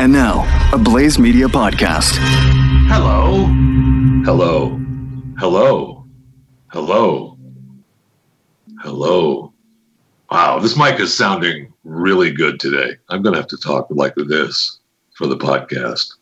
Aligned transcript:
And 0.00 0.12
now, 0.12 0.44
a 0.72 0.78
Blaze 0.78 1.20
Media 1.20 1.46
podcast. 1.46 2.16
Hello. 2.88 3.44
Hello. 4.24 4.80
Hello. 5.38 6.04
Hello. 6.66 7.38
Hello. 8.80 9.52
Wow, 10.32 10.58
this 10.58 10.76
mic 10.76 10.98
is 10.98 11.14
sounding 11.14 11.72
really 11.84 12.32
good 12.32 12.58
today. 12.58 12.96
I'm 13.08 13.22
going 13.22 13.34
to 13.34 13.40
have 13.40 13.48
to 13.50 13.56
talk 13.56 13.86
like 13.88 14.16
this 14.16 14.80
for 15.16 15.28
the 15.28 15.36
podcast 15.36 16.14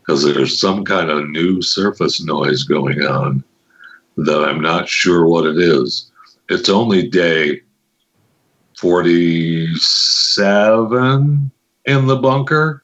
because 0.00 0.22
there's 0.22 0.60
some 0.60 0.84
kind 0.84 1.08
of 1.08 1.30
new 1.30 1.62
surface 1.62 2.22
noise 2.22 2.64
going 2.64 3.00
on 3.02 3.42
that 4.18 4.44
I'm 4.44 4.60
not 4.60 4.90
sure 4.90 5.26
what 5.26 5.46
it 5.46 5.56
is. 5.56 6.10
It's 6.50 6.68
only 6.68 7.08
day 7.08 7.62
47 8.78 11.50
in 11.86 12.06
the 12.06 12.16
bunker, 12.16 12.82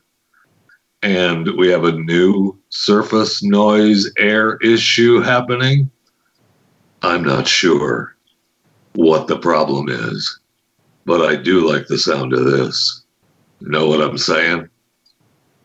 and 1.03 1.49
we 1.57 1.69
have 1.69 1.85
a 1.85 1.93
new 1.93 2.57
surface 2.69 3.43
noise 3.43 4.11
air 4.19 4.57
issue 4.59 5.21
happening. 5.21 5.91
I'm 7.03 7.25
not 7.25 7.49
sure 7.49 8.17
what 8.95 9.27
the 9.27 9.39
problem 9.39 9.89
is, 9.89 10.41
but 11.05 11.21
I 11.21 11.37
do 11.37 11.69
like 11.69 11.89
the 11.89 11.99
sound 11.99 12.33
of 12.33 12.45
this. 12.45 13.03
Know 13.61 13.89
what 13.89 14.01
I'm 14.01 14.19
saying? 14.19 14.69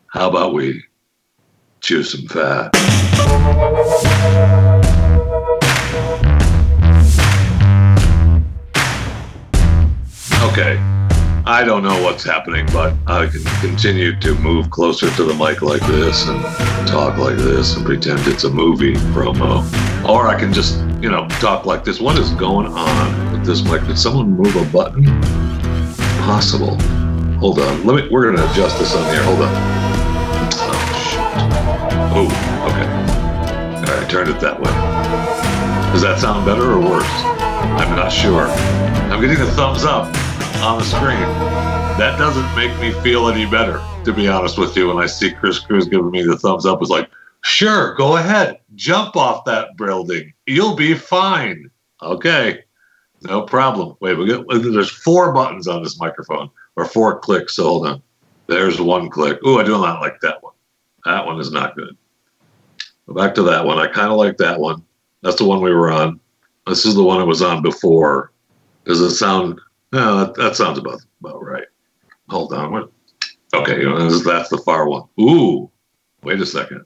How 0.08 0.28
about 0.28 0.54
we 0.54 0.82
chew 1.80 2.02
some 2.02 2.26
fat? 2.26 2.70
Okay. 10.42 10.87
I 11.48 11.64
don't 11.64 11.82
know 11.82 12.02
what's 12.02 12.24
happening, 12.24 12.66
but 12.74 12.92
I 13.06 13.26
can 13.26 13.42
continue 13.62 14.14
to 14.20 14.34
move 14.34 14.68
closer 14.68 15.10
to 15.10 15.24
the 15.24 15.32
mic 15.32 15.62
like 15.62 15.80
this 15.86 16.28
and 16.28 16.42
talk 16.86 17.16
like 17.16 17.38
this 17.38 17.74
and 17.74 17.86
pretend 17.86 18.20
it's 18.26 18.44
a 18.44 18.50
movie 18.50 18.96
promo. 19.14 19.64
Or 20.06 20.28
I 20.28 20.38
can 20.38 20.52
just, 20.52 20.78
you 21.00 21.08
know, 21.08 21.26
talk 21.40 21.64
like 21.64 21.84
this. 21.84 22.02
What 22.02 22.18
is 22.18 22.32
going 22.32 22.66
on 22.66 23.32
with 23.32 23.46
this 23.46 23.64
mic? 23.64 23.82
Did 23.86 23.98
someone 23.98 24.32
move 24.32 24.56
a 24.56 24.64
button? 24.70 25.06
Possible. 26.26 26.78
Hold 27.38 27.60
on. 27.60 27.86
Let 27.86 27.96
me 27.96 28.10
we're 28.10 28.30
gonna 28.30 28.46
adjust 28.50 28.78
this 28.78 28.94
on 28.94 29.10
here. 29.10 29.22
Hold 29.22 29.40
on. 29.40 29.52
Oh 30.52 30.84
shit. 31.00 31.20
Oh, 32.12 32.26
okay. 32.68 33.90
All 33.90 33.98
right, 33.98 34.10
turned 34.10 34.28
it 34.28 34.38
that 34.40 34.60
way. 34.60 34.70
Does 35.92 36.02
that 36.02 36.18
sound 36.18 36.44
better 36.44 36.72
or 36.72 36.78
worse? 36.78 37.06
I'm 37.06 37.96
not 37.96 38.12
sure. 38.12 38.48
I'm 39.10 39.22
getting 39.22 39.40
a 39.40 39.50
thumbs 39.52 39.84
up 39.84 40.14
on 40.60 40.78
the 40.78 40.84
screen. 40.84 41.20
That 41.98 42.16
doesn't 42.18 42.56
make 42.56 42.78
me 42.80 42.92
feel 43.02 43.28
any 43.28 43.46
better, 43.46 43.80
to 44.04 44.12
be 44.12 44.28
honest 44.28 44.58
with 44.58 44.76
you. 44.76 44.88
When 44.88 45.02
I 45.02 45.06
see 45.06 45.32
Chris 45.32 45.58
Cruz 45.58 45.88
giving 45.88 46.10
me 46.10 46.22
the 46.22 46.36
thumbs 46.36 46.66
up, 46.66 46.80
it's 46.80 46.90
like, 46.90 47.10
sure, 47.42 47.94
go 47.94 48.16
ahead, 48.16 48.58
jump 48.74 49.16
off 49.16 49.44
that 49.44 49.76
building. 49.76 50.32
You'll 50.46 50.74
be 50.76 50.94
fine. 50.94 51.70
Okay, 52.02 52.64
no 53.22 53.42
problem. 53.42 53.96
Wait, 54.00 54.14
we 54.14 54.28
there's 54.58 54.90
four 54.90 55.32
buttons 55.32 55.66
on 55.66 55.82
this 55.82 55.98
microphone, 55.98 56.50
or 56.76 56.84
four 56.84 57.18
clicks. 57.18 57.56
So 57.56 57.64
hold 57.64 57.86
on. 57.86 58.02
There's 58.46 58.80
one 58.80 59.10
click. 59.10 59.38
Ooh, 59.46 59.58
I 59.58 59.64
do 59.64 59.72
not 59.72 60.00
like 60.00 60.20
that 60.20 60.42
one. 60.42 60.54
That 61.04 61.26
one 61.26 61.40
is 61.40 61.52
not 61.52 61.76
good. 61.76 61.96
Go 63.06 63.14
back 63.14 63.34
to 63.36 63.42
that 63.44 63.64
one. 63.64 63.78
I 63.78 63.86
kind 63.86 64.10
of 64.10 64.18
like 64.18 64.36
that 64.38 64.58
one. 64.58 64.84
That's 65.22 65.36
the 65.36 65.44
one 65.44 65.60
we 65.60 65.72
were 65.72 65.90
on. 65.90 66.20
This 66.66 66.84
is 66.84 66.94
the 66.94 67.02
one 67.02 67.20
I 67.20 67.24
was 67.24 67.42
on 67.42 67.62
before. 67.62 68.32
Does 68.84 69.00
it 69.00 69.10
sound 69.10 69.60
no, 69.92 70.24
that, 70.24 70.34
that 70.34 70.56
sounds 70.56 70.78
about 70.78 71.00
about 71.20 71.42
right. 71.42 71.66
Hold 72.28 72.52
on. 72.52 72.72
What? 72.72 72.92
Okay, 73.54 73.84
that's 73.84 74.48
the 74.50 74.62
far 74.64 74.88
one. 74.88 75.04
Ooh, 75.20 75.70
wait 76.22 76.40
a 76.40 76.46
second. 76.46 76.84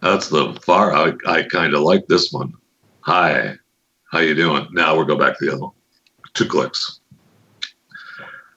That's 0.00 0.28
the 0.28 0.58
far. 0.64 0.92
I, 0.92 1.12
I 1.26 1.42
kind 1.44 1.74
of 1.74 1.82
like 1.82 2.06
this 2.06 2.32
one. 2.32 2.52
Hi, 3.02 3.56
how 4.10 4.18
you 4.18 4.34
doing? 4.34 4.66
Now 4.72 4.96
we'll 4.96 5.04
go 5.04 5.16
back 5.16 5.38
to 5.38 5.44
the 5.44 5.52
other 5.52 5.62
one. 5.62 5.72
Two 6.34 6.46
clicks. 6.46 7.00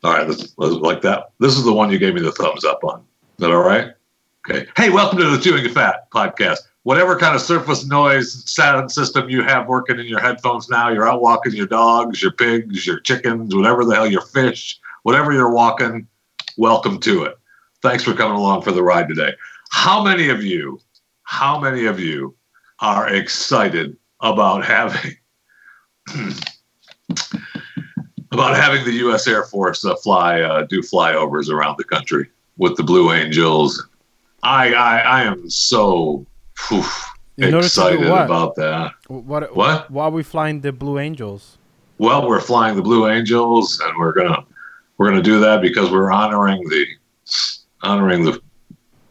All 0.04 0.14
right, 0.14 0.28
like 0.58 1.02
that. 1.02 1.32
This 1.40 1.58
is 1.58 1.64
the 1.64 1.74
one 1.74 1.92
you 1.92 2.00
gave 2.00 2.16
me 2.16 2.22
the 2.22 2.32
thumbs 2.32 2.66
up 2.66 2.84
on. 2.84 3.00
Is 3.00 3.06
that 3.40 3.52
all 3.52 3.64
right? 3.64 3.92
Okay. 4.50 4.68
Hey, 4.76 4.90
welcome 4.90 5.20
to 5.20 5.30
the 5.30 5.42
Chewing 5.42 5.70
Fat 5.74 6.10
podcast 6.12 6.60
whatever 6.84 7.18
kind 7.18 7.36
of 7.36 7.42
surface 7.42 7.86
noise 7.86 8.50
sound 8.50 8.92
system 8.92 9.30
you 9.30 9.42
have 9.42 9.68
working 9.68 10.00
in 10.00 10.06
your 10.06 10.20
headphones 10.20 10.70
now, 10.70 10.90
you're 10.90 11.08
out 11.08 11.22
walking 11.22 11.54
your 11.54 11.68
dogs, 11.68 12.22
your 12.22 12.32
pigs, 12.32 12.86
your 12.86 13.00
chickens, 13.00 13.56
whatever 13.56 13.86
the 13.86 13.96
hell, 13.96 14.08
your 14.08 14.22
fish, 14.22 14.80
whatever 15.04 15.32
you're 15.32 15.52
walking, 15.52 16.08
welcome 16.58 17.00
to 17.00 17.24
it. 17.24 17.38
Thanks 17.82 18.04
for 18.04 18.14
coming 18.14 18.38
along 18.38 18.62
for 18.62 18.72
the 18.72 18.84
ride 18.84 19.08
today. 19.08 19.34
How 19.72 20.04
many 20.04 20.30
of 20.30 20.44
you, 20.44 20.80
how 21.24 21.60
many 21.60 21.86
of 21.86 22.00
you 22.00 22.36
are 22.80 23.08
excited 23.08 23.98
about 24.20 24.66
having 24.66 25.16
about 28.32 28.56
having 28.56 28.84
the 28.84 28.94
U.S. 28.94 29.28
Air 29.28 29.44
Force 29.44 29.86
uh, 29.86 29.96
fly 29.96 30.42
uh, 30.42 30.64
do 30.64 30.82
flyovers 30.82 31.50
around 31.50 31.78
the 31.78 31.84
country 31.84 32.30
with 32.58 32.76
the 32.76 32.84
Blue 32.84 33.14
Angels? 33.14 33.88
I 34.44 34.74
I, 34.74 34.98
I 35.00 35.24
am 35.24 35.50
so 35.50 36.26
Whew, 36.70 36.84
excited 37.38 38.06
about 38.06 38.56
that. 38.56 38.94
What? 39.08 39.56
What? 39.56 39.90
Why 39.92 40.06
are 40.06 40.12
we 40.12 40.24
flying 40.24 40.62
the 40.62 40.72
Blue 40.72 41.00
Angels? 41.00 41.58
Well, 41.98 42.28
we're 42.28 42.42
flying 42.42 42.76
the 42.76 42.82
Blue 42.82 43.08
Angels, 43.08 43.80
and 43.84 43.98
we're 43.98 44.14
gonna 44.14 44.46
we're 44.98 45.10
gonna 45.10 45.22
do 45.22 45.40
that 45.40 45.62
because 45.62 45.92
we're 45.92 46.12
honoring 46.12 46.62
the 46.70 46.86
honoring 47.82 48.26
the 48.26 48.42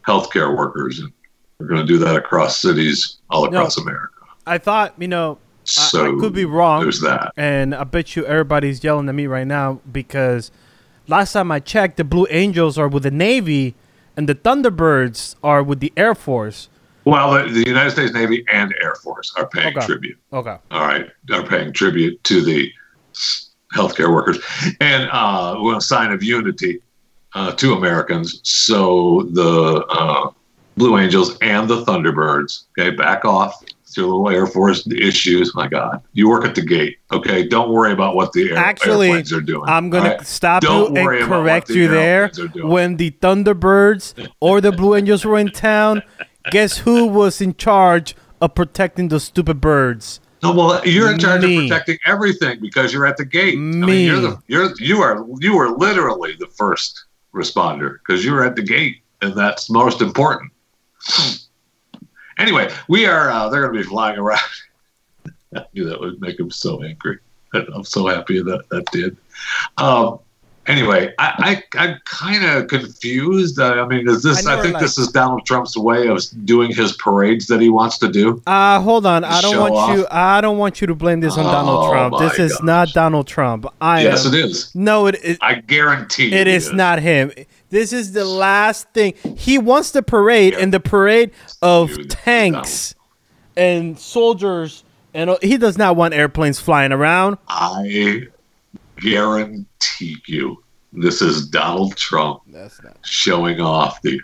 healthcare 0.06 0.56
workers, 0.56 1.00
and 1.00 1.12
we're 1.58 1.66
gonna 1.66 1.86
do 1.86 1.98
that 1.98 2.16
across 2.16 2.60
cities 2.60 3.18
all 3.30 3.44
across 3.44 3.78
no, 3.78 3.84
America. 3.84 4.12
I 4.46 4.58
thought, 4.58 4.94
you 4.98 5.08
know, 5.08 5.38
so 5.64 6.04
I, 6.04 6.16
I 6.16 6.20
could 6.20 6.32
be 6.32 6.44
wrong. 6.44 6.82
There's 6.82 7.00
that, 7.00 7.32
and 7.36 7.74
I 7.74 7.84
bet 7.84 8.16
you 8.16 8.24
everybody's 8.26 8.82
yelling 8.82 9.08
at 9.08 9.14
me 9.14 9.26
right 9.26 9.46
now 9.46 9.80
because 9.90 10.50
last 11.08 11.32
time 11.32 11.50
I 11.50 11.60
checked, 11.60 11.96
the 11.96 12.04
Blue 12.04 12.26
Angels 12.30 12.78
are 12.78 12.88
with 12.88 13.04
the 13.04 13.10
Navy, 13.10 13.74
and 14.16 14.28
the 14.28 14.34
Thunderbirds 14.34 15.36
are 15.42 15.62
with 15.62 15.80
the 15.80 15.92
Air 15.96 16.14
Force. 16.14 16.68
Well, 17.04 17.32
the, 17.32 17.50
the, 17.52 17.66
United 17.66 17.90
States 17.90 18.12
Navy 18.12 18.44
and 18.52 18.74
Air 18.80 18.94
Force 18.96 19.32
are 19.36 19.48
paying 19.48 19.76
okay. 19.76 19.86
tribute. 19.86 20.18
Okay. 20.32 20.56
All 20.70 20.86
right, 20.86 21.10
are 21.32 21.42
paying 21.42 21.72
tribute 21.72 22.22
to 22.24 22.42
the 22.42 22.70
healthcare 23.74 24.12
workers, 24.12 24.38
and 24.80 25.08
uh, 25.10 25.56
a 25.76 25.80
sign 25.80 26.12
of 26.12 26.22
unity 26.22 26.80
uh, 27.34 27.52
to 27.52 27.74
Americans. 27.74 28.40
So 28.44 29.28
the 29.32 29.84
uh, 29.88 30.30
Blue 30.76 30.98
Angels 30.98 31.38
and 31.40 31.68
the 31.68 31.84
Thunderbirds, 31.84 32.64
okay, 32.78 32.94
back 32.94 33.24
off. 33.24 33.62
Your 33.94 34.06
little 34.06 34.30
Air 34.30 34.46
Force 34.46 34.86
issues. 34.86 35.54
My 35.54 35.68
God, 35.68 36.02
you 36.14 36.26
work 36.26 36.46
at 36.46 36.54
the 36.54 36.62
gate. 36.62 36.96
Okay, 37.12 37.46
don't 37.46 37.70
worry 37.70 37.92
about 37.92 38.14
what 38.14 38.32
the 38.32 38.50
air, 38.50 38.56
Actually, 38.56 39.08
airplanes 39.08 39.34
are 39.34 39.42
doing. 39.42 39.68
I'm 39.68 39.90
gonna 39.90 40.24
stop 40.24 40.62
don't 40.62 40.94
you 40.94 41.10
and 41.10 41.28
correct 41.28 41.68
you 41.68 41.88
there. 41.88 42.30
When 42.54 42.96
the 42.96 43.10
Thunderbirds 43.10 44.30
or 44.40 44.62
the 44.62 44.72
Blue 44.72 44.94
Angels 44.94 45.26
were 45.26 45.38
in 45.38 45.50
town, 45.50 46.02
Guess 46.50 46.78
who 46.78 47.06
was 47.06 47.40
in 47.40 47.54
charge 47.54 48.16
of 48.40 48.54
protecting 48.54 49.08
those 49.08 49.24
stupid 49.24 49.60
birds? 49.60 50.20
No, 50.42 50.52
well, 50.52 50.84
you're 50.84 51.12
in 51.12 51.20
charge 51.20 51.42
Me. 51.42 51.56
of 51.56 51.62
protecting 51.68 51.98
everything 52.04 52.60
because 52.60 52.92
you're 52.92 53.06
at 53.06 53.16
the 53.16 53.24
gate. 53.24 53.56
Me. 53.56 53.82
I 53.82 53.86
mean, 53.86 54.06
you're 54.06 54.20
the 54.20 54.42
you're 54.48 54.74
you 54.78 55.00
are 55.00 55.24
you 55.38 55.56
are 55.58 55.70
literally 55.70 56.34
the 56.38 56.48
first 56.48 57.04
responder 57.32 57.98
because 57.98 58.24
you're 58.24 58.44
at 58.44 58.56
the 58.56 58.62
gate, 58.62 59.02
and 59.20 59.34
that's 59.34 59.70
most 59.70 60.00
important. 60.00 60.50
Anyway, 62.38 62.72
we 62.88 63.06
are. 63.06 63.30
Uh, 63.30 63.48
they're 63.48 63.62
going 63.62 63.74
to 63.74 63.82
be 63.82 63.88
flying 63.88 64.18
around. 64.18 64.40
I 65.56 65.64
knew 65.74 65.88
that 65.88 66.00
would 66.00 66.20
make 66.20 66.38
them 66.38 66.50
so 66.50 66.82
angry. 66.82 67.18
I'm 67.54 67.84
so 67.84 68.06
happy 68.06 68.42
that 68.42 68.68
that 68.70 68.84
did. 68.90 69.16
Um, 69.78 70.18
anyway, 70.66 71.12
I, 71.18 71.62
I 71.74 71.84
am 71.84 72.00
kind 72.04 72.44
of 72.44 72.68
confused. 72.68 73.60
I 73.60 73.86
mean, 73.86 74.08
is 74.08 74.22
this? 74.22 74.46
I, 74.46 74.58
I 74.58 74.62
think 74.62 74.78
this 74.78 74.98
is 74.98 75.08
Donald 75.08 75.44
Trump's 75.46 75.76
way 75.76 76.08
of 76.08 76.22
doing 76.44 76.72
his 76.72 76.92
parades 76.92 77.46
that 77.48 77.60
he 77.60 77.68
wants 77.68 77.98
to 77.98 78.08
do. 78.08 78.42
Uh 78.46 78.80
hold 78.80 79.06
on. 79.06 79.24
I 79.24 79.40
don't 79.40 79.58
want 79.58 79.74
off. 79.74 79.96
you. 79.96 80.06
I 80.10 80.40
don't 80.40 80.58
want 80.58 80.80
you 80.80 80.86
to 80.86 80.94
blame 80.94 81.20
this 81.20 81.36
on 81.36 81.46
oh, 81.46 81.50
Donald 81.50 81.90
Trump. 81.90 82.18
This 82.18 82.38
is 82.38 82.52
gosh. 82.52 82.62
not 82.64 82.88
Donald 82.92 83.26
Trump. 83.26 83.66
I 83.80 84.02
yes, 84.02 84.26
am, 84.26 84.34
it 84.34 84.44
is. 84.44 84.74
No, 84.74 85.06
it 85.06 85.16
is. 85.22 85.38
I 85.40 85.56
guarantee 85.56 86.32
it 86.32 86.46
is, 86.46 86.68
is, 86.68 86.72
not 86.72 87.00
him. 87.00 87.32
This 87.70 87.92
is 87.92 88.12
the 88.12 88.24
last 88.24 88.88
thing 88.90 89.14
he 89.36 89.58
wants. 89.58 89.92
The 89.92 90.02
parade 90.02 90.54
yeah. 90.54 90.60
and 90.60 90.72
the 90.72 90.80
parade 90.80 91.32
of 91.60 91.88
Dude, 91.88 92.10
tanks 92.10 92.94
and 93.56 93.98
soldiers. 93.98 94.84
And 95.14 95.36
he 95.42 95.58
does 95.58 95.76
not 95.76 95.94
want 95.94 96.14
airplanes 96.14 96.58
flying 96.58 96.90
around. 96.90 97.36
I 97.46 98.28
guarantee 99.02 100.16
you 100.26 100.62
this 100.92 101.22
is 101.22 101.46
Donald 101.46 101.96
Trump 101.96 102.42
showing 103.04 103.60
off 103.60 104.02
the 104.02 104.20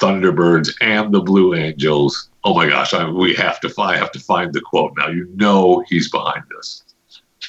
Thunderbirds 0.00 0.72
and 0.80 1.12
the 1.12 1.20
Blue 1.20 1.54
Angels. 1.54 2.30
Oh 2.44 2.54
my 2.54 2.68
gosh, 2.68 2.94
I, 2.94 3.08
we 3.08 3.34
have 3.34 3.60
to 3.60 3.72
I 3.78 3.96
have 3.96 4.12
to 4.12 4.20
find 4.20 4.52
the 4.52 4.60
quote 4.60 4.94
now. 4.96 5.08
You 5.08 5.28
know 5.34 5.84
he's 5.88 6.10
behind 6.10 6.44
this. 6.56 6.82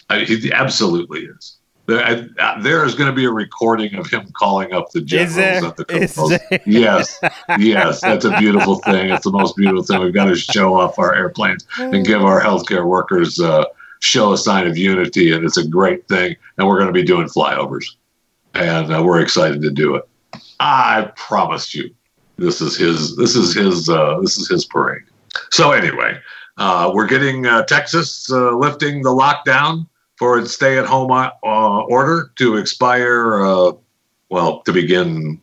I, 0.09 0.19
he 0.19 0.51
absolutely 0.51 1.25
is. 1.25 1.57
There, 1.85 2.30
uh, 2.39 2.62
there 2.62 2.85
is 2.85 2.95
going 2.95 3.09
to 3.09 3.15
be 3.15 3.25
a 3.25 3.31
recording 3.31 3.95
of 3.95 4.09
him 4.09 4.31
calling 4.38 4.71
up 4.74 4.89
the 4.91 5.01
generals 5.01 5.35
there? 5.35 5.65
at 5.65 5.75
the 5.75 5.85
Is 5.89 6.15
Yes, 6.65 7.19
yes, 7.57 8.00
that's 8.01 8.24
a 8.24 8.38
beautiful 8.38 8.75
thing. 8.77 9.09
It's 9.09 9.25
the 9.25 9.31
most 9.31 9.57
beautiful 9.57 9.83
thing. 9.83 10.00
We've 10.00 10.13
got 10.13 10.25
to 10.25 10.35
show 10.35 10.80
off 10.80 10.97
our 10.97 11.13
airplanes 11.13 11.68
and 11.77 12.06
give 12.06 12.21
our 12.24 12.41
healthcare 12.41 12.85
workers 12.85 13.39
uh, 13.39 13.65
show 14.04 14.34
a 14.34 14.38
sign 14.38 14.68
of 14.68 14.78
unity, 14.78 15.32
and 15.32 15.46
it's 15.46 15.58
a 15.58 15.68
great 15.68 16.08
thing. 16.08 16.36
And 16.58 16.68
we're 16.68 16.78
going 16.78 16.88
to 16.88 16.94
be 16.94 17.04
doing 17.04 17.28
flyovers, 17.28 17.86
and 18.54 18.94
uh, 18.94 19.02
we're 19.04 19.22
excited 19.22 19.62
to 19.62 19.72
do 19.72 19.96
it. 19.96 20.08
I 20.60 21.12
promise 21.16 21.74
you, 21.74 21.94
this 22.38 22.62
is 22.62 22.78
his. 22.78 23.16
This 23.16 23.36
is 23.36 23.56
his. 23.56 23.90
Uh, 23.90 24.20
this 24.22 24.38
is 24.38 24.48
his 24.48 24.66
parade. 24.66 25.04
So 25.52 25.72
anyway, 25.72 26.20
uh, 26.58 26.92
we're 26.94 27.08
getting 27.08 27.46
uh, 27.46 27.64
Texas 27.64 28.30
uh, 28.32 28.56
lifting 28.56 29.02
the 29.02 29.10
lockdown 29.10 29.88
for 30.18 30.38
its 30.38 30.54
stay-at-home 30.54 31.12
uh, 31.12 31.30
order 31.44 32.32
to 32.36 32.58
expire. 32.58 33.44
Uh, 33.44 33.72
well, 34.30 34.62
to 34.62 34.74
begin, 34.74 35.42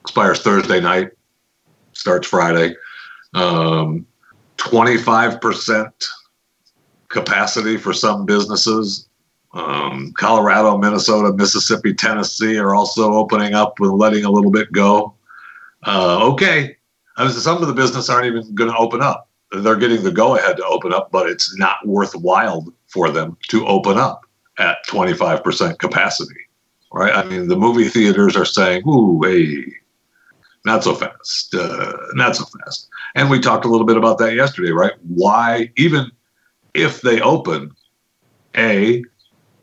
expires 0.00 0.40
Thursday 0.40 0.80
night, 0.80 1.10
starts 1.92 2.28
Friday. 2.28 2.76
Um, 3.34 4.06
Twenty-five 4.56 5.40
percent 5.40 6.08
capacity 7.14 7.78
for 7.78 7.94
some 7.94 8.26
businesses. 8.26 9.08
Um, 9.54 10.12
Colorado, 10.18 10.76
Minnesota, 10.76 11.32
Mississippi, 11.32 11.94
Tennessee 11.94 12.58
are 12.58 12.74
also 12.74 13.14
opening 13.14 13.54
up 13.54 13.78
with 13.78 13.92
letting 13.92 14.24
a 14.24 14.30
little 14.30 14.50
bit 14.50 14.72
go. 14.72 15.14
Uh, 15.86 16.28
okay, 16.32 16.76
I 17.16 17.24
mean, 17.24 17.32
some 17.32 17.62
of 17.62 17.68
the 17.68 17.74
business 17.74 18.10
aren't 18.10 18.26
even 18.26 18.54
going 18.54 18.70
to 18.70 18.76
open 18.76 19.00
up. 19.00 19.28
They're 19.52 19.76
getting 19.76 20.02
the 20.02 20.10
go 20.10 20.36
ahead 20.36 20.56
to 20.56 20.66
open 20.66 20.92
up, 20.92 21.12
but 21.12 21.28
it's 21.28 21.56
not 21.56 21.76
worthwhile 21.86 22.66
for 22.88 23.10
them 23.10 23.36
to 23.48 23.64
open 23.66 23.96
up 23.96 24.26
at 24.58 24.78
25% 24.88 25.78
capacity, 25.78 26.40
right? 26.92 27.14
I 27.14 27.22
mean, 27.22 27.46
the 27.46 27.56
movie 27.56 27.88
theaters 27.88 28.36
are 28.36 28.44
saying, 28.44 28.82
ooh, 28.88 29.22
hey, 29.22 29.72
not 30.64 30.82
so 30.82 30.94
fast, 30.94 31.54
uh, 31.54 31.92
not 32.14 32.34
so 32.34 32.44
fast. 32.44 32.88
And 33.14 33.30
we 33.30 33.38
talked 33.38 33.64
a 33.64 33.68
little 33.68 33.86
bit 33.86 33.96
about 33.96 34.18
that 34.18 34.34
yesterday, 34.34 34.72
right? 34.72 34.94
Why, 35.02 35.70
even 35.76 36.10
if 36.74 37.00
they 37.00 37.20
open, 37.20 37.70
A, 38.56 39.02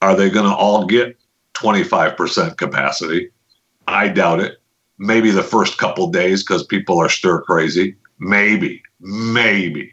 are 0.02 0.16
they 0.16 0.30
going 0.30 0.50
to 0.50 0.56
all 0.56 0.86
get 0.86 1.18
25% 1.54 2.58
capacity? 2.58 3.30
I 3.88 4.08
doubt 4.08 4.40
it. 4.40 4.58
Maybe 4.98 5.32
the 5.32 5.44
first 5.44 5.78
couple 5.78 6.08
days 6.10 6.44
because 6.44 6.66
people 6.66 7.00
are 7.00 7.10
stir 7.10 7.42
crazy. 7.42 7.96
Maybe, 8.20 8.82
maybe, 9.00 9.92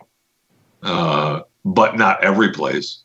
uh, 0.82 1.40
but 1.64 1.96
not 1.96 2.22
every 2.22 2.52
place. 2.52 3.02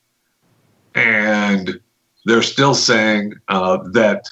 And 0.96 1.80
they're 2.26 2.42
still 2.42 2.76
saying 2.76 3.34
uh, 3.48 3.78
that 3.94 4.28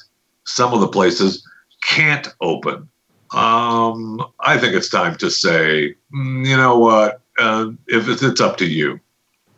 some 0.45 0.73
of 0.73 0.81
the 0.81 0.87
places 0.87 1.47
can't 1.81 2.27
open. 2.41 2.89
Um, 3.33 4.21
I 4.41 4.57
think 4.57 4.75
it's 4.75 4.89
time 4.89 5.15
to 5.17 5.31
say, 5.31 5.95
mm, 6.13 6.45
you 6.45 6.57
know 6.57 6.77
what? 6.77 7.21
Uh, 7.39 7.71
if 7.87 8.07
it's, 8.09 8.21
it's 8.21 8.41
up 8.41 8.57
to 8.57 8.65
you, 8.67 8.99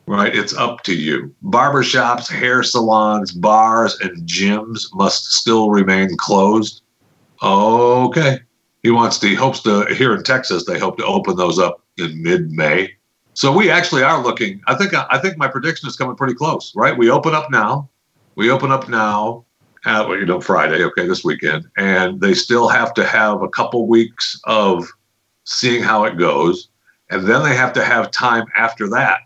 right? 0.08 0.36
It's 0.36 0.54
up 0.54 0.84
to 0.84 0.96
you. 0.96 1.34
Barbershops, 1.44 2.30
hair 2.30 2.64
salons, 2.64 3.32
bars, 3.32 4.00
and 4.02 4.28
gyms 4.28 4.94
must 4.94 5.34
still 5.34 5.70
remain 5.70 6.16
closed. 6.18 6.82
Okay. 7.42 8.40
He 8.84 8.92
wants 8.92 9.18
to, 9.20 9.28
he 9.28 9.36
hopes 9.36 9.62
to, 9.62 9.86
here 9.86 10.14
in 10.14 10.24
Texas, 10.24 10.66
they 10.66 10.78
hope 10.78 10.98
to 10.98 11.06
open 11.06 11.38
those 11.38 11.58
up 11.58 11.82
in 11.98 12.22
mid 12.22 12.52
May. 12.52 12.92
So 13.34 13.52
we 13.52 13.70
actually 13.70 14.04
are 14.04 14.22
looking, 14.22 14.62
I 14.68 14.76
think, 14.76 14.94
I 14.94 15.18
think 15.18 15.38
my 15.38 15.48
prediction 15.48 15.88
is 15.88 15.96
coming 15.96 16.16
pretty 16.16 16.36
close, 16.36 16.74
right? 16.76 16.96
We 16.96 17.10
open 17.10 17.34
up 17.34 17.50
now. 17.50 17.90
We 18.36 18.52
open 18.52 18.72
up 18.72 18.90
now 18.90 19.46
at, 19.86 20.08
well, 20.08 20.18
you 20.18 20.26
know, 20.26 20.42
Friday, 20.42 20.84
okay, 20.84 21.08
this 21.08 21.24
weekend. 21.24 21.66
And 21.78 22.20
they 22.22 22.34
still 22.34 22.68
have 22.68 22.94
to 22.96 23.06
have 23.06 23.42
a 23.42 23.50
couple 23.50 23.88
weeks 23.88 24.40
of 24.44 24.92
seeing 25.46 25.82
how 25.82 26.04
it 26.04 26.18
goes. 26.18 26.70
And 27.10 27.26
then 27.26 27.44
they 27.44 27.56
have 27.56 27.74
to 27.74 27.84
have 27.84 28.12
time 28.12 28.46
after 28.56 28.90
that 28.90 29.22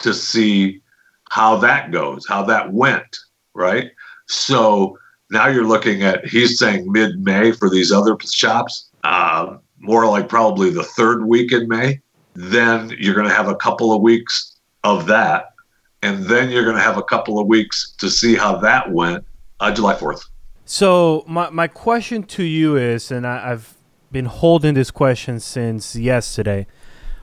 to 0.00 0.14
see 0.14 0.82
how 1.30 1.56
that 1.56 1.90
goes, 1.92 2.26
how 2.28 2.42
that 2.44 2.72
went, 2.72 3.18
right? 3.54 3.90
So 4.26 4.98
now 5.30 5.48
you're 5.48 5.66
looking 5.66 6.02
at, 6.02 6.26
he's 6.26 6.58
saying 6.58 6.90
mid 6.90 7.20
May 7.20 7.52
for 7.52 7.70
these 7.70 7.92
other 7.92 8.16
shops, 8.24 8.90
uh, 9.04 9.56
more 9.78 10.06
like 10.06 10.28
probably 10.28 10.70
the 10.70 10.82
third 10.82 11.26
week 11.26 11.52
in 11.52 11.68
May. 11.68 12.00
Then 12.34 12.94
you're 12.98 13.14
going 13.14 13.28
to 13.28 13.34
have 13.34 13.48
a 13.48 13.56
couple 13.56 13.92
of 13.92 14.02
weeks 14.02 14.56
of 14.84 15.06
that. 15.06 15.54
And 16.02 16.24
then 16.24 16.50
you're 16.50 16.64
going 16.64 16.76
to 16.76 16.82
have 16.82 16.96
a 16.96 17.02
couple 17.02 17.38
of 17.38 17.46
weeks 17.46 17.94
to 17.98 18.10
see 18.10 18.34
how 18.34 18.56
that 18.56 18.90
went 18.90 19.24
uh, 19.60 19.72
July 19.72 19.94
4th. 19.94 20.22
So, 20.64 21.24
my, 21.26 21.50
my 21.50 21.66
question 21.66 22.22
to 22.24 22.44
you 22.44 22.76
is, 22.76 23.10
and 23.10 23.26
I, 23.26 23.50
I've 23.50 23.74
been 24.12 24.26
holding 24.26 24.74
this 24.74 24.90
question 24.90 25.40
since 25.40 25.96
yesterday. 25.96 26.66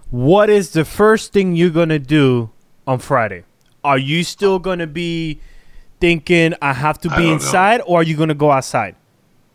What 0.10 0.50
is 0.50 0.72
the 0.72 0.86
first 0.86 1.34
thing 1.34 1.56
you're 1.56 1.70
going 1.70 1.90
to 1.90 2.00
do 2.00 2.52
on 2.88 3.00
Friday? 3.00 3.44
Are 3.84 3.98
you 3.98 4.24
still 4.24 4.58
going 4.60 4.80
to 4.80 4.88
be 4.88 5.40
thinking 6.00 6.54
I 6.62 6.74
have 6.74 7.00
to 7.02 7.10
be 7.16 7.30
inside, 7.30 7.82
or 7.86 8.00
are 8.00 8.04
you 8.04 8.16
going 8.18 8.30
to 8.30 8.36
go 8.36 8.52
outside? 8.52 8.96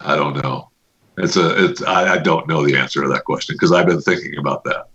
I 0.01 0.17
don't 0.17 0.43
know. 0.43 0.71
It's 1.19 1.37
a. 1.37 1.65
It's. 1.65 1.83
I, 1.83 2.15
I 2.15 2.19
don't 2.19 2.49
know 2.49 2.65
the 2.65 2.77
answer 2.77 3.03
to 3.03 3.09
that 3.09 3.25
question 3.25 3.55
because 3.55 3.73
I've 3.73 3.87
been 3.87 4.01
thinking 4.01 4.37
about 4.39 4.65
that. 4.65 4.89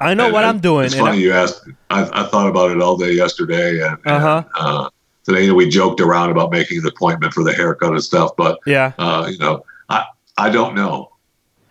I 0.00 0.14
know 0.14 0.24
And- 0.24 0.32
what 0.32 0.44
and 0.44 0.50
I'm 0.56 0.60
doing. 0.60 0.86
It's 0.86 0.94
and 0.94 1.00
funny 1.04 1.12
I'm- 1.18 1.20
you 1.22 1.32
asked. 1.32 1.66
I, 1.90 2.02
I 2.12 2.26
thought 2.28 2.48
about 2.48 2.70
it 2.70 2.80
all 2.80 2.96
day 2.96 3.12
yesterday, 3.12 3.80
and, 3.82 3.96
and, 4.04 4.16
Uh-huh. 4.24 4.42
uh, 4.58 4.88
today 5.24 5.50
we 5.52 5.68
joked 5.68 6.00
around 6.00 6.30
about 6.30 6.50
making 6.50 6.82
the 6.82 6.88
appointment 6.88 7.32
for 7.32 7.44
the 7.44 7.52
haircut 7.52 7.90
and 7.92 8.02
stuff. 8.04 8.32
But 8.36 8.58
yeah. 8.66 8.92
uh, 8.98 9.26
you 9.30 9.38
know, 9.38 9.64
I 9.88 10.04
I 10.36 10.50
don't 10.50 10.74
know. 10.74 11.10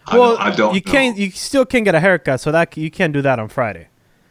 I 0.08 0.18
Well, 0.18 0.32
don't, 0.38 0.42
I 0.42 0.56
don't 0.56 0.76
you 0.76 0.82
know. 0.86 0.92
can't. 0.92 1.18
You 1.18 1.30
still 1.32 1.66
can't 1.66 1.86
get 1.86 1.96
a 1.96 2.00
haircut, 2.00 2.42
so 2.42 2.52
that 2.52 2.76
you 2.76 2.90
can't 2.90 3.14
do 3.14 3.22
that 3.22 3.38
on 3.40 3.48
Friday. 3.50 3.88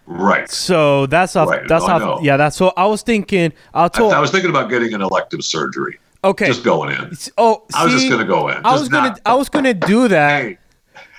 Right. 0.07 0.51
So 0.51 1.07
that's 1.07 1.37
off. 1.37 1.49
Right. 1.49 1.67
That's 1.69 1.85
oh, 1.85 1.89
I 1.89 1.93
off. 1.95 2.01
know. 2.03 2.19
Yeah. 2.23 2.37
That's 2.37 2.57
so. 2.57 2.73
I 2.77 2.87
was 2.87 3.03
thinking. 3.03 3.53
I'll 3.75 3.91
I. 3.95 4.03
I 4.03 4.21
was 4.21 4.31
thinking 4.31 4.51
about 4.51 4.69
getting 4.71 4.95
an 4.95 5.01
elective 5.03 5.45
surgery. 5.45 5.99
okay. 6.25 6.47
Just 6.47 6.65
going 6.65 6.95
in. 6.95 7.13
oh, 7.39 7.65
I 7.75 7.85
was 7.85 7.93
just 7.95 8.09
gonna 8.11 8.25
go 8.25 8.49
in. 8.49 8.65
I 8.65 8.73
was 8.73 8.89
gonna. 8.89 9.09
not- 9.11 9.21
I 9.27 9.35
was 9.35 9.49
gonna 9.49 9.75
do 9.75 10.09
that. 10.17 10.43
Hey, 10.43 10.59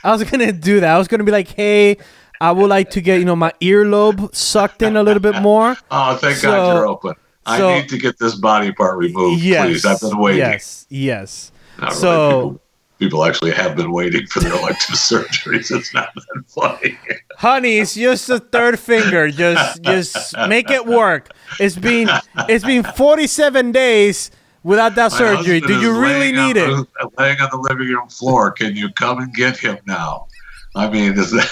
I 0.03 0.12
was 0.12 0.24
gonna 0.24 0.51
do 0.51 0.80
that. 0.81 0.94
I 0.95 0.97
was 0.97 1.07
gonna 1.07 1.24
be 1.24 1.31
like, 1.31 1.47
hey, 1.50 1.97
I 2.41 2.51
would 2.51 2.69
like 2.69 2.89
to 2.91 3.01
get 3.01 3.19
you 3.19 3.25
know 3.25 3.35
my 3.35 3.53
earlobe 3.62 4.33
sucked 4.35 4.81
in 4.81 4.97
a 4.97 5.03
little 5.03 5.21
bit 5.21 5.41
more. 5.41 5.75
oh, 5.91 6.15
thank 6.18 6.38
So- 6.38 6.51
God 6.51 6.74
you're 6.75 6.88
open. 6.88 7.13
I 7.45 7.57
so- 7.57 7.75
need 7.75 7.89
to 7.89 7.97
get 7.97 8.18
this 8.19 8.35
body 8.35 8.71
part 8.71 8.97
removed, 8.97 9.41
yes. 9.44 9.65
please. 9.65 9.85
I've 9.85 10.00
been 10.00 10.18
waiting. 10.18 10.39
Yes. 10.39 10.85
Yes. 10.89 11.51
Not. 11.80 11.94
So- 11.94 12.41
people, 12.41 12.62
people 13.03 13.25
actually 13.25 13.51
have 13.51 13.75
been 13.75 13.91
waiting 13.91 14.25
for 14.27 14.39
their 14.39 14.53
elective 14.53 14.95
surgeries. 15.09 15.75
It's 15.75 15.94
not 15.94 16.09
that 16.16 16.44
funny. 16.47 16.97
Honey, 17.37 17.78
it's 17.80 17.95
just 17.95 18.30
a 18.30 18.39
third 18.39 18.80
finger. 18.80 19.30
Just 19.30 19.81
just 19.83 20.37
make 20.47 20.69
it 20.69 20.85
work. 20.85 21.30
It's 21.59 21.75
been 21.75 22.09
it's 22.49 22.63
been 22.66 22.83
47 22.83 23.71
days 23.71 24.31
without 24.63 24.95
that 24.95 25.11
My 25.11 25.18
surgery. 25.18 25.59
Do 25.59 25.80
you 25.80 25.99
really 25.99 26.31
need 26.31 26.57
it? 26.57 26.69
on 26.69 26.87
the- 26.99 27.09
laying 27.18 27.39
on 27.42 27.49
the 27.51 27.57
living 27.57 27.87
room 27.89 28.07
floor. 28.09 28.51
Can 28.51 28.75
you 28.75 28.89
come 28.94 29.19
and 29.19 29.33
get 29.33 29.57
him 29.57 29.78
now? 29.85 30.28
I 30.75 30.89
mean, 30.89 31.13
is 31.19 31.30
that, 31.31 31.51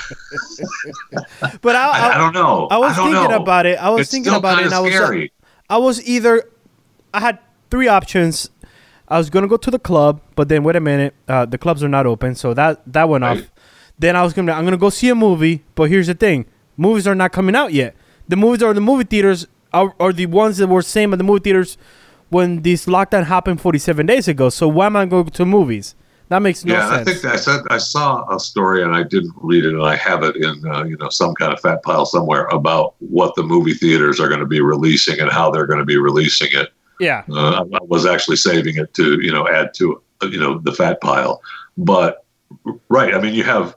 But 1.62 1.76
I, 1.76 1.90
I, 1.90 2.16
I 2.16 2.18
don't 2.18 2.34
know. 2.34 2.68
I 2.72 2.78
was 2.80 2.96
don't 2.96 3.12
thinking 3.12 3.30
know. 3.30 3.42
about 3.44 3.68
it. 3.68 3.78
I 3.78 3.90
was 3.92 4.02
It's 4.02 4.12
thinking 4.12 4.34
about 4.34 4.58
it, 4.60 4.66
and 4.66 4.74
I 4.74 4.80
was 4.80 4.94
scary. 4.94 5.32
I 5.70 5.78
was 5.78 6.04
either 6.08 6.50
I 7.14 7.20
had 7.20 7.38
three 7.70 7.88
options. 7.88 8.50
I 9.12 9.18
was 9.18 9.30
gonna 9.30 9.48
go 9.48 9.58
to 9.58 9.70
the 9.70 9.78
club, 9.80 10.22
but 10.36 10.48
then 10.50 10.64
wait 10.64 10.76
a 10.76 10.80
minute, 10.80 11.14
uh, 11.28 11.46
the 11.46 11.58
clubs 11.58 11.84
are 11.84 11.90
not 11.90 12.06
open, 12.06 12.34
so 12.36 12.54
that 12.54 12.82
that 12.92 13.08
went 13.10 13.24
Right. 13.24 13.40
off. 13.40 13.52
Then 14.00 14.16
I 14.16 14.24
was 14.24 14.34
gonna 14.34 14.54
I'm 14.54 14.64
gonna 14.64 14.78
go 14.78 14.90
see 14.90 15.10
a 15.10 15.16
movie, 15.16 15.64
but 15.76 15.90
here's 15.90 16.08
the 16.08 16.14
thing: 16.16 16.46
movies 16.78 17.06
are 17.08 17.14
not 17.16 17.32
coming 17.32 17.56
out 17.56 17.74
yet. 17.74 17.96
The 18.28 18.36
movies 18.38 18.64
are 18.64 18.74
the 18.74 18.82
movie 18.82 19.04
theaters 19.04 19.48
are, 19.74 19.94
are 20.00 20.14
the 20.14 20.26
ones 20.28 20.58
that 20.58 20.68
were 20.68 20.82
same 20.82 21.14
at 21.14 21.18
the 21.18 21.24
movie 21.24 21.42
theaters 21.42 21.78
when 22.30 22.62
this 22.62 22.86
lockdown 22.86 23.26
happened 23.26 23.60
47 23.60 24.06
days 24.06 24.28
ago. 24.28 24.50
So 24.50 24.68
why 24.68 24.86
am 24.86 24.96
I 24.96 25.06
going 25.06 25.26
to 25.26 25.32
go 25.32 25.36
to 25.36 25.46
movies? 25.46 25.96
That 26.30 26.42
makes 26.42 26.64
no 26.64 26.80
sense. 26.80 26.92
yeah, 26.92 26.96
I 26.96 27.04
think 27.04 27.26
I 27.26 27.36
said 27.36 27.62
I 27.70 27.78
saw 27.78 28.24
a 28.34 28.40
story 28.40 28.84
and 28.84 28.96
I 28.96 29.04
didn't 29.04 29.34
read 29.36 29.66
it, 29.66 29.74
and 29.74 29.84
I 29.84 29.98
have 29.98 30.24
it 30.24 30.38
in 30.38 30.66
uh, 30.66 30.84
you 30.84 30.96
know 30.98 31.10
some 31.10 31.34
kind 31.36 31.52
of 31.52 31.60
fat 31.60 31.84
pile 31.84 32.06
somewhere 32.06 32.46
about 32.48 32.96
what 33.00 33.36
the 33.36 33.44
movie 33.44 33.74
theaters 33.74 34.22
are 34.22 34.30
going 34.30 34.40
to 34.40 34.46
be 34.46 34.62
releasing 34.62 35.20
and 35.20 35.30
how 35.30 35.52
they're 35.52 35.68
going 35.68 35.80
to 35.80 35.86
be 35.86 35.98
releasing 35.98 36.48
it. 36.54 36.70
Yeah, 37.02 37.24
Uh, 37.30 37.66
I 37.74 37.84
was 37.84 38.06
actually 38.06 38.38
saving 38.38 38.78
it 38.78 38.94
to 38.94 39.20
you 39.22 39.32
know 39.32 39.48
add 39.48 39.74
to 39.76 40.02
you 40.22 40.40
know 40.40 40.60
the 40.60 40.72
fat 40.72 41.02
pile, 41.02 41.42
but 41.78 42.26
right. 42.90 43.14
I 43.14 43.20
mean, 43.20 43.34
you 43.34 43.44
have 43.44 43.76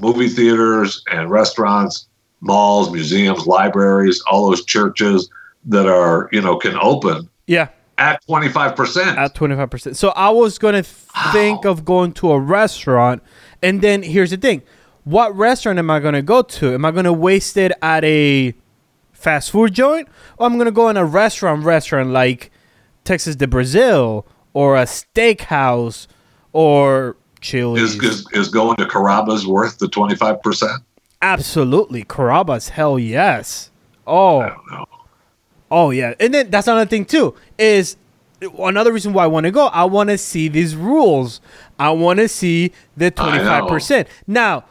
movie 0.00 0.28
theaters 0.28 1.02
and 1.10 1.30
restaurants, 1.30 2.08
malls, 2.40 2.92
museums, 2.92 3.46
libraries, 3.46 4.22
all 4.30 4.48
those 4.48 4.64
churches 4.64 5.30
that 5.64 5.86
are 5.86 6.28
you 6.32 6.40
know 6.40 6.56
can 6.56 6.76
open 6.76 7.28
yeah. 7.46 7.68
at 7.96 8.24
twenty 8.26 8.50
five 8.50 8.76
percent. 8.76 9.18
At 9.18 9.34
25%. 9.34 9.96
So 9.96 10.10
I 10.10 10.28
was 10.28 10.58
going 10.58 10.74
to 10.74 10.82
think 11.32 11.64
of 11.64 11.84
going 11.84 12.12
to 12.14 12.32
a 12.32 12.38
restaurant. 12.38 13.22
And 13.62 13.80
then 13.80 14.02
here's 14.02 14.30
the 14.30 14.36
thing 14.36 14.62
what 15.04 15.34
restaurant 15.36 15.78
am 15.78 15.88
I 15.88 16.00
going 16.00 16.14
to 16.14 16.22
go 16.22 16.42
to? 16.42 16.74
Am 16.74 16.84
I 16.84 16.90
going 16.90 17.04
to 17.04 17.12
waste 17.12 17.56
it 17.56 17.72
at 17.80 18.04
a 18.04 18.54
fast 19.12 19.52
food 19.52 19.72
joint? 19.72 20.08
Or 20.36 20.46
I'm 20.46 20.54
going 20.54 20.66
to 20.66 20.72
go 20.72 20.88
in 20.88 20.96
a 20.96 21.04
restaurant, 21.04 21.64
restaurant 21.64 22.10
like 22.10 22.50
Texas 23.06 23.36
de 23.36 23.46
Brazil 23.46 24.26
or 24.52 24.76
a 24.76 24.82
steakhouse 24.84 26.06
or 26.52 27.16
Chili's. 27.40 27.94
Is, 27.94 28.02
is 28.02 28.26
is 28.32 28.48
going 28.48 28.76
to 28.76 28.86
Carrabba's 28.86 29.46
worth 29.46 29.78
the 29.78 29.88
twenty 29.88 30.14
five 30.14 30.42
percent? 30.42 30.82
Absolutely, 31.22 32.04
Carrabba's. 32.04 32.70
Hell 32.70 32.98
yes. 32.98 33.70
Oh, 34.06 34.40
I 34.40 34.48
don't 34.48 34.70
know. 34.70 34.86
oh 35.70 35.90
yeah. 35.90 36.14
And 36.20 36.34
then 36.34 36.50
that's 36.50 36.66
another 36.66 36.88
thing 36.88 37.04
too. 37.04 37.34
Is 37.58 37.96
another 38.58 38.92
reason 38.92 39.12
why 39.12 39.24
I 39.24 39.26
want 39.26 39.44
to 39.44 39.50
go. 39.50 39.66
I 39.66 39.84
want 39.84 40.10
to 40.10 40.18
see 40.18 40.48
these 40.48 40.76
rules. 40.76 41.40
I 41.78 41.90
want 41.90 42.18
to 42.18 42.28
see 42.28 42.72
the 42.96 43.10
twenty 43.10 43.38
five 43.38 43.68
percent. 43.68 44.08
Now, 44.26 44.64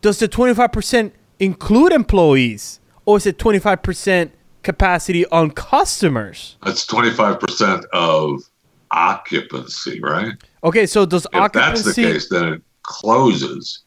does 0.00 0.18
the 0.18 0.28
twenty 0.28 0.54
five 0.54 0.72
percent 0.72 1.14
include 1.38 1.92
employees, 1.92 2.80
or 3.04 3.16
is 3.16 3.26
it 3.26 3.38
twenty 3.38 3.58
five 3.58 3.82
percent 3.82 4.32
capacity 4.68 5.24
on 5.28 5.50
customers? 5.50 6.56
That's 6.62 6.86
twenty 6.86 7.10
five 7.10 7.40
percent 7.40 7.86
of 7.94 8.42
occupancy, 8.90 9.98
right? 10.00 10.32
Okay, 10.62 10.84
so 10.84 11.06
does 11.06 11.26
occupancy. 11.32 11.38
If 11.38 11.44
occupancy? 11.44 11.84
that's 11.84 11.96
the 11.96 12.02
case, 12.02 12.28
then 12.28 12.52
it 12.54 12.62
closes. 12.82 13.84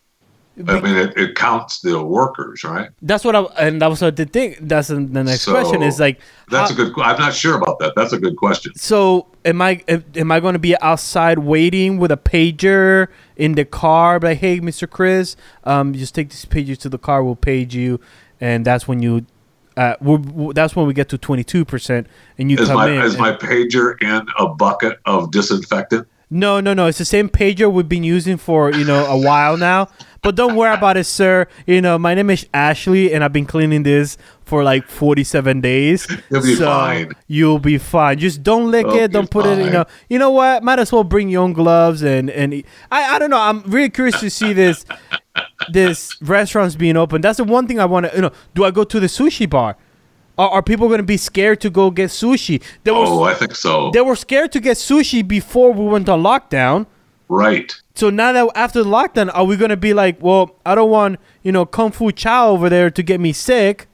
I 0.67 0.79
mean, 0.81 0.97
it, 0.97 1.17
it 1.17 1.35
counts 1.35 1.79
the 1.81 2.03
workers, 2.03 2.63
right? 2.63 2.89
That's 3.01 3.23
what 3.23 3.35
I 3.35 3.41
and 3.65 3.81
that 3.81 3.87
was 3.87 4.01
what 4.01 4.15
the 4.15 4.25
thing. 4.25 4.55
That's 4.59 4.87
the 4.89 4.99
next 4.99 5.45
question 5.45 5.83
is 5.83 5.99
like 5.99 6.19
That's 6.49 6.71
how- 6.71 6.83
a 6.83 6.89
good. 6.89 6.99
I'm 6.99 7.19
not 7.19 7.33
sure 7.33 7.55
about 7.57 7.77
that. 7.79 7.93
That's 7.95 8.13
a 8.13 8.19
good 8.19 8.35
question. 8.35 8.73
So 8.75 9.27
am 9.45 9.61
I 9.61 9.83
am 9.87 10.31
I 10.31 10.39
going 10.39 10.53
to 10.53 10.59
be 10.59 10.75
outside 10.81 11.39
waiting 11.39 11.99
with 11.99 12.11
a 12.11 12.17
pager 12.17 13.07
in 13.37 13.53
the 13.53 13.65
car? 13.65 14.19
Like, 14.19 14.39
hey, 14.39 14.59
Mr. 14.59 14.89
Chris, 14.89 15.35
um, 15.63 15.93
just 15.93 16.15
take 16.15 16.29
this 16.31 16.45
pager 16.45 16.77
to 16.79 16.89
the 16.89 16.99
car. 16.99 17.23
We'll 17.23 17.35
page 17.35 17.73
you, 17.73 17.99
and 18.41 18.65
that's 18.65 18.87
when 18.87 19.01
you, 19.01 19.25
uh, 19.81 19.95
we're, 20.01 20.17
we 20.17 20.53
that's 20.53 20.75
when 20.75 20.85
we 20.87 20.93
get 20.93 21.09
to 21.09 21.17
twenty 21.17 21.43
two 21.43 21.63
percent, 21.65 22.07
and 22.37 22.51
you 22.51 22.57
Is 22.57 22.67
come 22.67 22.77
my 22.77 22.89
in. 22.89 23.01
is 23.01 23.13
and- 23.13 23.21
my 23.21 23.31
pager 23.33 24.01
in 24.01 24.25
a 24.37 24.47
bucket 24.47 24.99
of 25.05 25.31
disinfectant? 25.31 26.07
no, 26.33 26.61
no, 26.61 26.73
no. 26.73 26.85
It's 26.87 26.97
the 26.97 27.05
same 27.05 27.27
pager 27.29 27.67
we've 27.71 27.89
been 27.89 28.05
using 28.05 28.37
for 28.37 28.71
you 28.71 28.85
know 28.85 29.05
a 29.05 29.17
while 29.17 29.57
now. 29.57 29.87
But 30.23 30.35
don't 30.35 30.55
worry 30.55 30.73
about 30.75 30.97
it, 30.97 31.05
sir. 31.05 31.47
You 31.65 31.81
know, 31.81 31.97
my 31.97 32.13
name 32.13 32.29
is 32.29 32.45
Ashley, 32.53 33.11
and 33.11 33.23
I've 33.23 33.33
been 33.33 33.47
cleaning 33.47 33.81
this 33.83 34.17
for 34.45 34.63
like 34.63 34.87
forty-seven 34.87 35.61
days. 35.61 36.07
You'll 36.29 36.43
be 36.43 36.55
so 36.55 36.65
fine. 36.65 37.11
You'll 37.27 37.59
be 37.59 37.77
fine. 37.79 38.19
Just 38.19 38.43
don't 38.43 38.69
lick 38.69 38.85
You'll 38.85 38.97
it. 39.03 39.11
Don't 39.11 39.31
put 39.31 39.45
it. 39.47 39.57
You 39.57 39.63
fine. 39.63 39.73
know. 39.73 39.85
You 40.09 40.19
know 40.19 40.29
what? 40.29 40.61
Might 40.63 40.77
as 40.79 40.91
well 40.91 41.03
bring 41.03 41.27
your 41.29 41.41
own 41.43 41.53
gloves 41.53 42.03
and 42.03 42.29
and 42.29 42.53
I 42.91 43.15
I 43.15 43.19
don't 43.19 43.31
know. 43.31 43.41
I'm 43.41 43.63
really 43.63 43.89
curious 43.89 44.19
to 44.19 44.29
see 44.29 44.53
this 44.53 44.85
this 45.71 46.19
restaurants 46.21 46.75
being 46.75 46.97
open. 46.97 47.21
That's 47.21 47.37
the 47.37 47.43
one 47.43 47.67
thing 47.67 47.79
I 47.79 47.85
want 47.85 48.07
to. 48.09 48.15
You 48.15 48.21
know, 48.23 48.31
do 48.55 48.63
I 48.63 48.71
go 48.71 48.83
to 48.83 48.99
the 48.99 49.07
sushi 49.07 49.49
bar? 49.49 49.77
Are, 50.37 50.49
are 50.49 50.61
people 50.63 50.87
going 50.87 50.99
to 50.99 51.03
be 51.03 51.17
scared 51.17 51.59
to 51.61 51.69
go 51.69 51.91
get 51.91 52.09
sushi? 52.09 52.61
There 52.83 52.93
was 52.93 53.09
Oh, 53.09 53.23
I 53.23 53.33
think 53.33 53.55
so. 53.55 53.91
they 53.91 54.01
were 54.01 54.15
scared 54.15 54.51
to 54.53 54.59
get 54.59 54.77
sushi 54.77 55.27
before 55.27 55.73
we 55.73 55.85
went 55.85 56.07
on 56.09 56.23
lockdown. 56.23 56.85
Right. 57.27 57.73
So 57.95 58.09
now 58.09 58.31
that 58.33 58.49
after 58.55 58.83
the 58.83 58.89
lockdown, 58.89 59.29
are 59.33 59.43
we 59.45 59.55
gonna 59.57 59.77
be 59.77 59.93
like, 59.93 60.17
well, 60.21 60.55
I 60.65 60.75
don't 60.75 60.89
want 60.89 61.19
you 61.43 61.51
know 61.51 61.65
kung 61.65 61.91
fu 61.91 62.11
chow 62.11 62.49
over 62.49 62.69
there 62.69 62.89
to 62.89 63.03
get 63.03 63.19
me 63.19 63.33
sick. 63.33 63.87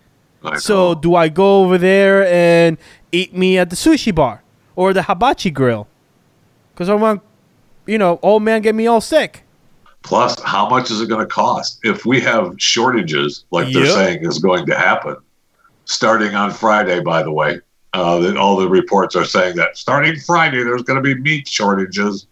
So 0.60 0.96
do 0.96 1.14
I 1.16 1.28
go 1.28 1.64
over 1.64 1.78
there 1.78 2.26
and 2.26 2.78
eat 3.12 3.36
me 3.36 3.58
at 3.58 3.70
the 3.70 3.76
sushi 3.76 4.16
bar 4.16 4.44
or 4.76 4.94
the 4.94 5.04
hibachi 5.04 5.52
grill? 5.52 5.88
Because 6.74 6.88
I 6.90 6.94
want, 6.94 7.22
you 7.86 7.98
know, 7.98 8.18
old 8.22 8.44
man 8.44 8.62
get 8.62 8.74
me 8.76 8.88
all 8.88 9.02
sick. 9.02 9.44
Plus, 10.08 10.40
how 10.44 10.70
much 10.70 10.90
is 10.90 11.02
it 11.02 11.10
going 11.10 11.20
to 11.20 11.28
cost 11.28 11.82
if 11.84 12.06
we 12.06 12.22
have 12.22 12.56
shortages 12.58 13.44
like 13.52 13.74
they're 13.74 13.88
saying 13.88 14.26
is 14.26 14.40
going 14.40 14.66
to 14.66 14.74
happen? 14.74 15.18
Starting 15.84 16.34
on 16.34 16.50
Friday, 16.50 17.02
by 17.02 17.22
the 17.22 17.32
way, 17.32 17.60
uh, 17.92 18.18
that 18.20 18.38
all 18.38 18.56
the 18.56 18.70
reports 18.70 19.18
are 19.18 19.26
saying 19.26 19.58
that 19.58 19.76
starting 19.76 20.18
Friday 20.18 20.64
there's 20.64 20.84
going 20.84 20.96
to 20.96 21.04
be 21.04 21.20
meat 21.20 21.46
shortages. 21.46 22.26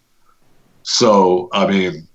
So, 0.83 1.49
I 1.51 1.67
mean, 1.67 2.07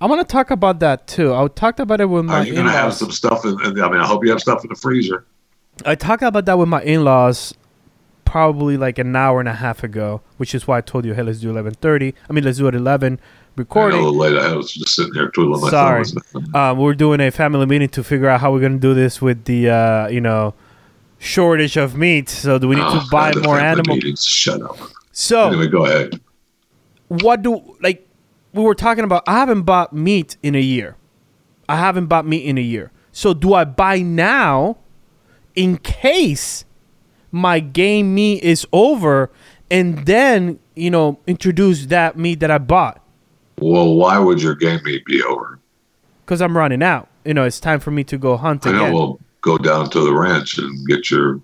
I 0.00 0.06
want 0.06 0.20
to 0.20 0.32
talk 0.32 0.52
about 0.52 0.78
that 0.78 1.08
too. 1.08 1.34
I 1.34 1.48
talked 1.48 1.80
about 1.80 2.00
it 2.00 2.06
with 2.06 2.24
my 2.24 2.38
are 2.38 2.44
you 2.44 2.54
going 2.54 2.66
to 2.66 2.70
have 2.72 2.94
some 2.94 3.10
stuff? 3.10 3.44
In, 3.44 3.58
I 3.60 3.70
mean, 3.72 4.00
I 4.00 4.06
hope 4.06 4.24
you 4.24 4.30
have 4.30 4.40
stuff 4.40 4.62
in 4.62 4.68
the 4.68 4.76
freezer. 4.76 5.26
I 5.84 5.96
talked 5.96 6.22
about 6.22 6.44
that 6.44 6.58
with 6.58 6.68
my 6.68 6.82
in-laws 6.82 7.54
probably 8.24 8.76
like 8.76 8.98
an 8.98 9.16
hour 9.16 9.40
and 9.40 9.48
a 9.48 9.54
half 9.54 9.82
ago, 9.82 10.22
which 10.36 10.54
is 10.54 10.68
why 10.68 10.78
I 10.78 10.80
told 10.80 11.04
you, 11.04 11.14
hey, 11.14 11.24
let's 11.24 11.40
do 11.40 11.50
eleven 11.50 11.74
thirty. 11.74 12.14
I 12.30 12.32
mean, 12.32 12.44
let's 12.44 12.58
do 12.58 12.68
it 12.68 12.74
eleven 12.76 13.20
recording. 13.56 14.00
know 14.00 14.10
late. 14.10 14.36
I 14.36 14.54
was 14.54 14.72
just 14.72 14.94
sitting 14.94 15.14
here 15.14 15.28
twiddling 15.30 15.60
my 15.60 15.70
Sorry. 15.70 16.04
thumbs. 16.04 16.54
um, 16.54 16.78
we're 16.82 16.94
doing 16.94 17.20
a 17.20 17.30
family 17.30 17.66
meeting 17.66 17.88
to 17.90 18.02
figure 18.04 18.28
out 18.28 18.40
how 18.40 18.52
we're 18.52 18.60
gonna 18.60 18.78
do 18.78 18.94
this 18.94 19.20
with 19.22 19.44
the 19.44 19.68
uh, 19.70 20.08
you 20.08 20.20
know 20.20 20.54
shortage 21.18 21.76
of 21.76 21.96
meat. 21.96 22.28
So 22.28 22.58
do 22.58 22.68
we 22.68 22.76
need 22.76 22.84
Oh, 22.84 23.00
to 23.00 23.06
buy 23.10 23.32
more 23.34 23.56
family 23.56 23.62
animal? 23.62 23.96
meetings. 23.96 24.24
Shut 24.24 24.60
up. 24.62 24.76
So 25.12 25.48
Anyway, 25.48 25.68
go 25.68 25.84
ahead. 25.86 26.20
what 27.08 27.42
do 27.42 27.76
like 27.80 28.06
we 28.52 28.62
were 28.62 28.74
talking 28.74 29.04
about? 29.04 29.22
I 29.26 29.34
haven't 29.38 29.62
bought 29.62 29.92
meat 29.92 30.36
in 30.42 30.54
a 30.54 30.60
year. 30.60 30.96
I 31.68 31.76
haven't 31.76 32.06
bought 32.06 32.26
meat 32.26 32.44
in 32.44 32.58
a 32.58 32.62
year. 32.62 32.90
So 33.12 33.34
do 33.34 33.54
I 33.54 33.64
buy 33.64 34.00
now 34.00 34.78
in 35.54 35.76
case 35.78 36.64
my 37.30 37.60
game 37.60 38.14
meat 38.14 38.42
is 38.42 38.66
over, 38.72 39.30
and 39.70 40.04
then 40.06 40.58
you 40.74 40.90
know 40.90 41.18
introduce 41.26 41.86
that 41.86 42.16
meat 42.18 42.40
that 42.40 42.50
I 42.50 42.58
bought? 42.58 43.01
Well, 43.58 43.94
why 43.94 44.18
would 44.18 44.42
your 44.42 44.54
game 44.54 44.80
meet 44.84 45.04
be 45.04 45.22
over? 45.22 45.58
Because 46.24 46.40
I'm 46.40 46.56
running 46.56 46.82
out. 46.82 47.08
You 47.24 47.34
know, 47.34 47.44
it's 47.44 47.60
time 47.60 47.80
for 47.80 47.90
me 47.90 48.04
to 48.04 48.18
go 48.18 48.36
hunt 48.36 48.66
I 48.66 48.72
know. 48.72 48.82
again. 48.82 48.92
Well, 48.94 49.20
go 49.42 49.58
down 49.58 49.90
to 49.90 50.00
the 50.00 50.12
ranch 50.12 50.58
and 50.58 50.86
get 50.86 51.10
your 51.10 51.40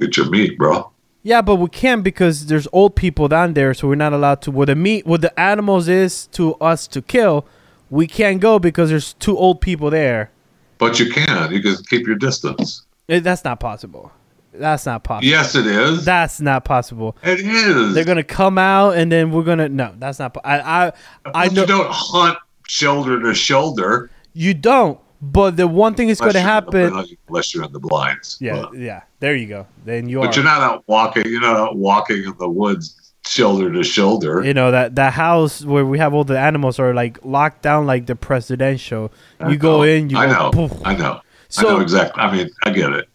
get 0.00 0.16
your 0.16 0.28
meat, 0.30 0.56
bro. 0.58 0.90
Yeah, 1.22 1.42
but 1.42 1.56
we 1.56 1.68
can't 1.68 2.02
because 2.02 2.46
there's 2.46 2.66
old 2.72 2.96
people 2.96 3.28
down 3.28 3.52
there, 3.52 3.74
so 3.74 3.88
we're 3.88 3.94
not 3.94 4.14
allowed 4.14 4.40
to. 4.42 4.50
Where 4.50 4.66
the 4.66 4.74
meat, 4.74 5.06
what 5.06 5.20
the 5.20 5.38
animals 5.38 5.86
is 5.88 6.26
to 6.28 6.54
us 6.54 6.86
to 6.88 7.02
kill, 7.02 7.46
we 7.90 8.06
can't 8.06 8.40
go 8.40 8.58
because 8.58 8.88
there's 8.88 9.12
two 9.14 9.36
old 9.36 9.60
people 9.60 9.90
there. 9.90 10.30
But 10.78 10.98
you 10.98 11.10
can. 11.12 11.52
You 11.52 11.60
can 11.60 11.76
keep 11.90 12.06
your 12.06 12.16
distance. 12.16 12.86
Eh, 13.10 13.20
That's 13.20 13.44
not 13.44 13.60
possible. 13.60 14.12
That's 14.52 14.84
not 14.86 15.04
possible. 15.04 15.28
Yes, 15.28 15.54
it 15.54 15.66
is. 15.66 16.04
That's 16.04 16.40
not 16.40 16.64
possible. 16.64 17.16
it 17.22 17.40
is. 17.40 17.94
They're 17.94 18.04
gonna 18.04 18.22
come 18.24 18.58
out 18.58 18.96
and 18.96 19.10
then 19.10 19.30
we're 19.30 19.44
gonna 19.44 19.68
no. 19.68 19.94
That's 19.98 20.18
not. 20.18 20.34
po- 20.34 20.40
I 20.44 20.86
I 20.88 20.92
I 21.34 21.48
know 21.48 21.60
you 21.62 21.66
don't 21.66 21.88
hunt 21.90 22.38
shoulder 22.68 23.20
to 23.22 23.34
shoulder. 23.34 24.10
you 24.32 24.54
don't. 24.54 24.98
But 25.22 25.56
the 25.58 25.66
one 25.68 25.94
thing 25.94 26.08
is 26.08 26.18
unless 26.18 26.34
gonna 26.34 26.44
you're 26.44 26.70
the- 26.90 26.96
happen. 26.96 27.16
unless 27.28 27.54
you're 27.54 27.64
in 27.64 27.72
the 27.72 27.78
blinds. 27.78 28.38
Yeah, 28.40 28.62
But, 28.62 28.78
yeah. 28.78 29.02
There 29.20 29.34
you 29.36 29.46
go. 29.46 29.66
Then 29.84 30.08
you 30.08 30.18
but 30.20 30.30
are. 30.30 30.34
you're 30.34 30.44
not 30.44 30.62
out 30.62 30.84
walking. 30.86 31.26
You're 31.26 31.42
not 31.42 31.56
out 31.56 31.76
walking 31.76 32.24
in 32.24 32.34
the 32.38 32.48
woods 32.48 32.96
shoulder 33.26 33.70
to 33.70 33.84
shoulder. 33.84 34.42
you 34.42 34.54
know 34.54 34.70
that 34.70 34.94
that 34.96 35.12
house 35.12 35.62
where 35.62 35.84
we 35.84 35.98
have 35.98 36.14
all 36.14 36.24
the 36.24 36.38
animals 36.38 36.78
are 36.78 36.94
like 36.94 37.18
locked 37.22 37.60
down 37.60 37.84
like 37.86 38.06
the 38.06 38.16
presidential. 38.16 39.12
You 39.46 39.56
go 39.58 39.82
in, 39.82 40.08
you 40.08 40.16
I 40.16 40.26
go, 40.26 40.32
know. 40.32 40.50
poof. 40.50 40.72
I 40.86 40.96
know. 40.96 41.20
I 41.58 41.62
know 41.62 41.80
exactly. 41.80 42.22
I 42.22 42.34
mean, 42.34 42.48
I 42.64 42.70
get 42.70 42.90
it. 42.92 43.08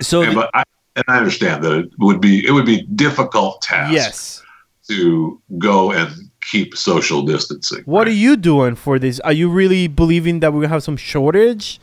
So 0.00 0.22
And, 0.22 0.34
but 0.34 0.50
I, 0.54 0.64
and 0.96 1.04
I 1.08 1.18
understand 1.18 1.64
that 1.64 1.72
it 1.72 1.90
would 1.98 2.20
be 2.20 2.46
it 2.46 2.52
would 2.52 2.66
be 2.66 2.82
difficult 2.82 3.62
task 3.62 3.92
yes. 3.92 4.42
to 4.88 5.40
go 5.58 5.92
and 5.92 6.10
keep 6.40 6.76
social 6.76 7.22
distancing. 7.22 7.82
What 7.84 8.06
are 8.08 8.12
you 8.12 8.36
doing 8.36 8.74
for 8.74 8.98
this? 8.98 9.20
Are 9.20 9.32
you 9.32 9.48
really 9.48 9.88
believing 9.88 10.40
that 10.40 10.52
we're 10.52 10.62
gonna 10.62 10.72
have 10.74 10.82
some 10.82 10.96
shortage? 10.96 11.80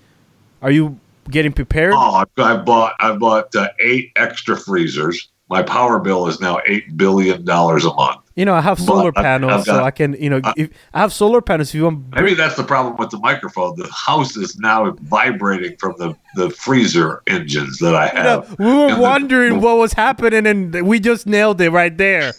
Are 0.61 0.71
you 0.71 0.99
getting 1.29 1.53
prepared? 1.53 1.93
Oh, 1.93 2.15
I've, 2.15 2.27
I've 2.37 2.65
bought 2.65 2.95
I've 2.99 3.19
bought 3.19 3.55
uh, 3.55 3.69
eight 3.79 4.11
extra 4.15 4.57
freezers. 4.57 5.29
My 5.49 5.63
power 5.63 5.99
bill 5.99 6.27
is 6.27 6.39
now 6.39 6.59
eight 6.67 6.95
billion 6.95 7.43
dollars 7.43 7.83
a 7.83 7.93
month. 7.93 8.21
You 8.35 8.45
know, 8.45 8.53
I 8.53 8.61
have 8.61 8.77
But 8.77 8.85
solar 8.85 9.11
I've- 9.15 9.23
panels, 9.23 9.51
I've 9.51 9.63
so 9.65 9.83
I 9.83 9.91
can, 9.91 10.13
you 10.13 10.29
know, 10.29 10.39
if 10.55 10.69
I 10.93 10.99
have 10.99 11.11
solar 11.11 11.41
panels. 11.41 11.69
If 11.69 11.75
you 11.75 11.83
want, 11.85 12.13
Maybe 12.15 12.35
that's 12.35 12.55
the 12.55 12.63
problem 12.63 12.95
with 12.97 13.09
the 13.09 13.17
microphone. 13.19 13.75
The 13.75 13.89
house 13.91 14.37
is 14.37 14.57
now 14.59 14.91
vibrating 15.01 15.75
from 15.77 15.95
the, 15.97 16.15
the 16.35 16.49
freezer 16.51 17.21
engines 17.27 17.79
that 17.79 17.95
I 17.95 18.07
you 18.09 18.13
know, 18.13 18.41
have. 18.41 18.59
we 18.59 18.65
were 18.65 18.87
in 18.89 18.95
the- 18.95 19.01
wondering 19.01 19.59
what 19.61 19.77
was 19.77 19.91
happening, 19.93 20.45
and 20.47 20.87
we 20.87 20.99
just 20.99 21.25
nailed 21.27 21.59
it 21.61 21.71
right 21.71 21.97
there. 21.97 22.31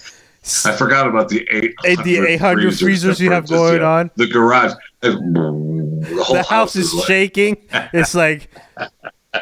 I 0.64 0.72
forgot 0.72 1.06
about 1.06 1.28
the 1.28 1.46
800, 1.50 2.04
the 2.04 2.16
800 2.28 2.78
freezers 2.78 3.20
you 3.20 3.30
have 3.30 3.46
going 3.46 3.82
yeah. 3.82 3.88
on. 3.88 4.10
The 4.16 4.26
garage. 4.26 4.72
The, 5.00 5.12
whole 6.22 6.34
The 6.36 6.42
house 6.44 6.76
is 6.76 6.94
like- 6.94 7.06
shaking. 7.06 7.56
It's 7.92 8.14
like 8.14 8.48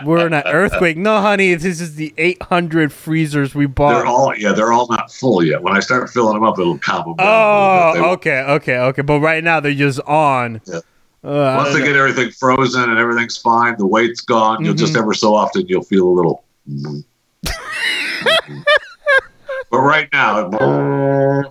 we're 0.04 0.26
in 0.26 0.32
an 0.32 0.42
earthquake. 0.46 0.96
No, 0.96 1.20
honey, 1.20 1.54
this 1.54 1.80
is 1.80 1.94
the 1.96 2.12
800 2.18 2.92
freezers 2.92 3.54
we 3.54 3.64
They're 3.66 3.68
bought. 3.74 4.06
all 4.06 4.34
yeah. 4.36 4.52
They're 4.52 4.72
all 4.72 4.86
not 4.88 5.12
full 5.12 5.42
yet. 5.44 5.62
When 5.62 5.76
I 5.76 5.80
start 5.80 6.10
filling 6.10 6.34
them 6.34 6.44
up, 6.44 6.58
it'll 6.58 6.76
down. 6.76 7.14
Oh. 7.18 7.92
They- 7.94 8.00
okay, 8.00 8.40
okay, 8.42 8.78
okay. 8.78 9.02
But 9.02 9.20
right 9.20 9.42
now 9.42 9.60
they're 9.60 9.74
just 9.74 10.00
on. 10.00 10.60
Yeah. 10.64 10.80
Uh, 11.24 11.56
Once 11.58 11.72
they 11.72 11.80
know. 11.80 11.86
get 11.86 11.96
everything 11.96 12.30
frozen 12.30 12.88
and 12.88 12.98
everything's 12.98 13.36
fine, 13.36 13.76
the 13.76 13.86
weight's 13.86 14.20
gone. 14.20 14.64
You'll 14.64 14.74
just 14.74 14.94
Mhm. 14.94 14.98
ever 15.02 15.14
so 15.14 15.34
often 15.34 15.66
you'll 15.66 15.82
feel 15.82 16.06
a 16.06 16.14
little. 16.14 16.44
but 19.70 19.78
right 19.80 20.08
now, 20.12 20.48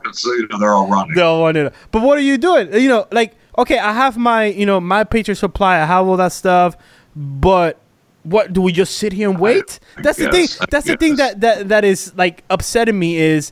it's, 0.05 0.23
you 0.25 0.47
know, 0.49 0.57
they're 0.59 0.73
all 0.73 0.87
running. 0.87 1.15
Want 1.15 1.57
it. 1.57 1.73
But 1.91 2.01
what 2.01 2.17
are 2.17 2.21
you 2.21 2.37
doing? 2.37 2.73
You 2.73 2.87
know, 2.89 3.07
like 3.11 3.33
okay, 3.57 3.77
I 3.79 3.93
have 3.93 4.17
my 4.17 4.45
you 4.45 4.65
know 4.65 4.79
my 4.79 5.03
Patriot 5.03 5.35
supply. 5.35 5.79
I 5.81 5.85
have 5.85 6.07
all 6.07 6.17
that 6.17 6.31
stuff, 6.31 6.75
but 7.15 7.79
what 8.29 8.53
do 8.53 8.61
we 8.61 8.71
just 8.71 8.97
sit 8.97 9.13
here 9.13 9.29
and 9.29 9.39
wait? 9.39 9.79
I 9.97 10.01
that's 10.01 10.17
the 10.17 10.29
thing. 10.31 10.45
guess, 10.47 10.61
I 10.61 10.65
That's 10.69 10.85
the 10.87 10.97
thing 10.97 11.15
that, 11.15 11.41
that 11.41 11.69
that 11.69 11.85
is 11.85 12.13
like 12.15 12.43
upsetting 12.49 12.97
me 12.99 13.17
is 13.17 13.51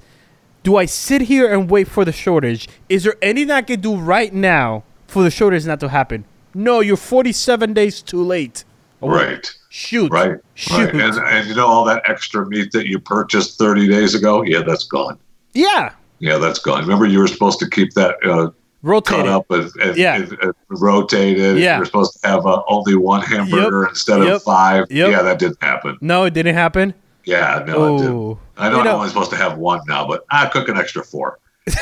do 0.63 0.75
I 0.75 0.86
sit 0.86 1.22
here 1.22 1.51
and 1.51 1.70
wait 1.70 1.88
for 1.88 2.03
the 2.03 2.12
shortage? 2.12 2.67
Is 2.89 3.03
there 3.03 3.15
anything 3.22 3.51
I 3.51 3.62
can 3.62 3.79
do 3.82 3.96
right 3.96 4.34
now 4.34 4.84
for 5.08 5.24
the 5.24 5.29
shortage 5.32 5.65
not 5.65 5.79
to 5.82 5.89
happen? 5.89 6.25
No, 6.53 6.79
you're 6.79 6.98
47 6.98 7.74
days 7.74 8.01
too 8.01 8.24
late. 8.24 8.63
Oh, 9.01 9.10
Right. 9.10 9.48
Shoot. 9.70 10.12
Right. 10.12 10.39
Shoot. 10.55 10.94
Right. 10.94 10.96
And, 10.96 11.17
and 11.17 11.48
you 11.48 11.53
know 11.55 11.67
all 11.67 11.84
that 11.86 12.01
extra 12.08 12.46
meat 12.46 12.72
that 12.72 12.88
you 12.88 12.98
purchased 12.98 13.58
30 13.60 13.88
days 13.89 14.15
ago? 14.15 14.41
Yeah, 14.41 14.62
that's 14.65 14.86
gone. 14.86 15.20
yeah. 15.53 15.94
Yeah, 16.20 16.38
that's 16.38 16.60
gone. 16.60 16.82
Remember, 16.82 17.05
you 17.05 17.20
were 17.20 17.27
supposed 17.27 17.60
to 17.60 17.70
keep 17.70 17.94
that 17.96 18.15
uh, 18.25 18.50
Rotate 18.86 19.18
cut 19.18 19.27
up 19.27 19.50
and, 19.50 19.72
Yeah. 19.98 20.15
and- 20.15 20.32
and 20.42 20.54
rotated. 20.70 21.58
Yeah. 21.58 21.74
You 21.75 21.80
were 21.80 21.86
supposed 21.86 22.22
to 22.22 22.27
have 22.27 22.46
uh, 22.46 22.62
only 22.70 22.96
one 22.96 23.22
hamburger 23.22 23.88
instead 23.88 24.22
Yep. 24.24 24.36
of 24.36 24.44
five. 24.44 24.86
Yep. 24.92 25.12
Yeah, 25.12 25.22
that 25.24 25.39
didn't 25.39 25.62
happen. 25.62 25.98
No, 26.01 26.25
it 26.25 26.34
didn't 26.34 26.56
happen. 26.56 26.94
Yeah, 27.24 27.63
no, 27.65 27.74
it 27.74 27.77
Oh. 27.77 27.98
didn't. 27.98 28.38
I 28.58 28.70
know 28.70 28.77
You 28.77 28.84
know- 28.84 28.89
I'm 28.92 28.96
only 28.98 29.10
supposed 29.10 29.32
to 29.32 29.38
have 29.38 29.58
one 29.58 29.82
now, 29.88 30.08
but 30.08 30.24
I 30.30 30.46
cook 30.46 30.70
an 30.70 30.77
extra 30.77 31.04
four. 31.04 31.39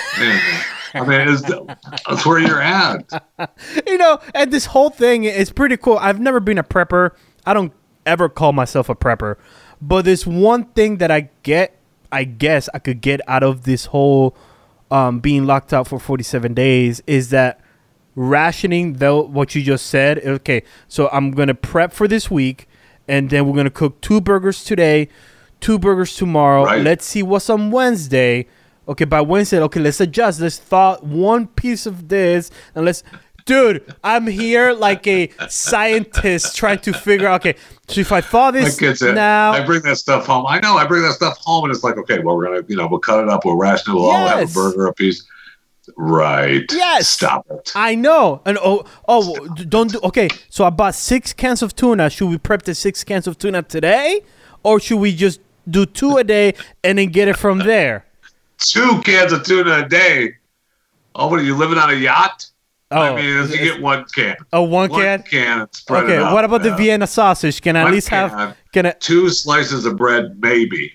I 0.95 1.01
mean, 1.05 1.27
it's, 1.27 1.41
that's 1.41 2.25
where 2.25 2.39
you're 2.39 2.61
at. 2.61 3.03
you 3.87 3.97
know, 3.97 4.19
and 4.33 4.51
this 4.51 4.67
whole 4.67 4.89
thing 4.89 5.23
is 5.25 5.51
pretty 5.51 5.75
cool. 5.75 5.97
I've 5.97 6.19
never 6.21 6.39
been 6.39 6.57
a 6.57 6.63
prepper. 6.63 7.11
I 7.45 7.53
don't 7.53 7.73
ever 8.05 8.29
call 8.29 8.53
myself 8.53 8.87
a 8.89 8.95
prepper. 8.95 9.35
But 9.81 10.05
there's 10.05 10.25
one 10.25 10.65
thing 10.65 10.97
that 10.97 11.11
I 11.11 11.29
get, 11.41 11.77
I 12.11 12.23
guess 12.23 12.69
I 12.73 12.79
could 12.79 13.01
get 13.01 13.19
out 13.27 13.43
of 13.43 13.63
this 13.63 13.87
whole 13.87 14.37
um, 14.93 15.19
being 15.19 15.47
locked 15.47 15.73
out 15.73 15.87
for 15.87 15.97
47 15.97 16.53
days 16.53 17.01
is 17.07 17.31
that 17.31 17.59
rationing, 18.15 18.93
though, 18.93 19.23
what 19.23 19.55
you 19.55 19.63
just 19.63 19.87
said. 19.87 20.19
Okay, 20.19 20.61
so 20.87 21.09
I'm 21.11 21.31
going 21.31 21.47
to 21.47 21.55
prep 21.55 21.91
for 21.91 22.07
this 22.07 22.29
week, 22.29 22.67
and 23.07 23.31
then 23.31 23.47
we're 23.47 23.55
going 23.55 23.65
to 23.65 23.71
cook 23.71 23.99
two 24.01 24.21
burgers 24.21 24.63
today, 24.63 25.09
two 25.59 25.79
burgers 25.79 26.15
tomorrow. 26.15 26.65
Right. 26.65 26.83
Let's 26.83 27.05
see 27.05 27.23
what's 27.23 27.49
on 27.49 27.71
Wednesday. 27.71 28.45
Okay, 28.87 29.05
by 29.05 29.21
Wednesday, 29.21 29.59
okay, 29.61 29.79
let's 29.79 29.99
adjust. 29.99 30.39
Let's 30.39 30.59
thaw 30.59 30.97
one 30.97 31.47
piece 31.47 31.87
of 31.87 32.07
this, 32.07 32.51
and 32.75 32.85
let's. 32.85 33.03
Dude, 33.45 33.93
I'm 34.03 34.27
here 34.27 34.71
like 34.73 35.05
a 35.07 35.29
scientist 35.49 36.55
trying 36.55 36.79
to 36.79 36.93
figure 36.93 37.27
out. 37.27 37.41
Okay, 37.41 37.59
so 37.87 37.99
if 38.01 38.11
I 38.11 38.21
thaw 38.21 38.51
this 38.51 38.79
now, 39.01 39.51
I 39.51 39.65
bring 39.65 39.81
that 39.83 39.97
stuff 39.97 40.25
home. 40.25 40.45
I 40.47 40.59
know 40.59 40.77
I 40.77 40.85
bring 40.85 41.01
that 41.03 41.13
stuff 41.13 41.37
home, 41.39 41.65
and 41.65 41.73
it's 41.73 41.83
like, 41.83 41.97
okay, 41.97 42.19
well, 42.19 42.37
we're 42.37 42.45
gonna, 42.45 42.65
you 42.67 42.77
know, 42.77 42.87
we'll 42.87 42.99
cut 42.99 43.21
it 43.23 43.29
up, 43.29 43.43
we'll 43.43 43.57
ration 43.57 43.91
it, 43.91 43.95
we'll 43.95 44.09
all 44.09 44.27
have 44.27 44.49
a 44.49 44.53
burger 44.53 44.87
a 44.87 44.93
piece. 44.93 45.25
Right. 45.97 46.63
Yes. 46.71 47.09
Stop 47.09 47.45
it. 47.51 47.73
I 47.75 47.95
know. 47.95 48.41
And 48.45 48.57
oh, 48.63 48.85
oh, 49.07 49.47
d- 49.47 49.65
don't 49.65 49.91
do. 49.91 49.99
Okay, 50.01 50.29
so 50.49 50.63
I 50.63 50.69
bought 50.69 50.95
six 50.95 51.33
cans 51.33 51.61
of 51.61 51.75
tuna. 51.75 52.09
Should 52.09 52.29
we 52.29 52.37
prep 52.37 52.63
the 52.63 52.73
six 52.73 53.03
cans 53.03 53.27
of 53.27 53.37
tuna 53.37 53.63
today, 53.63 54.21
or 54.63 54.79
should 54.79 54.99
we 54.99 55.13
just 55.13 55.41
do 55.69 55.85
two 55.85 56.17
a 56.17 56.23
day 56.23 56.53
and 56.83 56.97
then 56.97 57.09
get 57.09 57.27
it 57.27 57.37
from 57.37 57.59
there? 57.59 58.05
Two 58.59 59.01
cans 59.01 59.33
of 59.33 59.43
tuna 59.43 59.83
a 59.83 59.89
day. 59.89 60.35
Oh, 61.15 61.27
what 61.27 61.39
are 61.39 61.43
you 61.43 61.55
living 61.55 61.77
on 61.77 61.89
a 61.89 61.95
yacht? 61.95 62.49
I 62.93 63.09
Oh, 63.09 63.15
mean, 63.15 63.37
if 63.43 63.51
you 63.51 63.57
get 63.57 63.81
one 63.81 64.05
can. 64.13 64.35
oh, 64.53 64.61
one 64.63 64.89
One 64.89 65.01
can. 65.01 65.23
can 65.23 65.67
spread 65.73 66.03
Okay, 66.05 66.15
it 66.15 66.21
out. 66.21 66.33
what 66.33 66.45
about 66.45 66.63
the 66.63 66.75
Vienna 66.75 67.07
sausage? 67.07 67.61
Can 67.61 67.75
I 67.75 67.81
at 67.81 67.83
One 67.85 67.93
least 67.93 68.09
have? 68.09 68.31
can. 68.31 68.55
Can 68.71 68.85
I? 68.87 68.91
Two 68.99 69.29
slices 69.29 69.85
of 69.85 69.97
bread, 69.97 70.37
maybe. 70.39 70.93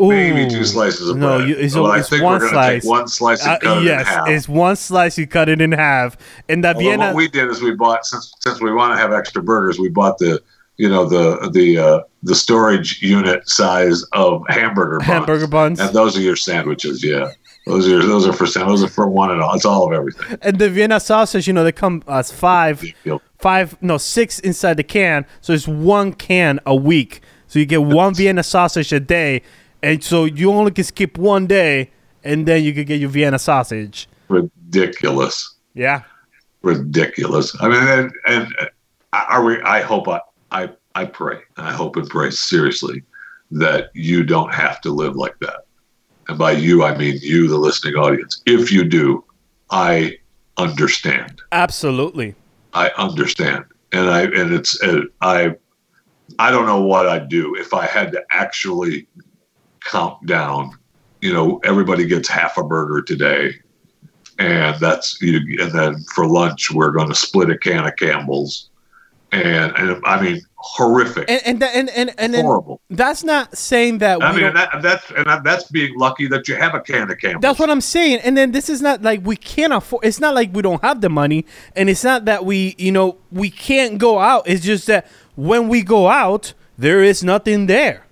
Maybe 0.00 0.48
two 0.48 0.64
slices 0.64 1.08
of 1.08 1.16
No, 1.16 1.38
bread. 1.38 1.48
you- 1.48 1.54
it's- 1.56 1.74
I 1.74 2.02
think 2.02 2.22
one 2.22 2.34
we're 2.40 2.50
gonna 2.50 2.68
take 2.68 2.82
slice. 2.82 2.84
one 2.84 3.08
slice 3.08 3.42
and 3.42 3.50
Uh, 3.54 3.58
cut 3.58 3.78
it 3.78 3.84
yes, 3.84 4.06
half. 4.06 4.28
it's 4.28 4.48
one 4.48 4.76
slice. 4.76 5.18
You 5.18 5.26
cut 5.26 5.48
it 5.48 5.60
in 5.60 5.72
half, 5.72 6.16
and 6.48 6.62
the 6.62 6.68
Although 6.68 6.80
Vienna. 6.80 7.06
what 7.06 7.16
we 7.16 7.26
did 7.28 7.48
is 7.50 7.60
we 7.60 7.72
bought 7.72 8.06
since 8.06 8.32
since 8.38 8.60
we 8.60 8.72
want 8.72 8.92
to 8.94 8.96
have 8.98 9.12
extra 9.12 9.42
burgers, 9.42 9.78
we 9.80 9.88
bought 9.88 10.18
the 10.18 10.40
you 10.76 10.88
know 10.88 11.04
the 11.04 11.50
the 11.52 11.78
uh, 11.78 12.00
the 12.22 12.36
storage 12.36 13.02
unit 13.02 13.48
size 13.48 14.04
of 14.12 14.42
hamburger 14.48 14.98
buns. 14.98 15.06
Hamburger 15.08 15.46
buns. 15.48 15.80
and 15.80 15.92
those 15.92 16.16
are 16.16 16.20
your 16.20 16.36
sandwiches. 16.36 17.02
Yeah, 17.02 17.30
those 17.68 17.86
are 17.88 18.02
those 18.02 18.26
are 18.26 18.32
for 18.32 18.46
those 18.46 18.82
are 18.82 18.88
for 18.88 19.06
one 19.08 19.30
and 19.30 19.40
all. 19.42 19.54
It's 19.54 19.64
all 19.64 19.86
of 19.86 19.92
everything. 19.92 20.38
and 20.42 20.58
the 20.58 20.68
Vienna 20.70 20.98
sausage, 21.00 21.46
you 21.46 21.52
know, 21.52 21.64
they 21.64 21.72
come 21.72 22.02
as 22.08 22.32
five, 22.32 22.82
five, 23.38 23.80
no, 23.82 23.98
six 23.98 24.38
inside 24.40 24.76
the 24.78 24.82
can. 24.84 25.26
So 25.40 25.52
it's 25.52 25.68
one 25.68 26.12
can 26.14 26.60
a 26.66 26.74
week. 26.74 27.20
So 27.46 27.58
you 27.58 27.66
get 27.66 27.82
one 27.82 28.14
Vienna 28.14 28.42
sausage 28.42 28.92
a 28.92 29.00
day, 29.00 29.42
and 29.82 30.02
so 30.02 30.24
you 30.24 30.50
only 30.52 30.70
can 30.72 30.84
skip 30.84 31.16
one 31.18 31.46
day, 31.46 31.90
and 32.24 32.46
then 32.46 32.62
you 32.64 32.72
could 32.74 32.86
get 32.86 33.00
your 33.00 33.10
Vienna 33.10 33.38
sausage. 33.38 34.08
Ridiculous, 34.28 35.54
Yeah. 35.74 36.02
ridiculous. 36.62 37.56
I 37.60 37.68
mean, 37.68 37.82
and, 37.82 38.12
and 38.26 38.54
uh, 38.60 38.66
are 39.30 39.42
we? 39.44 39.60
I 39.62 39.80
hope 39.80 40.08
I 40.08 40.20
I 40.50 40.70
I 40.94 41.04
pray. 41.06 41.38
I 41.56 41.72
hope 41.72 41.96
and 41.96 42.08
pray 42.08 42.30
seriously 42.30 43.02
that 43.50 43.88
you 43.94 44.24
don't 44.24 44.52
have 44.52 44.80
to 44.82 44.90
live 44.90 45.16
like 45.16 45.38
that. 45.40 45.64
And 46.28 46.38
by 46.38 46.52
you, 46.52 46.84
I 46.84 46.96
mean 46.96 47.18
you, 47.22 47.48
the 47.48 47.56
listening 47.56 47.94
audience. 47.94 48.42
If 48.46 48.70
you 48.70 48.84
do, 48.84 49.24
I 49.70 50.18
understand. 50.58 51.40
Absolutely. 51.52 52.34
I 52.74 52.90
understand, 52.98 53.64
and 53.92 54.10
I 54.10 54.22
and 54.24 54.52
it's 54.52 54.80
uh, 54.82 55.02
I 55.22 55.54
I 56.38 56.50
don't 56.50 56.66
know 56.66 56.82
what 56.82 57.08
I'd 57.08 57.28
do 57.28 57.54
if 57.56 57.72
I 57.72 57.86
had 57.86 58.12
to 58.12 58.22
actually 58.30 59.08
count 59.80 60.26
down. 60.26 60.72
You 61.22 61.32
know, 61.32 61.60
everybody 61.64 62.06
gets 62.06 62.28
half 62.28 62.58
a 62.58 62.62
burger 62.62 63.02
today, 63.02 63.54
and 64.38 64.78
that's 64.78 65.20
you. 65.22 65.40
And 65.62 65.72
then 65.72 65.96
for 66.14 66.26
lunch, 66.26 66.70
we're 66.70 66.90
going 66.90 67.08
to 67.08 67.14
split 67.14 67.50
a 67.50 67.56
can 67.56 67.86
of 67.86 67.96
Campbell's, 67.96 68.68
and 69.32 69.72
and 69.76 70.02
I 70.04 70.20
mean 70.20 70.42
horrific, 70.58 71.30
And 71.30 71.62
and 71.62 71.62
and 71.62 71.90
and, 71.90 72.14
and 72.18 72.34
horrible. 72.36 72.80
that's 72.90 73.22
not 73.24 73.56
saying 73.56 73.98
that 73.98 74.22
I 74.22 74.32
mean, 74.32 74.52
that, 74.54 74.82
that's 74.82 75.10
and 75.16 75.44
that's 75.44 75.64
being 75.70 75.96
lucky 75.96 76.26
that 76.28 76.48
you 76.48 76.56
have 76.56 76.74
a 76.74 76.80
can 76.80 77.10
of 77.10 77.18
Campbell's. 77.18 77.42
That's 77.42 77.58
what 77.58 77.70
I'm 77.70 77.80
saying. 77.80 78.20
And 78.24 78.36
then 78.36 78.52
this 78.52 78.68
is 78.68 78.82
not 78.82 79.02
like 79.02 79.24
we 79.24 79.36
can't 79.36 79.72
afford. 79.72 80.04
It's 80.04 80.20
not 80.20 80.34
like 80.34 80.52
we 80.52 80.62
don't 80.62 80.82
have 80.82 81.00
the 81.00 81.08
money, 81.08 81.46
and 81.76 81.88
it's 81.88 82.02
not 82.04 82.24
that 82.26 82.44
we, 82.44 82.74
you 82.78 82.92
know, 82.92 83.18
we 83.30 83.50
can't 83.50 83.98
go 83.98 84.18
out. 84.18 84.48
It's 84.48 84.64
just 84.64 84.86
that 84.88 85.06
when 85.36 85.68
we 85.68 85.82
go 85.82 86.08
out, 86.08 86.54
there 86.76 87.02
is 87.02 87.22
nothing 87.22 87.66
there. 87.66 88.04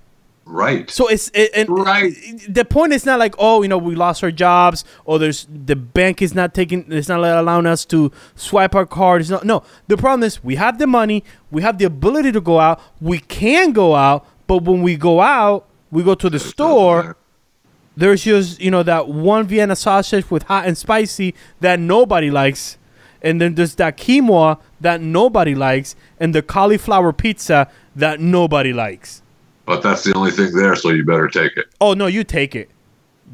Right. 0.47 0.89
So 0.91 1.09
it's 1.09 1.31
it, 1.35 1.51
and 1.55 1.69
Right. 1.69 2.15
The 2.49 2.65
point 2.65 2.95
is 2.95 3.05
not 3.05 3.19
like 3.19 3.35
oh, 3.39 3.63
you 3.63 3.69
know, 3.69 3.79
we 3.79 3.95
lost 3.95 4.25
our 4.25 4.31
jobs, 4.31 4.85
or 5.05 5.19
there's 5.19 5.47
the 5.51 5.77
bank 5.77 6.23
is 6.23 6.35
not 6.35 6.55
taking, 6.55 6.91
it's 6.91 7.09
not 7.09 7.21
allowing 7.21 7.67
us 7.67 7.85
to 7.87 8.11
swipe 8.35 8.75
our 8.75 8.87
cards. 8.87 9.31
It's. 9.31 9.45
No, 9.45 9.63
the 9.89 9.97
problem 9.97 10.25
is 10.25 10.43
we 10.43 10.55
have 10.55 10.79
the 10.79 10.87
money, 10.87 11.23
we 11.51 11.63
have 11.63 11.77
the 11.79 11.85
ability 11.85 12.33
to 12.33 12.41
go 12.41 12.59
out, 12.59 12.81
we 13.01 13.19
can 13.19 13.73
go 13.73 13.95
out, 13.95 14.27
but 14.47 14.63
when 14.63 14.83
we 14.83 14.97
go 14.97 15.21
out, 15.21 15.69
we 15.91 16.03
go 16.03 16.15
to 16.15 16.31
the 16.31 16.39
store 16.39 17.17
there's 17.97 18.25
just 18.25 18.61
you 18.61 18.71
know 18.71 18.83
that 18.83 19.09
one 19.09 19.47
Vienna 19.47 19.75
sausage 19.75 20.31
with 20.31 20.45
hot 20.45 20.67
and 20.67 20.77
spicy 20.77 21.35
that 21.61 21.81
nobody 21.81 22.31
likes, 22.31 22.77
and 23.23 23.41
then 23.41 23.55
there's 23.55 23.75
that 23.77 23.97
quinoa 23.97 24.61
that 24.81 25.01
nobody 25.01 25.55
likes, 25.55 25.97
and 26.21 26.35
the 26.35 26.43
cauliflower 26.43 27.13
pizza 27.13 27.71
that 27.95 28.21
nobody 28.21 28.73
likes. 28.73 29.23
But 29.67 29.83
that's 29.83 30.05
the 30.05 30.15
only 30.15 30.31
thing 30.31 30.53
there, 30.55 30.77
so 30.77 30.91
you 30.91 31.05
better 31.05 31.29
take 31.29 31.57
it. 31.57 31.67
Oh 31.81 31.93
no, 31.93 32.07
you 32.07 32.25
take 32.25 32.55
it, 32.55 32.71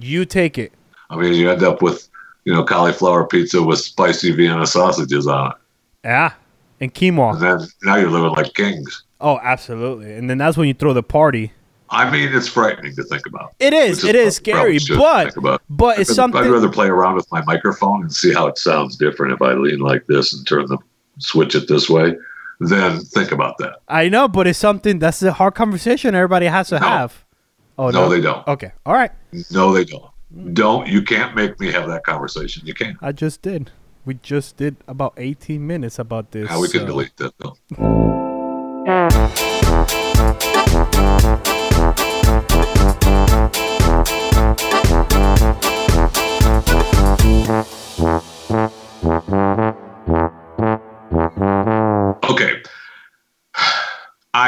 you 0.01 0.25
take 0.25 0.59
it. 0.59 0.73
I 1.11 1.17
mean, 1.17 1.35
you 1.35 1.51
end 1.51 1.63
up 1.63 1.83
with, 1.83 2.09
you 2.45 2.55
know, 2.55 2.65
cauliflower 2.65 3.27
pizza 3.27 3.63
with 3.63 3.79
spicy 3.81 4.33
Vienna 4.33 4.67
sausages 4.67 5.27
on 5.27 5.51
it. 5.51 5.57
Yeah, 6.05 6.33
and 6.81 6.91
And 6.91 6.95
quinoa. 6.95 7.39
then 7.39 7.69
now 7.83 7.97
you're 7.97 8.11
living 8.11 8.31
like 8.33 8.55
kings. 8.55 9.05
Oh, 9.21 9.39
absolutely. 9.43 10.15
And 10.15 10.29
then 10.29 10.39
that's 10.39 10.57
when 10.57 10.67
you 10.69 10.75
throw 10.75 10.95
the 10.95 11.03
party. 11.03 11.53
I 11.91 12.11
mean, 12.11 12.35
it's 12.35 12.49
frightening 12.49 12.97
to 12.97 13.05
think 13.05 13.27
about. 13.27 13.55
It 13.61 13.75
is. 13.75 14.03
Which 14.03 14.15
It 14.15 14.17
is 14.17 14.39
what 14.39 14.47
we 14.47 14.53
probably 14.53 14.79
scary, 14.81 15.31
but 15.43 15.63
but 15.69 15.99
it's 15.99 16.11
I'd, 16.11 16.17
something. 16.17 16.41
I'd 16.43 16.49
rather 16.49 16.71
play 16.71 16.87
around 16.89 17.15
with 17.17 17.31
my 17.31 17.43
microphone 17.43 18.01
and 18.01 18.13
see 18.13 18.33
how 18.33 18.47
it 18.47 18.57
sounds 18.57 18.97
different 18.97 19.35
if 19.35 19.43
I 19.43 19.53
lean 19.53 19.81
like 19.81 20.07
this 20.07 20.33
and 20.33 20.47
turn 20.47 20.67
the 20.67 20.79
switch 21.19 21.55
it 21.55 21.69
this 21.69 21.91
way 21.91 22.17
than 22.69 23.01
think 23.01 23.33
about 23.33 23.59
that. 23.59 23.77
I 23.89 24.09
know, 24.09 24.29
but 24.29 24.47
it's 24.47 24.59
something 24.59 24.99
that's 24.99 25.23
a 25.23 25.33
hard 25.33 25.55
conversation 25.55 26.15
everybody 26.15 26.47
has 26.47 26.69
to 26.69 26.79
No. 26.79 26.87
have. 26.87 27.25
Oh 27.79 27.91
No, 27.91 28.09
they 28.09 28.21
don't. 28.21 28.47
Okay. 28.47 28.73
All 28.87 28.95
right. 28.95 29.11
No, 29.51 29.73
they 29.73 29.85
don't. 29.85 30.11
Don't. 30.55 30.87
You 30.89 31.03
can't 31.03 31.35
make 31.35 31.59
me 31.61 31.71
have 31.73 31.87
that 31.89 32.05
conversation. 32.05 32.67
You 32.67 32.75
can't. 32.75 32.97
I 33.03 33.13
just 33.13 33.43
did. 33.43 33.71
We 34.05 34.15
just 34.15 34.57
did 34.57 34.77
about 34.89 35.15
18 35.17 35.67
minutes 35.67 35.99
about 35.99 36.33
this. 36.33 36.49
How 36.49 36.61
we 36.61 36.69
can 36.69 36.81
so- 36.81 36.87
delete 36.87 37.17
that 37.19 37.33
though. 37.39 37.57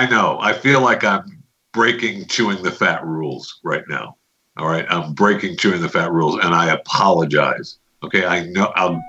I 0.05 0.07
know. 0.07 0.39
I 0.39 0.53
feel 0.53 0.83
like 0.83 1.03
I'm 1.03 1.43
breaking 1.73 2.27
chewing 2.27 2.63
the 2.63 2.71
fat 2.71 3.03
rules 3.07 3.59
right 3.65 3.85
now. 3.89 4.19
All 4.59 4.67
right. 4.67 4.85
I'm 4.91 5.15
breaking 5.15 5.57
chewing 5.57 5.81
the 5.81 5.89
fat 5.89 6.13
rules 6.13 6.45
and 6.45 6.55
I 6.55 6.73
apologize. 6.73 7.79
Okay. 8.03 8.27
I 8.27 8.45
know 8.49 8.71
I'll 8.77 9.03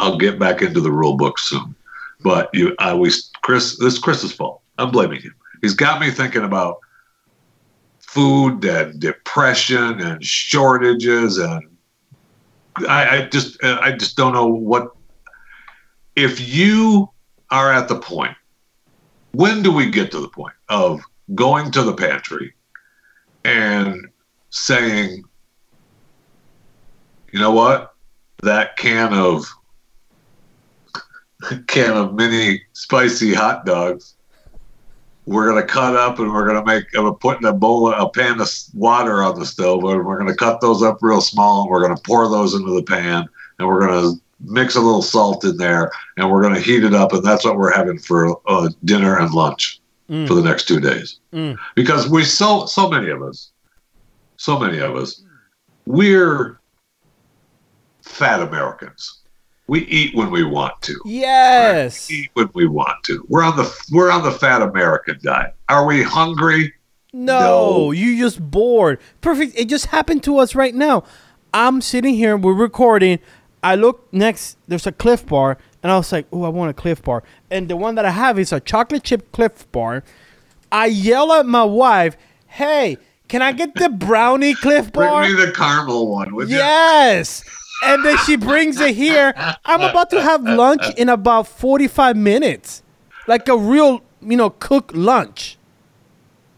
I'll 0.00 0.18
get 0.18 0.40
back 0.40 0.60
into 0.60 0.80
the 0.80 0.90
rule 0.90 1.16
book 1.16 1.38
soon. 1.38 1.76
But 2.20 2.50
you 2.52 2.74
I 2.80 2.90
always 2.90 3.30
Chris 3.42 3.78
this 3.78 3.92
is 3.94 3.98
Chris's 4.00 4.32
fault. 4.32 4.62
I'm 4.76 4.90
blaming 4.90 5.22
him. 5.22 5.36
he's 5.60 5.74
got 5.74 6.00
me 6.00 6.10
thinking 6.10 6.42
about 6.42 6.78
food 8.00 8.64
and 8.64 8.98
depression 8.98 10.00
and 10.00 10.24
shortages 10.24 11.38
and 11.38 11.62
I, 12.88 13.18
I 13.18 13.26
just 13.26 13.62
I 13.62 13.92
just 13.92 14.16
don't 14.16 14.32
know 14.32 14.46
what 14.46 14.96
if 16.16 16.40
you 16.40 17.08
are 17.52 17.72
at 17.72 17.86
the 17.86 18.00
point 18.00 18.36
when 19.32 19.62
do 19.62 19.72
we 19.72 19.90
get 19.90 20.10
to 20.12 20.20
the 20.20 20.28
point 20.28 20.54
of 20.68 21.02
going 21.34 21.70
to 21.72 21.82
the 21.82 21.94
pantry 21.94 22.52
and 23.44 24.08
saying 24.50 25.24
you 27.32 27.40
know 27.40 27.52
what? 27.52 27.94
That 28.42 28.76
can 28.76 29.14
of 29.14 29.46
can 31.66 31.96
of 31.96 32.14
mini 32.14 32.62
spicy 32.72 33.34
hot 33.34 33.64
dogs 33.64 34.14
we're 35.24 35.54
to 35.54 35.66
cut 35.66 35.94
up 35.94 36.18
and 36.18 36.32
we're 36.32 36.52
to 36.52 36.64
make 36.64 36.84
I'm 36.96 37.14
putting 37.16 37.46
a 37.46 37.52
bowl 37.52 37.92
a 37.92 38.10
pan 38.10 38.40
of 38.40 38.48
water 38.74 39.22
on 39.22 39.38
the 39.38 39.46
stove 39.46 39.84
and 39.84 40.04
we're 40.04 40.18
to 40.24 40.34
cut 40.34 40.60
those 40.60 40.82
up 40.82 40.98
real 41.00 41.20
small 41.20 41.62
and 41.62 41.70
we're 41.70 41.86
to 41.88 42.02
pour 42.02 42.28
those 42.28 42.54
into 42.54 42.74
the 42.74 42.82
pan 42.82 43.26
and 43.58 43.68
we're 43.68 43.86
to 43.86 44.14
mix 44.42 44.76
a 44.76 44.80
little 44.80 45.02
salt 45.02 45.44
in 45.44 45.56
there 45.56 45.90
and 46.16 46.30
we're 46.30 46.42
going 46.42 46.54
to 46.54 46.60
heat 46.60 46.84
it 46.84 46.94
up 46.94 47.12
and 47.12 47.24
that's 47.24 47.44
what 47.44 47.56
we're 47.56 47.72
having 47.72 47.98
for 47.98 48.40
uh, 48.48 48.68
dinner 48.84 49.18
and 49.18 49.32
lunch 49.32 49.80
mm. 50.10 50.26
for 50.26 50.34
the 50.34 50.42
next 50.42 50.66
two 50.66 50.80
days 50.80 51.20
mm. 51.32 51.56
because 51.74 52.08
we 52.08 52.24
so 52.24 52.66
so 52.66 52.88
many 52.88 53.08
of 53.08 53.22
us 53.22 53.52
so 54.36 54.58
many 54.58 54.78
of 54.78 54.96
us 54.96 55.22
we're 55.86 56.58
fat 58.02 58.40
americans 58.40 59.22
we 59.68 59.86
eat 59.86 60.14
when 60.14 60.30
we 60.30 60.44
want 60.44 60.82
to. 60.82 61.00
Yes. 61.04 62.10
Right? 62.10 62.14
We 62.14 62.22
eat 62.24 62.30
when 62.34 62.50
we 62.52 62.66
want 62.66 63.02
to. 63.04 63.24
We're 63.28 63.42
on 63.42 63.56
the 63.56 63.72
we're 63.90 64.10
on 64.10 64.22
the 64.22 64.32
fat 64.32 64.60
American 64.60 65.18
diet. 65.22 65.54
Are 65.68 65.86
we 65.86 66.02
hungry? 66.02 66.74
No, 67.14 67.38
no. 67.38 67.90
you 67.92 68.18
just 68.18 68.38
bored. 68.50 68.98
Perfect. 69.22 69.58
It 69.58 69.70
just 69.70 69.86
happened 69.86 70.24
to 70.24 70.38
us 70.38 70.54
right 70.54 70.74
now. 70.74 71.04
I'm 71.54 71.80
sitting 71.80 72.14
here, 72.14 72.36
we're 72.36 72.54
recording. 72.54 73.18
I 73.62 73.76
look 73.76 74.12
next, 74.12 74.58
there's 74.66 74.86
a 74.86 74.92
Clif 74.92 75.24
Bar, 75.26 75.56
and 75.82 75.92
I 75.92 75.96
was 75.96 76.10
like, 76.10 76.26
oh, 76.32 76.44
I 76.44 76.48
want 76.48 76.70
a 76.70 76.74
Clif 76.74 77.02
Bar. 77.02 77.22
And 77.50 77.68
the 77.68 77.76
one 77.76 77.94
that 77.94 78.04
I 78.04 78.10
have 78.10 78.38
is 78.38 78.52
a 78.52 78.60
chocolate 78.60 79.04
chip 79.04 79.30
Clif 79.32 79.70
Bar. 79.70 80.02
I 80.70 80.86
yell 80.86 81.32
at 81.32 81.46
my 81.46 81.64
wife, 81.64 82.16
hey, 82.46 82.96
can 83.28 83.40
I 83.40 83.52
get 83.52 83.74
the 83.74 83.88
brownie 83.88 84.54
Clif 84.62 84.92
Bar? 84.92 85.22
Bring 85.22 85.36
me 85.36 85.46
the 85.46 85.52
caramel 85.52 86.08
one, 86.08 86.34
would 86.34 86.48
yes. 86.48 87.44
and 87.84 88.04
then 88.04 88.18
she 88.18 88.36
brings 88.36 88.80
it 88.80 88.94
here. 88.96 89.32
I'm 89.64 89.80
about 89.80 90.10
to 90.10 90.20
have 90.20 90.42
lunch 90.42 90.82
in 90.96 91.08
about 91.08 91.46
45 91.46 92.16
minutes, 92.16 92.82
like 93.26 93.48
a 93.48 93.56
real, 93.56 94.02
you 94.20 94.36
know, 94.36 94.50
cooked 94.50 94.94
lunch. 94.94 95.56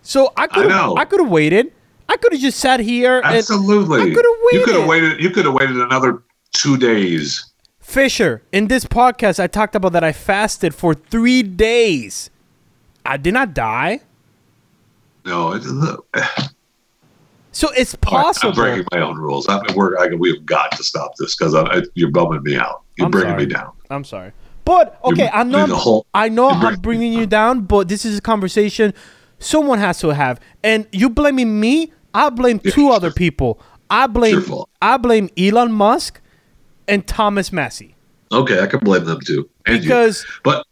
So 0.02 0.32
I 0.36 0.46
could 0.46 0.70
I, 0.70 0.92
I 0.92 1.04
could 1.04 1.20
have 1.20 1.30
waited. 1.30 1.72
I 2.08 2.16
could 2.16 2.32
have 2.32 2.40
just 2.40 2.60
sat 2.60 2.80
here. 2.80 3.22
Absolutely. 3.24 4.02
I 4.02 4.14
could 4.14 4.24
have 4.24 4.38
waited. 4.42 4.58
You 4.58 4.64
could 4.64 4.74
have 4.74 4.88
waited. 4.88 5.20
You 5.22 5.30
could 5.30 5.44
have 5.46 5.54
waited 5.54 5.76
another 5.76 6.22
two 6.54 6.78
days. 6.78 7.52
Fisher, 7.80 8.42
in 8.50 8.68
this 8.68 8.86
podcast, 8.86 9.38
I 9.38 9.46
talked 9.46 9.74
about 9.74 9.92
that 9.92 10.02
I 10.02 10.12
fasted 10.12 10.74
for 10.74 10.94
three 10.94 11.42
days. 11.42 12.30
I 13.04 13.18
did 13.18 13.34
not 13.34 13.52
die. 13.52 14.00
No, 15.26 15.52
it, 15.52 15.62
so 17.52 17.70
it's 17.76 17.94
possible. 17.96 18.50
I'm 18.50 18.54
breaking 18.54 18.86
my 18.92 19.00
own 19.00 19.18
rules. 19.18 19.48
I'm, 19.48 19.60
we're, 19.76 19.98
I, 19.98 20.14
we've 20.14 20.46
got 20.46 20.72
to 20.72 20.82
stop 20.82 21.16
this 21.16 21.36
because 21.36 21.54
you're 21.94 22.10
bumming 22.10 22.42
me 22.42 22.56
out. 22.56 22.82
You're 22.96 23.06
I'm 23.06 23.10
bringing 23.10 23.32
sorry. 23.32 23.46
me 23.46 23.52
down. 23.52 23.72
I'm 23.90 24.04
sorry. 24.04 24.32
But 24.64 24.98
okay, 25.04 25.28
I 25.30 25.42
know 25.42 25.66
whole, 25.66 26.06
I 26.14 26.30
know 26.30 26.48
I'm 26.48 26.80
bringing 26.80 27.12
you 27.12 27.26
down, 27.26 27.62
but 27.62 27.88
this 27.88 28.06
is 28.06 28.16
a 28.16 28.22
conversation 28.22 28.94
someone 29.38 29.78
has 29.78 29.98
to 30.00 30.08
have. 30.08 30.40
And 30.62 30.86
you 30.90 31.10
blaming 31.10 31.60
me? 31.60 31.92
I 32.14 32.30
blame 32.30 32.60
two 32.60 32.88
other 32.90 33.10
people. 33.10 33.60
I 33.90 34.06
blame 34.06 34.42
I 34.80 34.96
blame 34.96 35.28
Elon 35.36 35.72
Musk 35.72 36.20
and 36.88 37.06
Thomas 37.06 37.52
Massie. 37.52 37.94
Okay, 38.32 38.60
I 38.60 38.66
can 38.66 38.80
blame 38.80 39.04
them 39.04 39.20
too. 39.20 39.48
And 39.66 39.80
because 39.80 40.22
you. 40.22 40.40
but 40.42 40.66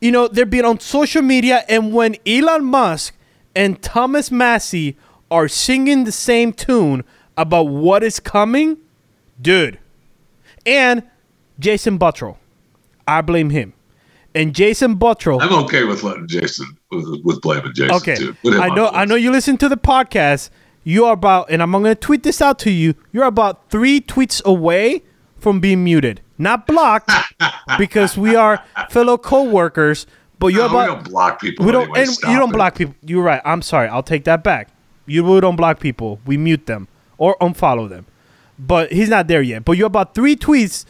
you 0.00 0.12
know 0.12 0.28
they're 0.28 0.46
being 0.46 0.64
on 0.64 0.80
social 0.80 1.22
media, 1.22 1.64
and 1.68 1.92
when 1.92 2.16
Elon 2.26 2.64
Musk 2.64 3.14
and 3.54 3.80
Thomas 3.82 4.30
Massie 4.30 4.96
are 5.30 5.48
singing 5.48 6.04
the 6.04 6.12
same 6.12 6.52
tune 6.52 7.04
about 7.36 7.64
what 7.64 8.02
is 8.02 8.20
coming, 8.20 8.78
dude. 9.40 9.78
And 10.66 11.04
Jason 11.58 11.98
Buttrill, 11.98 12.36
I 13.06 13.22
blame 13.22 13.50
him. 13.50 13.72
And 14.34 14.54
Jason 14.54 14.96
Buttrill, 14.96 15.40
I'm 15.40 15.52
okay 15.64 15.84
with 15.84 16.02
letting 16.02 16.28
Jason 16.28 16.66
with, 16.90 17.20
with 17.24 17.40
blaming 17.40 17.72
Jason. 17.74 17.96
Okay, 17.96 18.14
too. 18.14 18.36
I 18.44 18.72
know. 18.74 18.88
I 18.88 19.04
know 19.04 19.16
you 19.16 19.30
listen 19.32 19.56
to 19.58 19.68
the 19.68 19.76
podcast. 19.76 20.50
You 20.82 21.04
are 21.04 21.12
about, 21.12 21.50
and 21.50 21.62
I'm 21.62 21.72
going 21.72 21.84
to 21.84 21.94
tweet 21.94 22.22
this 22.22 22.40
out 22.40 22.58
to 22.60 22.70
you. 22.70 22.94
You're 23.12 23.24
about 23.24 23.68
three 23.70 24.00
tweets 24.00 24.42
away 24.44 25.02
from 25.40 25.60
being 25.60 25.84
muted, 25.84 26.20
not 26.38 26.66
blocked, 26.66 27.10
because 27.78 28.16
we 28.16 28.36
are 28.36 28.62
fellow 28.90 29.18
co-workers. 29.18 30.06
But 30.38 30.48
you're 30.48 30.68
no, 30.68 30.70
about 30.70 30.88
we 30.88 30.94
don't 30.94 31.10
block 31.10 31.40
people. 31.40 31.66
We 31.66 31.72
don't, 31.72 31.82
anyway. 31.96 32.00
and 32.00 32.32
you 32.32 32.38
don't 32.38 32.50
it. 32.50 32.54
block 32.54 32.74
people. 32.76 32.94
You're 33.04 33.22
right. 33.22 33.42
I'm 33.44 33.62
sorry. 33.62 33.88
I'll 33.88 34.02
take 34.02 34.24
that 34.24 34.42
back. 34.42 34.68
You 35.06 35.24
really 35.24 35.42
don't 35.42 35.56
block 35.56 35.80
people. 35.80 36.20
We 36.24 36.36
mute 36.36 36.66
them 36.66 36.88
or 37.18 37.36
unfollow 37.40 37.88
them. 37.88 38.06
But 38.58 38.92
he's 38.92 39.08
not 39.08 39.26
there 39.26 39.42
yet. 39.42 39.64
But 39.64 39.72
you're 39.72 39.86
about 39.86 40.14
three 40.14 40.36
tweets, 40.36 40.84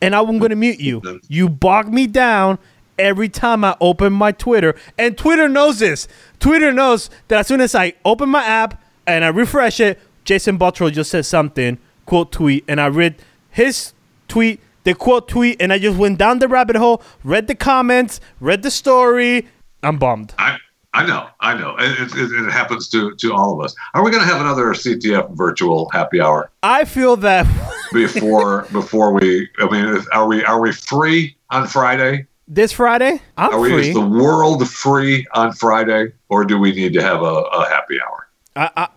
and 0.00 0.14
I'm 0.14 0.38
going 0.38 0.50
to 0.50 0.56
mute 0.56 0.80
you. 0.80 1.20
You 1.28 1.48
bog 1.48 1.92
me 1.92 2.06
down 2.06 2.58
every 2.98 3.28
time 3.28 3.64
I 3.64 3.76
open 3.80 4.12
my 4.12 4.32
Twitter. 4.32 4.74
And 4.98 5.16
Twitter 5.16 5.48
knows 5.48 5.78
this. 5.78 6.08
Twitter 6.40 6.72
knows 6.72 7.10
that 7.28 7.40
as 7.40 7.46
soon 7.46 7.60
as 7.60 7.74
I 7.74 7.94
open 8.04 8.28
my 8.28 8.44
app 8.44 8.82
and 9.06 9.24
I 9.24 9.28
refresh 9.28 9.80
it, 9.80 9.98
Jason 10.24 10.58
Buttrill 10.58 10.92
just 10.92 11.10
said 11.10 11.24
something, 11.24 11.78
quote 12.04 12.32
tweet, 12.32 12.64
and 12.68 12.80
I 12.80 12.88
read 12.88 13.16
his 13.50 13.92
tweet, 14.28 14.60
the 14.84 14.94
quote 14.94 15.28
tweet, 15.28 15.60
and 15.60 15.72
I 15.72 15.78
just 15.78 15.98
went 15.98 16.18
down 16.18 16.38
the 16.38 16.48
rabbit 16.48 16.76
hole, 16.76 17.02
read 17.24 17.46
the 17.46 17.54
comments, 17.54 18.20
read 18.40 18.62
the 18.62 18.70
story. 18.70 19.46
I'm 19.82 19.98
bummed. 19.98 20.34
I, 20.38 20.58
I 20.94 21.06
know, 21.06 21.28
I 21.40 21.54
know. 21.54 21.76
It, 21.78 22.10
it, 22.16 22.32
it, 22.32 22.50
happens 22.50 22.88
to, 22.88 23.14
to 23.14 23.32
all 23.32 23.52
of 23.58 23.64
us. 23.64 23.74
Are 23.94 24.02
we 24.02 24.10
going 24.10 24.22
to 24.22 24.28
have 24.28 24.40
another 24.40 24.66
CTF 24.72 25.36
virtual 25.36 25.88
happy 25.90 26.20
hour? 26.20 26.50
I 26.62 26.84
feel 26.84 27.16
that 27.16 27.46
before 27.92 28.62
before 28.72 29.12
we. 29.12 29.48
I 29.58 29.68
mean, 29.70 30.02
are 30.12 30.26
we 30.26 30.44
are 30.44 30.60
we 30.60 30.72
free 30.72 31.36
on 31.50 31.66
Friday? 31.66 32.26
This 32.50 32.72
Friday, 32.72 33.20
I'm 33.36 33.52
are 33.52 33.60
we, 33.60 33.70
free. 33.70 33.88
Is 33.88 33.94
the 33.94 34.00
world 34.00 34.66
free 34.68 35.26
on 35.34 35.52
Friday, 35.52 36.12
or 36.30 36.46
do 36.46 36.58
we 36.58 36.72
need 36.72 36.94
to 36.94 37.02
have 37.02 37.20
a, 37.20 37.24
a 37.24 37.68
happy 37.68 37.98
hour? 38.00 38.28
I, 38.56 38.70
I, 38.74 38.88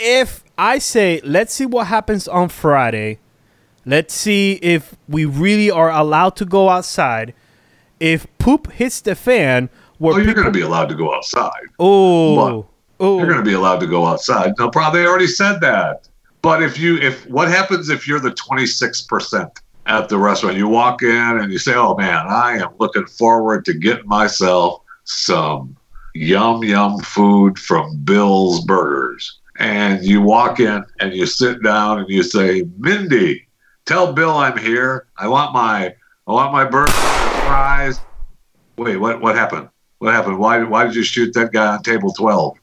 if 0.00 0.42
I 0.58 0.78
say, 0.78 1.20
let's 1.22 1.54
see 1.54 1.66
what 1.66 1.86
happens 1.86 2.26
on 2.26 2.48
Friday. 2.48 3.20
Let's 3.88 4.12
see 4.12 4.58
if 4.60 4.94
we 5.08 5.24
really 5.24 5.70
are 5.70 5.90
allowed 5.90 6.36
to 6.36 6.44
go 6.44 6.68
outside. 6.68 7.32
If 7.98 8.26
poop 8.36 8.70
hits 8.70 9.00
the 9.00 9.14
fan 9.14 9.70
well, 9.98 10.16
oh, 10.16 10.18
you're 10.18 10.34
going 10.34 10.44
to 10.44 10.52
be 10.52 10.60
allowed 10.60 10.90
to 10.90 10.94
go 10.94 11.14
outside. 11.14 11.62
Oh, 11.78 12.66
oh, 13.00 13.16
you're 13.16 13.26
going 13.26 13.38
to 13.38 13.50
be 13.50 13.54
allowed 13.54 13.80
to 13.80 13.86
go 13.86 14.06
outside. 14.06 14.52
No 14.58 14.68
problem. 14.68 15.02
They 15.02 15.08
already 15.08 15.26
said 15.26 15.62
that. 15.62 16.06
But 16.42 16.62
if 16.62 16.78
you, 16.78 16.98
if 16.98 17.26
what 17.30 17.48
happens 17.48 17.88
if 17.88 18.06
you're 18.06 18.20
the 18.20 18.32
26 18.32 19.00
percent 19.02 19.60
at 19.86 20.10
the 20.10 20.18
restaurant? 20.18 20.58
You 20.58 20.68
walk 20.68 21.02
in 21.02 21.38
and 21.38 21.50
you 21.50 21.58
say, 21.58 21.74
"Oh 21.74 21.96
man, 21.96 22.26
I 22.28 22.58
am 22.58 22.74
looking 22.78 23.06
forward 23.06 23.64
to 23.64 23.72
getting 23.72 24.06
myself 24.06 24.82
some 25.04 25.74
yum 26.14 26.62
yum 26.62 26.98
food 26.98 27.58
from 27.58 27.96
Bill's 28.04 28.66
Burgers." 28.66 29.40
And 29.58 30.04
you 30.04 30.20
walk 30.20 30.60
in 30.60 30.84
and 31.00 31.14
you 31.14 31.24
sit 31.24 31.62
down 31.62 32.00
and 32.00 32.08
you 32.10 32.22
say, 32.22 32.64
"Mindy, 32.76 33.47
tell 33.88 34.12
Bill 34.12 34.36
I'm 34.36 34.56
here. 34.58 35.06
I 35.16 35.26
want 35.26 35.52
my, 35.52 35.94
I 36.26 36.32
want 36.32 36.52
my 36.52 36.64
burger 36.64 36.92
prize. 36.92 37.98
Wait, 38.76 38.98
what? 38.98 39.20
What 39.20 39.34
happened? 39.34 39.70
What 39.98 40.14
happened? 40.14 40.38
Why, 40.38 40.62
why 40.62 40.84
did 40.84 40.94
you 40.94 41.02
shoot 41.02 41.32
that 41.34 41.52
guy 41.52 41.66
on 41.74 41.82
table 41.82 42.12
12? 42.12 42.56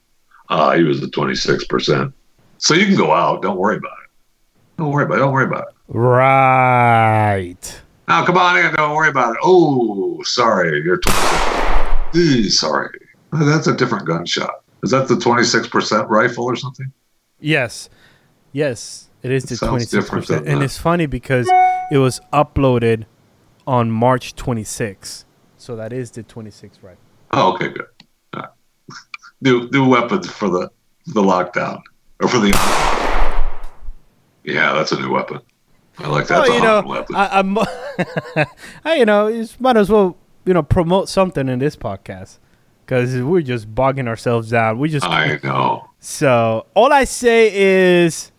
Uh, 0.47 0.75
he 0.77 0.83
was 0.83 1.01
the 1.01 1.07
26%. 1.07 2.13
So 2.59 2.73
you 2.75 2.85
can 2.85 2.95
go 2.95 3.11
out. 3.11 3.41
Don't 3.41 3.57
worry 3.57 3.77
about 3.77 3.97
it. 4.03 4.09
Don't 4.77 4.91
worry 4.91 5.03
about 5.03 5.15
it. 5.15 5.19
Don't 5.19 5.33
worry 5.33 5.45
about 5.45 5.67
it. 5.67 5.75
Right. 5.89 7.81
Now, 8.07 8.25
come 8.25 8.37
on 8.37 8.57
in. 8.57 8.73
Don't 8.75 8.95
worry 8.95 9.09
about 9.09 9.33
it. 9.33 9.39
Oh, 9.43 10.21
sorry. 10.23 10.81
You're 10.83 10.99
26. 12.13 12.57
sorry. 12.57 12.99
That's 13.33 13.67
a 13.67 13.75
different 13.75 14.05
gunshot. 14.05 14.63
Is 14.83 14.91
that 14.91 15.07
the 15.07 15.15
26% 15.15 16.07
rifle 16.07 16.45
or 16.45 16.55
something? 16.55 16.91
Yes. 17.39 17.89
Yes. 18.53 19.04
It 19.25 19.31
is 19.31 19.45
the 19.45 19.55
26%. 19.55 20.45
And 20.45 20.61
it's 20.61 20.77
funny 20.77 21.07
because 21.07 21.49
it 21.91 21.97
was 21.97 22.21
uploaded 22.31 23.05
on 23.65 23.89
March 23.89 24.35
26th. 24.35 25.25
So 25.57 25.75
that 25.75 25.91
is 25.91 26.11
the 26.11 26.23
26th 26.23 26.83
right? 26.83 26.97
Oh, 27.31 27.55
okay, 27.55 27.69
good. 27.69 27.87
Right. 28.35 28.49
New 29.41 29.67
new 29.71 29.89
weapons 29.89 30.29
for 30.29 30.47
the 30.47 30.69
the 31.07 31.23
lockdown 31.23 31.81
or 32.21 32.27
for 32.27 32.37
the. 32.37 32.49
Yeah, 34.43 34.73
that's 34.73 34.91
a 34.91 34.99
new 34.99 35.11
weapon. 35.11 35.39
I 35.97 36.07
like 36.07 36.27
that. 36.27 36.41
Well, 36.41 36.53
you 36.53 36.61
know, 36.61 36.83
weapon. 36.85 37.15
I, 37.15 37.39
am 37.39 37.57
I, 38.85 38.93
you 38.93 39.05
know, 39.05 39.25
you 39.25 39.47
might 39.59 39.75
as 39.75 39.89
well 39.89 40.17
you 40.45 40.53
know 40.53 40.61
promote 40.61 41.09
something 41.09 41.49
in 41.49 41.57
this 41.57 41.75
podcast. 41.75 42.37
because 42.85 43.19
we're 43.23 43.41
just 43.41 43.73
bogging 43.73 44.07
ourselves 44.07 44.51
down. 44.51 44.77
We 44.77 44.89
just 44.89 45.07
I 45.07 45.39
know. 45.43 45.89
so 45.99 46.67
all 46.75 46.93
I 46.93 47.05
say 47.05 47.49
is 48.03 48.31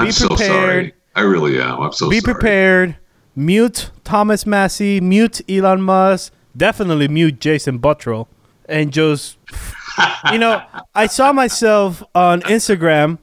I'm 0.00 0.06
Be 0.06 0.12
so 0.12 0.28
prepared. 0.28 0.48
sorry. 0.48 0.94
I 1.14 1.20
really 1.22 1.60
am. 1.60 1.80
I'm 1.80 1.92
so 1.92 2.08
be 2.10 2.20
sorry. 2.20 2.34
prepared. 2.34 2.96
Mute 3.36 3.90
Thomas 4.04 4.46
Massie. 4.46 5.00
Mute 5.00 5.40
Elon 5.48 5.82
Musk. 5.82 6.32
Definitely 6.56 7.08
mute 7.08 7.40
Jason 7.40 7.78
Buttrill. 7.78 8.26
And 8.68 8.92
just, 8.92 9.36
you 10.32 10.38
know, 10.38 10.62
I 10.94 11.06
saw 11.06 11.32
myself 11.32 12.02
on 12.14 12.42
Instagram 12.42 13.18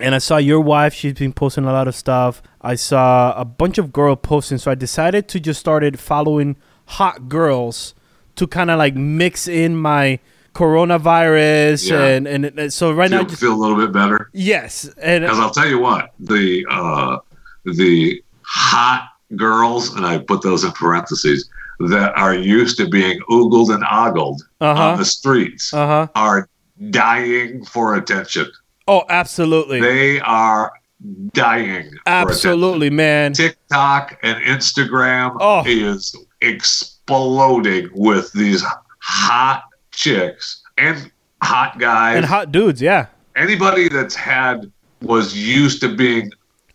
and 0.00 0.14
I 0.14 0.18
saw 0.18 0.36
your 0.36 0.60
wife. 0.60 0.92
She's 0.94 1.14
been 1.14 1.32
posting 1.32 1.64
a 1.64 1.72
lot 1.72 1.86
of 1.88 1.94
stuff. 1.94 2.42
I 2.60 2.74
saw 2.74 3.32
a 3.40 3.44
bunch 3.44 3.78
of 3.78 3.92
girl 3.92 4.16
posting. 4.16 4.58
So 4.58 4.70
I 4.70 4.74
decided 4.74 5.28
to 5.28 5.40
just 5.40 5.60
started 5.60 5.98
following 5.98 6.56
hot 6.86 7.28
girls 7.28 7.94
to 8.36 8.46
kind 8.46 8.70
of 8.70 8.78
like 8.78 8.94
mix 8.94 9.46
in 9.48 9.76
my 9.76 10.18
coronavirus. 10.54 11.90
Yeah. 11.90 12.04
And, 12.06 12.26
and, 12.26 12.44
and 12.46 12.72
so 12.72 12.92
right 12.92 13.10
now, 13.10 13.18
Feel, 13.18 13.26
just, 13.28 13.40
feel 13.40 13.54
a 13.54 13.60
little 13.60 13.76
bit 13.76 13.92
better. 13.92 14.30
yes. 14.32 14.88
And 15.00 15.24
Because 15.24 15.38
I'll 15.38 15.50
tell 15.50 15.68
you 15.68 15.78
what, 15.78 16.12
the 16.18 16.64
uh, 16.70 17.18
the 17.64 18.22
hot 18.42 19.08
girls, 19.36 19.94
and 19.94 20.06
I 20.06 20.18
put 20.18 20.42
those 20.42 20.64
in 20.64 20.72
parentheses, 20.72 21.48
that 21.80 22.12
are 22.16 22.34
used 22.34 22.76
to 22.78 22.88
being 22.88 23.20
oogled 23.30 23.72
and 23.72 23.84
ogled 23.90 24.42
Uh-huh. 24.60 24.82
on 24.82 24.98
the 24.98 25.04
streets 25.04 25.72
uh 25.72 25.86
huh. 25.86 26.06
are 26.16 26.48
dying 26.90 27.64
for 27.64 27.94
attention. 27.96 28.46
Oh, 28.88 29.04
absolutely. 29.08 29.80
They 29.80 30.18
are 30.20 30.72
dying. 31.34 31.92
Absolutely, 32.06 32.90
man. 32.90 33.32
TikTok 33.34 34.18
and 34.24 34.42
Instagram 34.44 35.36
Oh. 35.40 35.62
is 35.66 36.16
exploding 36.40 37.90
with 37.94 38.32
these 38.32 38.64
hot 39.00 39.62
chicks 39.98 40.62
and 40.76 41.10
hot 41.42 41.78
guys. 41.78 42.16
And 42.16 42.24
hot 42.24 42.52
dudes, 42.52 42.80
yeah. 42.80 43.06
Anybody 43.36 43.88
that's 43.88 44.14
had 44.14 44.70
was 45.02 45.36
used 45.36 45.80
to 45.82 45.94
being 45.94 46.30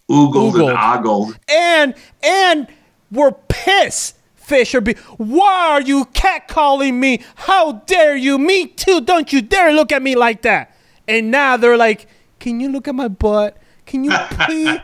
oogled, 0.09 0.53
Oogled. 0.53 0.69
and 0.69 0.77
ogled. 0.77 1.39
And 1.49 1.95
and 2.21 2.67
we're 3.11 3.31
pissed. 3.31 4.17
Fisher 4.35 4.81
be 4.81 4.93
why 5.15 5.69
are 5.71 5.81
you 5.81 6.03
catcalling 6.07 6.95
me? 6.95 7.23
How 7.35 7.73
dare 7.87 8.17
you? 8.17 8.37
Me 8.37 8.67
too. 8.67 8.99
Don't 8.99 9.31
you 9.31 9.41
dare 9.41 9.71
look 9.71 9.93
at 9.93 10.01
me 10.01 10.15
like 10.15 10.41
that. 10.41 10.75
And 11.07 11.31
now 11.31 11.55
they're 11.55 11.77
like, 11.77 12.07
Can 12.39 12.59
you 12.59 12.69
look 12.69 12.89
at 12.89 12.93
my 12.95 13.07
butt? 13.07 13.55
Can 13.85 14.03
you 14.03 14.11
please 14.41 14.79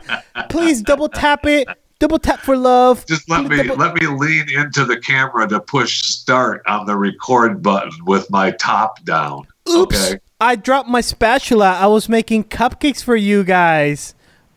please 0.48 0.80
double 0.82 1.10
tap 1.10 1.44
it? 1.44 1.68
Double 2.00 2.18
tap 2.18 2.40
for 2.40 2.56
love. 2.56 3.04
Just 3.06 3.28
let 3.28 3.44
me 3.46 3.58
double- 3.58 3.76
let 3.76 3.94
me 3.94 4.06
lean 4.06 4.48
into 4.48 4.84
the 4.86 4.98
camera 4.98 5.46
to 5.46 5.60
push 5.60 6.00
start 6.02 6.62
on 6.66 6.86
the 6.86 6.96
record 6.96 7.62
button 7.62 7.92
with 8.06 8.28
my 8.30 8.50
top 8.52 9.04
down. 9.04 9.46
Oops. 9.68 10.08
Okay. 10.08 10.18
I 10.40 10.56
dropped 10.56 10.88
my 10.88 11.02
spatula. 11.02 11.76
I 11.78 11.86
was 11.86 12.08
making 12.08 12.44
cupcakes 12.44 13.04
for 13.04 13.14
you 13.14 13.44
guys. 13.44 14.14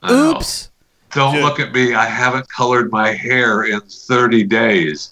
Oops. 0.10 0.72
Don't 1.12 1.34
Dude. 1.36 1.44
look 1.44 1.60
at 1.60 1.74
me. 1.74 1.94
I 1.94 2.06
haven't 2.06 2.48
colored 2.50 2.92
my 2.92 3.12
hair 3.12 3.64
in 3.64 3.82
30 3.82 4.46
days. 4.46 5.12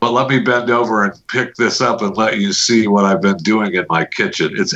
But 0.00 0.12
let 0.12 0.28
me 0.28 0.38
bend 0.38 0.70
over 0.70 1.04
and 1.04 1.14
pick 1.28 1.54
this 1.56 1.80
up 1.80 2.02
and 2.02 2.14
let 2.16 2.38
you 2.38 2.52
see 2.52 2.88
what 2.88 3.06
I've 3.06 3.22
been 3.22 3.36
doing 3.38 3.74
in 3.74 3.86
my 3.88 4.04
kitchen. 4.04 4.52
It's 4.54 4.74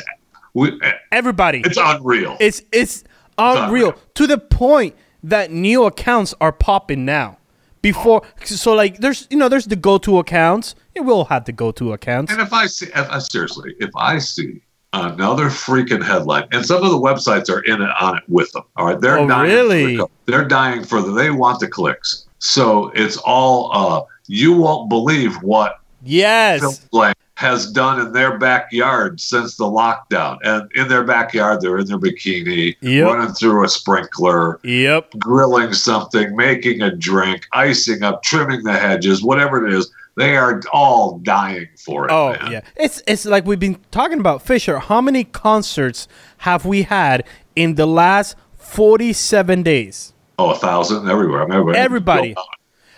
we, 0.54 0.78
Everybody. 1.12 1.62
it's 1.64 1.78
unreal. 1.80 2.36
It's 2.40 2.62
it's 2.72 3.04
unreal 3.38 3.64
unreal. 3.64 3.94
to 4.14 4.26
the 4.26 4.38
point 4.38 4.94
that 5.24 5.50
new 5.50 5.84
accounts 5.84 6.34
are 6.40 6.52
popping 6.52 7.04
now. 7.04 7.38
Before, 7.82 8.22
so 8.44 8.72
like, 8.72 8.98
there's 8.98 9.26
you 9.30 9.36
know, 9.36 9.48
there's 9.48 9.66
the 9.66 9.76
go-to 9.76 10.18
accounts. 10.18 10.74
It 10.94 11.00
will 11.00 11.26
have 11.26 11.44
the 11.44 11.52
go-to 11.52 11.92
accounts. 11.92 12.32
And 12.32 12.40
if 12.40 12.52
I 12.52 12.64
see, 12.66 12.86
if, 12.86 12.94
uh, 12.96 13.20
seriously, 13.20 13.74
if 13.78 13.90
I 13.94 14.18
see 14.18 14.62
another 14.94 15.46
freaking 15.46 16.02
headline, 16.02 16.46
and 16.52 16.64
some 16.64 16.82
of 16.82 16.90
the 16.90 16.96
websites 16.98 17.50
are 17.50 17.60
in 17.60 17.82
it 17.82 17.90
on 18.00 18.16
it 18.16 18.22
with 18.28 18.50
them. 18.52 18.62
All 18.76 18.86
right, 18.86 18.98
they're 19.00 19.18
Oh, 19.18 19.28
dying. 19.28 19.52
really? 19.52 19.96
For 19.98 20.02
the, 20.26 20.32
they're 20.32 20.44
dying 20.48 20.82
for 20.84 21.02
the. 21.02 21.10
They 21.12 21.30
want 21.30 21.60
the 21.60 21.68
clicks. 21.68 22.26
So 22.38 22.90
it's 22.94 23.16
all. 23.18 23.70
uh 23.74 24.02
You 24.28 24.52
won't 24.54 24.88
believe 24.88 25.34
what 25.42 25.80
Yes, 26.02 26.78
Blank 26.90 27.16
has 27.36 27.70
done 27.72 28.00
in 28.00 28.12
their 28.12 28.38
backyard 28.38 29.20
since 29.20 29.56
the 29.56 29.64
lockdown. 29.64 30.38
And 30.44 30.70
in 30.76 30.86
their 30.88 31.02
backyard, 31.02 31.60
they're 31.60 31.78
in 31.78 31.86
their 31.86 31.98
bikini, 31.98 32.76
Yep. 32.80 33.06
running 33.06 33.34
through 33.34 33.64
a 33.64 33.68
sprinkler, 33.68 34.60
yep, 34.62 35.10
grilling 35.18 35.72
something, 35.72 36.36
making 36.36 36.80
a 36.80 36.94
drink, 36.94 37.46
icing 37.52 38.02
up, 38.04 38.22
trimming 38.22 38.62
the 38.62 38.72
hedges, 38.72 39.22
whatever 39.22 39.66
it 39.66 39.72
is. 39.74 39.90
They 40.16 40.36
are 40.36 40.62
all 40.72 41.18
dying 41.24 41.66
for 41.84 42.04
it. 42.06 42.12
oh 42.12 42.30
man. 42.40 42.52
yeah. 42.52 42.60
It's 42.76 43.02
it's 43.08 43.24
like 43.26 43.44
we've 43.46 43.58
been 43.58 43.78
talking 43.90 44.20
about 44.20 44.42
Fisher. 44.42 44.78
How 44.78 45.00
many 45.00 45.24
concerts 45.24 46.06
have 46.38 46.64
we 46.64 46.82
had 46.82 47.24
in 47.56 47.74
the 47.74 47.86
last 47.86 48.36
forty-seven 48.56 49.64
days? 49.64 50.12
Oh, 50.38 50.50
a 50.50 50.54
thousand 50.54 51.08
everywhere. 51.10 51.42
I 51.42 51.46
mean, 51.46 51.54
everybody. 51.58 51.78
Everybody. 51.78 52.34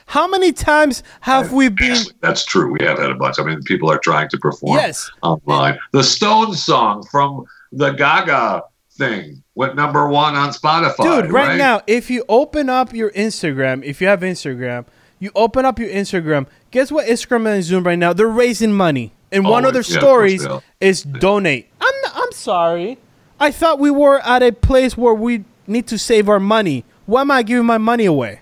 How 0.06 0.28
many 0.28 0.52
times 0.52 1.02
have 1.20 1.52
we 1.52 1.68
been? 1.68 1.98
That's 2.20 2.44
true. 2.44 2.72
We 2.72 2.84
have 2.84 2.98
had 2.98 3.10
a 3.10 3.14
bunch. 3.14 3.38
I 3.38 3.44
mean, 3.44 3.62
people 3.62 3.90
are 3.90 3.98
trying 3.98 4.28
to 4.30 4.38
perform 4.38 4.78
Yes. 4.78 5.10
online. 5.22 5.78
The 5.92 6.04
Stone 6.04 6.54
song 6.54 7.04
from 7.10 7.44
the 7.72 7.90
Gaga 7.90 8.62
thing 8.92 9.42
went 9.56 9.74
number 9.74 10.08
one 10.08 10.36
on 10.36 10.50
Spotify. 10.50 11.22
Dude, 11.22 11.32
right, 11.32 11.58
now, 11.58 11.82
if 11.86 12.08
you 12.08 12.24
open 12.28 12.70
up 12.70 12.94
your 12.94 13.10
Instagram, 13.10 13.84
if 13.84 14.00
you 14.00 14.06
have 14.06 14.20
Instagram, 14.20 14.86
you 15.18 15.30
open 15.34 15.64
up 15.64 15.78
your 15.78 15.88
Instagram. 15.88 16.46
Guess 16.70 16.92
what 16.92 17.06
Instagram 17.06 17.56
is 17.56 17.66
Zoom 17.66 17.84
right 17.84 17.98
now? 17.98 18.12
They're 18.12 18.28
raising 18.28 18.72
money. 18.72 19.12
And 19.32 19.44
one 19.44 19.64
of 19.64 19.72
their 19.72 19.82
yeah, 19.82 19.98
stories 19.98 20.46
is 20.80 21.02
donate. 21.02 21.68
I'm 21.80 21.94
I'm 22.14 22.32
sorry. 22.32 22.98
I 23.40 23.50
thought 23.50 23.78
we 23.80 23.90
were 23.90 24.20
at 24.20 24.42
a 24.42 24.52
place 24.52 24.96
where 24.96 25.14
we 25.14 25.44
need 25.66 25.86
to 25.88 25.98
save 25.98 26.28
our 26.28 26.40
money. 26.40 26.84
Why 27.06 27.22
am 27.22 27.30
I 27.30 27.42
giving 27.42 27.66
my 27.66 27.78
money 27.78 28.04
away? 28.04 28.40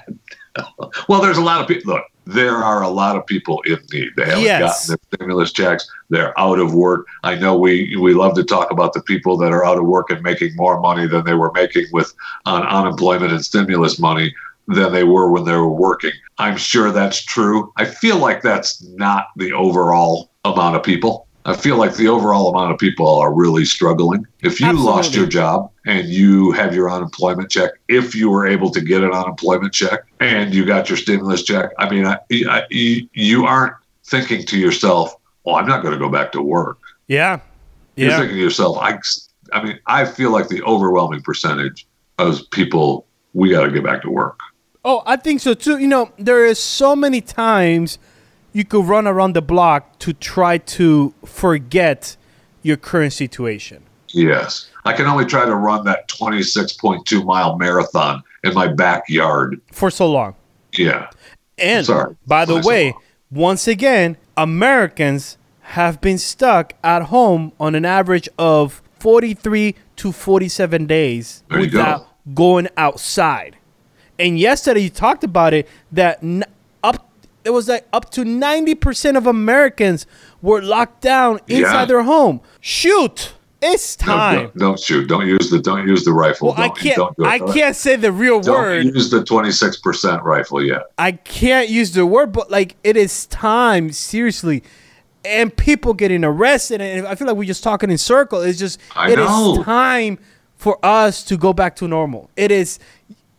Well, 1.08 1.22
there's 1.22 1.38
a 1.38 1.42
lot 1.42 1.62
of 1.62 1.68
people. 1.68 1.94
Look, 1.94 2.04
there 2.26 2.58
are 2.58 2.82
a 2.84 2.90
lot 2.90 3.16
of 3.16 3.26
people 3.26 3.62
in 3.62 3.78
need. 3.94 4.10
They 4.18 4.26
haven't 4.26 4.44
Yes. 4.44 4.88
gotten 4.88 4.88
their 5.10 5.18
stimulus 5.20 5.52
checks. 5.52 5.88
They're 6.10 6.38
out 6.40 6.60
of 6.60 6.74
work. 6.74 7.06
I 7.24 7.36
know 7.36 7.58
we 7.58 7.96
we 7.98 8.14
love 8.14 8.36
to 8.36 8.44
talk 8.44 8.72
about 8.72 8.94
the 8.94 9.02
people 9.02 9.38
that 9.38 9.52
are 9.52 9.66
out 9.66 9.78
of 9.78 9.86
work 9.86 10.10
and 10.10 10.22
making 10.22 10.56
more 10.56 10.80
money 10.80 11.08
than 11.08 11.24
they 11.24 11.34
were 11.34 11.52
making 11.54 11.86
with 11.94 12.14
on 12.46 12.64
unemployment 12.66 13.32
and 13.32 13.44
stimulus 13.44 14.00
money 14.00 14.34
than 14.68 14.92
they 14.92 15.04
were 15.04 15.32
when 15.32 15.46
they 15.46 15.54
were 15.54 15.70
working. 15.70 16.12
I'm 16.38 16.58
sure 16.58 16.92
that's 16.92 17.24
true. 17.24 17.72
I 17.78 17.86
feel 17.86 18.18
like 18.18 18.42
that's 18.42 18.84
not 18.84 19.28
the 19.38 19.54
overall 19.54 20.30
amount 20.46 20.76
of 20.76 20.84
people. 20.84 21.28
I 21.50 21.56
feel 21.56 21.78
like 21.78 21.96
the 21.96 22.08
overall 22.08 22.50
amount 22.50 22.72
of 22.74 22.78
people 22.78 23.08
are 23.08 23.34
really 23.34 23.66
struggling. 23.66 24.28
If 24.44 24.62
you 24.62 24.72
lost 24.72 25.16
your 25.16 25.26
job 25.26 25.72
and 25.84 26.08
you 26.08 26.52
have 26.52 26.76
your 26.76 26.92
unemployment 26.92 27.50
check, 27.50 27.72
if 27.88 28.14
you 28.14 28.30
were 28.30 28.46
able 28.46 28.70
to 28.70 28.80
get 28.80 29.04
an 29.04 29.12
unemployment 29.12 29.74
check 29.74 30.02
and 30.20 30.54
you 30.54 30.64
got 30.64 30.90
your 30.90 30.98
stimulus 30.98 31.42
check, 31.42 31.72
I 31.80 31.90
mean, 31.90 32.06
I, 32.06 32.20
I, 32.48 32.64
you, 32.70 33.46
aren't 33.48 33.74
thinking 34.06 34.46
to 34.46 34.60
yourself, 34.60 35.16
"Oh, 35.44 35.56
I'm 35.56 35.68
not 35.68 35.82
going 35.82 35.94
to 35.94 36.00
go 36.00 36.08
back 36.08 36.32
to 36.34 36.42
work." 36.42 36.78
Yeah. 37.08 37.40
You're 37.96 38.12
thinking 38.12 38.36
to 38.36 38.44
yourself, 38.44 38.78
"I, 38.78 39.00
I 39.52 39.64
mean, 39.64 39.80
I 39.88 40.06
feel 40.06 40.30
like 40.30 40.50
the 40.50 40.62
overwhelming 40.62 41.24
percentage 41.24 41.88
of 42.20 42.48
people 42.52 43.08
we 43.34 43.50
got 43.50 43.64
to 43.64 43.72
get 43.72 43.84
back 43.84 44.04
to 44.04 44.12
work." 44.12 44.38
Oh, 44.86 45.02
I 45.08 45.16
think 45.16 45.42
so 45.42 45.56
too. 45.56 45.80
You 45.80 45.88
know, 45.88 46.12
there 46.20 46.46
is 46.46 46.60
so 46.60 46.96
many 46.96 47.22
times 47.22 47.98
you 48.60 48.66
could 48.66 48.86
run 48.86 49.08
around 49.08 49.34
the 49.36 49.42
block 49.42 49.98
to 50.00 50.12
try 50.12 50.58
to 50.58 51.14
forget 51.26 52.18
your 52.62 52.76
current 52.76 53.14
situation. 53.14 53.82
Yes, 54.10 54.70
I 54.84 54.92
can 54.92 55.06
only 55.06 55.24
try 55.26 55.46
to 55.46 55.56
run 55.56 55.86
that 55.86 56.10
26.2 56.10 57.24
mile 57.24 57.58
marathon 57.58 58.22
in 58.44 58.54
my 58.54 58.68
backyard. 58.68 59.62
for 59.72 59.90
so 59.90 60.12
long. 60.12 60.36
Yeah, 60.74 61.10
And 61.58 61.86
Sorry. 61.86 62.16
by 62.28 62.44
the 62.44 62.62
so 62.62 62.68
way, 62.68 62.92
long. 62.92 63.02
once 63.32 63.66
again, 63.68 64.18
Americans 64.36 65.38
have 65.62 66.02
been 66.02 66.18
stuck 66.18 66.74
at 66.84 67.04
home 67.04 67.54
on 67.62 67.76
an 67.76 67.86
average 67.86 68.28
of 68.38 68.82
43 69.00 69.74
to 69.96 70.12
47 70.12 70.86
days 70.86 71.44
There 71.50 71.60
you 71.62 71.68
go. 71.70 71.78
without 71.80 72.08
going 72.36 72.68
outside. 72.76 73.56
And 74.18 74.38
yesterday 74.38 74.82
you 74.82 74.90
talked 74.90 75.24
about 75.24 75.54
it 75.54 75.66
that 75.94 76.22
n- 76.22 76.44
it 77.50 77.54
was 77.54 77.68
like 77.68 77.88
up 77.92 78.12
to 78.12 78.22
90% 78.24 79.18
of 79.18 79.26
Americans 79.26 80.06
were 80.40 80.62
locked 80.62 81.02
down 81.02 81.40
inside 81.48 81.80
Yeah. 81.82 81.86
their 81.86 82.04
home. 82.04 82.42
Shoot, 82.62 83.34
it's 83.60 84.00
No, 84.02 84.06
time. 84.14 84.36
don't, 84.36 84.58
don't 84.58 84.80
shoot. 84.80 85.08
Don't 85.10 85.26
use 85.26 85.50
the 85.50 85.58
don't 85.60 85.88
use 85.88 86.06
the 86.06 86.14
rifle. 86.14 86.50
well, 86.50 86.58
I 86.62 86.68
don't, 86.68 86.78
can't 86.78 86.96
Don't 86.98 87.18
do. 87.18 87.26
I 87.26 87.40
can't 87.40 87.76
say 87.76 87.96
the 87.96 88.12
real 88.12 88.40
Don't 88.40 88.56
word. 88.56 88.86
use 88.86 89.10
the 89.10 89.22
26% 89.24 90.24
rifle 90.24 90.64
yet. 90.64 90.84
I 91.00 91.14
can't 91.14 91.70
use 91.70 91.92
the 91.94 92.06
word, 92.06 92.32
but 92.32 92.52
like 92.52 92.76
it 92.84 92.96
is 92.96 93.26
time, 93.26 93.92
seriously. 93.92 94.62
And 95.26 95.56
people 95.58 95.94
getting 95.96 96.24
arrested, 96.24 96.80
and 96.82 97.06
I 97.08 97.16
feel 97.16 97.28
like 97.28 97.36
we're 97.36 97.44
just 97.56 97.64
talking 97.64 97.90
in 97.90 97.98
circle. 97.98 98.42
It's 98.42 98.60
just 98.60 98.80
I 98.96 99.08
it 99.12 99.18
is 99.20 99.28
know. 99.28 99.64
time 99.64 100.20
for 100.56 100.78
us 100.86 101.24
to 101.26 101.36
go 101.36 101.52
back 101.52 101.76
to 101.78 101.88
normal. 101.88 102.30
It 102.38 102.52
is 102.52 102.78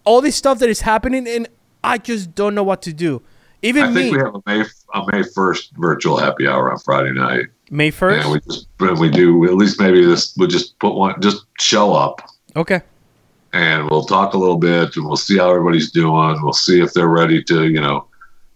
all 0.05 0.21
this 0.21 0.35
stuff 0.37 0.59
that 0.59 0.69
is 0.69 0.81
happening, 0.83 1.27
and 1.29 1.47
I 1.85 1.97
just 1.99 2.35
don't 2.35 2.55
know 2.57 2.65
what 2.65 2.83
to 2.83 2.93
do. 2.93 3.23
Even 3.63 3.83
I 3.85 3.93
think 3.93 4.13
me, 4.13 4.17
we 4.19 4.25
have 4.25 4.35
a 4.35 4.43
May 4.47 4.65
a 4.95 5.07
May 5.13 5.23
first 5.23 5.73
virtual 5.77 6.17
happy 6.17 6.47
hour 6.47 6.73
on 6.73 6.79
Friday 6.79 7.13
night. 7.13 7.47
May 7.71 7.91
first. 7.91 8.25
And 8.25 8.33
we 8.33 8.41
just 8.41 8.67
we 9.01 9.11
do 9.11 9.45
at 9.45 9.55
least 9.55 9.79
maybe 9.81 10.05
this 10.05 10.35
we'll 10.37 10.49
just 10.49 10.79
put 10.79 10.95
one 10.95 11.21
just 11.21 11.45
show 11.61 11.93
up 11.93 12.23
okay. 12.57 12.81
and 13.53 13.89
we'll 13.91 14.05
talk 14.05 14.35
a 14.35 14.39
little 14.39 14.57
bit 14.57 14.97
and 14.97 15.05
we'll 15.07 15.17
see 15.17 15.39
how 15.39 15.51
everybody's 15.51 15.91
doing. 15.93 16.43
We'll 16.43 16.53
see 16.53 16.81
if 16.81 16.93
they're 16.95 17.09
ready 17.09 17.43
to, 17.45 17.69
you 17.69 17.81
know, 17.81 18.07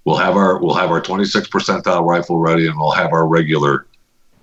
we'll 0.05 0.17
have 0.17 0.37
our 0.37 0.59
we'll 0.59 0.75
have 0.75 0.91
our 0.91 1.01
26 1.01 1.49
percentile 1.49 2.05
rifle 2.05 2.39
ready 2.39 2.67
and 2.67 2.77
we'll 2.79 2.93
have 2.93 3.13
our 3.13 3.27
regular 3.27 3.87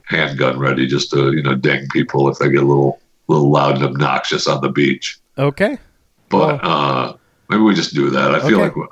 handgun 0.03 0.59
ready 0.59 0.85
just 0.87 1.09
to, 1.11 1.31
you 1.33 1.41
know, 1.41 1.55
ding 1.55 1.87
people 1.91 2.29
if 2.29 2.37
they 2.37 2.49
get 2.49 2.63
a 2.63 2.65
little 2.65 3.01
little 3.27 3.49
loud 3.51 3.75
and 3.77 3.85
obnoxious 3.85 4.47
on 4.47 4.61
the 4.61 4.69
beach. 4.69 5.19
Okay. 5.37 5.77
But 6.29 6.63
uh 6.63 7.15
maybe 7.49 7.63
we 7.63 7.73
just 7.73 7.93
do 7.95 8.09
that. 8.11 8.35
I 8.35 8.39
feel 8.39 8.55
Okay. 8.61 8.63
like 8.63 8.75
we- 8.75 8.87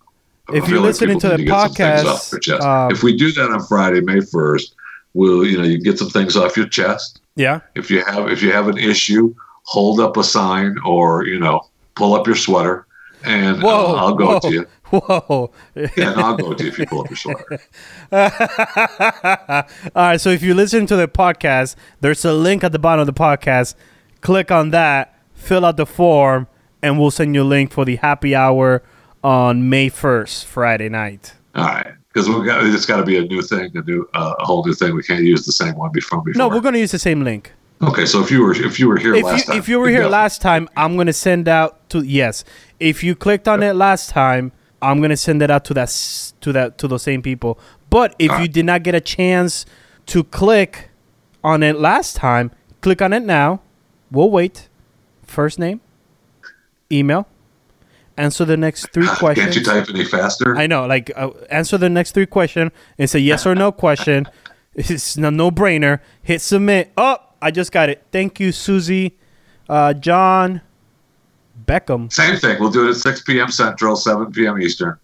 If 0.53 0.67
you're 0.69 0.79
listening 0.81 1.19
to 1.19 1.29
the 1.29 1.37
get 1.43 1.47
some 1.49 1.69
things 1.73 1.77
podcast, 1.77 2.05
off 2.05 2.29
their 2.29 2.39
chest. 2.39 2.61
um, 2.65 2.91
if 2.91 3.03
we 3.03 3.15
do 3.15 3.31
that 3.33 3.49
on 3.51 3.61
Friday, 3.65 4.01
May 4.01 4.17
1st, 4.17 4.73
we'll, 5.13 5.45
you 5.45 5.57
know, 5.57 5.63
you 5.63 5.79
get 5.81 5.97
some 5.99 6.09
things 6.09 6.35
off 6.35 6.55
your 6.57 6.67
chest 6.67 7.21
Yeah. 7.35 7.61
if 7.75 7.89
you 7.91 8.03
have 8.05 8.29
if 8.29 8.41
you 8.41 8.51
have 8.51 8.67
an 8.67 8.77
issue, 8.77 9.33
hold 9.63 9.99
up 9.99 10.17
a 10.17 10.23
sign 10.23 10.75
or 10.85 11.25
you 11.25 11.39
know 11.39 11.61
pull 11.95 12.13
up 12.13 12.25
your 12.27 12.35
sweater, 12.35 12.85
and 13.23 13.63
uh, 13.63 13.95
I'll 13.95 14.15
go 14.15 14.27
whoa, 14.27 14.39
to 14.39 14.51
you. 14.51 14.67
Whoa. 14.91 15.51
And 15.75 16.19
I'll 16.19 16.35
go 16.37 16.53
to 16.53 16.63
you 16.63 16.69
if 16.69 16.79
you 16.79 16.85
pull 16.87 17.01
up 17.01 17.09
your 17.09 17.17
sweater. 17.17 17.59
All 19.95 20.03
right. 20.03 20.21
So 20.21 20.29
if 20.29 20.41
you 20.41 20.53
listen 20.53 20.85
to 20.87 20.95
the 20.95 21.07
podcast, 21.07 21.75
there's 22.01 22.23
a 22.25 22.33
link 22.33 22.63
at 22.63 22.71
the 22.71 22.79
bottom 22.79 23.01
of 23.01 23.07
the 23.07 23.13
podcast. 23.13 23.75
Click 24.21 24.51
on 24.51 24.71
that, 24.71 25.17
fill 25.33 25.63
out 25.65 25.77
the 25.77 25.85
form, 25.85 26.47
and 26.81 26.99
we'll 26.99 27.11
send 27.11 27.35
you 27.35 27.43
a 27.43 27.43
link 27.43 27.71
for 27.71 27.85
the 27.85 27.97
happy 27.97 28.33
hour 28.35 28.81
on 29.23 29.69
May 29.69 29.89
1st, 29.89 30.45
Friday 30.45 30.89
night. 30.89 31.33
All 31.55 31.65
right, 31.65 31.93
because 32.07 32.29
we 32.29 32.45
got 32.45 32.63
it's 32.63 32.85
got 32.85 32.97
to 32.97 33.03
be 33.03 33.17
a 33.17 33.23
new 33.23 33.41
thing, 33.41 33.71
a 33.75 33.81
new 33.81 34.07
uh, 34.13 34.35
a 34.39 34.45
whole 34.45 34.65
new 34.65 34.73
thing. 34.73 34.95
We 34.95 35.03
can't 35.03 35.23
use 35.23 35.45
the 35.45 35.51
same 35.51 35.75
one 35.75 35.91
before. 35.91 36.21
before. 36.21 36.37
No, 36.37 36.47
we're 36.47 36.61
going 36.61 36.75
to 36.75 36.79
use 36.79 36.91
the 36.91 36.99
same 36.99 37.23
link. 37.23 37.51
okay. 37.81 38.05
So 38.05 38.21
if 38.21 38.29
you 38.31 38.41
were 38.43 38.53
if 38.53 38.79
you 38.79 38.87
were 38.87 38.97
here 38.97 39.15
If 39.15 39.23
last 39.23 39.47
you, 39.47 39.53
time, 39.53 39.57
if 39.59 39.67
you 39.69 39.79
were 39.79 39.89
here 39.89 40.07
last 40.07 40.41
time, 40.41 40.69
I'm 40.77 40.95
going 40.95 41.07
to 41.07 41.13
send 41.13 41.47
out 41.47 41.89
to 41.89 42.01
yes. 42.01 42.43
If 42.79 43.03
you 43.03 43.15
clicked 43.15 43.47
on 43.47 43.63
it 43.63 43.73
last 43.73 44.09
time, 44.09 44.51
I'm 44.81 44.99
going 44.99 45.09
to 45.09 45.17
send 45.17 45.41
it 45.41 45.49
out 45.51 45.65
to 45.65 45.73
that 45.73 45.89
to 46.41 46.51
that 46.53 46.77
to 46.77 46.87
those 46.87 47.03
same 47.03 47.21
people. 47.21 47.59
But 47.89 48.15
if 48.19 48.27
you 48.27 48.31
Alright. 48.31 48.53
did 48.53 48.65
not 48.65 48.83
get 48.83 48.95
a 48.95 49.01
chance 49.01 49.65
to 50.07 50.23
click 50.23 50.89
on 51.43 51.63
it 51.63 51.77
last 51.79 52.15
time, 52.15 52.51
click 52.81 53.01
on 53.01 53.11
it 53.13 53.23
now. 53.23 53.61
We'll 54.11 54.29
wait. 54.31 54.69
First 55.23 55.59
name, 55.59 55.81
email, 56.91 57.27
answer 58.19 58.45
the 58.45 58.57
next 58.57 58.91
three 58.91 59.07
questions. 59.07 59.45
can't 59.45 59.55
you 59.55 59.63
type 59.63 59.89
any 59.89 60.05
faster? 60.05 60.57
I 60.57 60.67
know, 60.67 60.85
like 60.85 61.11
uh, 61.15 61.31
answer 61.49 61.77
the 61.77 61.89
next 61.89 62.11
three 62.11 62.25
question. 62.25 62.71
It's 62.97 63.15
a 63.15 63.19
yes 63.19 63.45
or 63.45 63.55
no 63.55 63.71
question. 63.71 64.27
It's 64.75 65.17
a 65.17 65.31
no 65.31 65.51
brainer. 65.51 65.99
Hit 66.21 66.41
submit. 66.41 66.93
Oh, 66.95 67.17
I 67.41 67.51
just 67.51 67.71
got 67.71 67.89
it. 67.89 68.05
Thank 68.13 68.39
you, 68.39 68.53
Susie, 68.53 69.17
uh, 69.67 69.93
John, 69.93 70.61
Beckham. 71.65 72.13
Same 72.13 72.37
thing. 72.37 72.57
We'll 72.59 72.71
do 72.71 72.87
it 72.87 72.91
at 72.91 72.95
6 72.97 73.23
p.m. 73.23 73.49
Central, 73.49 73.95
7 73.97 74.31
p.m. 74.31 74.61
Eastern. 74.61 74.97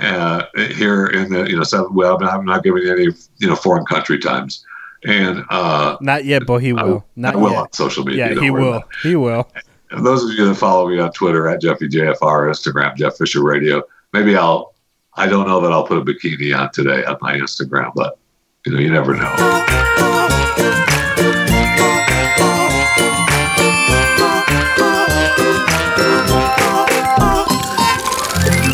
Uh, 0.00 0.44
here 0.74 1.06
in 1.06 1.32
the 1.32 1.48
you 1.48 1.56
know 1.56 1.62
seven. 1.62 1.94
Well, 1.94 2.22
I'm 2.22 2.44
not 2.44 2.62
giving 2.62 2.86
any 2.86 3.04
you 3.38 3.48
know 3.48 3.56
foreign 3.56 3.86
country 3.86 4.18
times, 4.18 4.62
and 5.04 5.42
uh, 5.48 5.96
Not 6.02 6.26
yet, 6.26 6.42
but 6.46 6.58
he 6.58 6.72
I, 6.72 6.82
will. 6.82 7.06
Not 7.16 7.34
I 7.34 7.38
will 7.38 7.50
yet. 7.52 7.58
on 7.58 7.72
social 7.72 8.04
media. 8.04 8.34
Yeah, 8.34 8.40
he 8.40 8.50
will. 8.50 8.82
He 9.02 9.16
will. 9.16 9.50
And 9.90 10.04
those 10.04 10.24
of 10.24 10.30
you 10.30 10.46
that 10.46 10.56
follow 10.56 10.88
me 10.88 10.98
on 10.98 11.12
Twitter 11.12 11.48
at 11.48 11.60
Jeffy 11.60 11.88
JFR, 11.88 12.50
Instagram 12.50 12.96
Jeff 12.96 13.16
Fisher 13.16 13.42
Radio, 13.42 13.82
maybe 14.12 14.36
I'll. 14.36 14.74
I 15.18 15.26
don't 15.26 15.48
know 15.48 15.62
that 15.62 15.72
I'll 15.72 15.86
put 15.86 15.96
a 15.96 16.02
bikini 16.02 16.54
on 16.54 16.70
today 16.72 17.02
on 17.04 17.16
my 17.22 17.38
Instagram, 17.38 17.92
but 17.94 18.18
you 18.66 18.72
know, 18.72 18.78
you 18.78 18.90
never 18.90 19.14
know. 19.14 19.32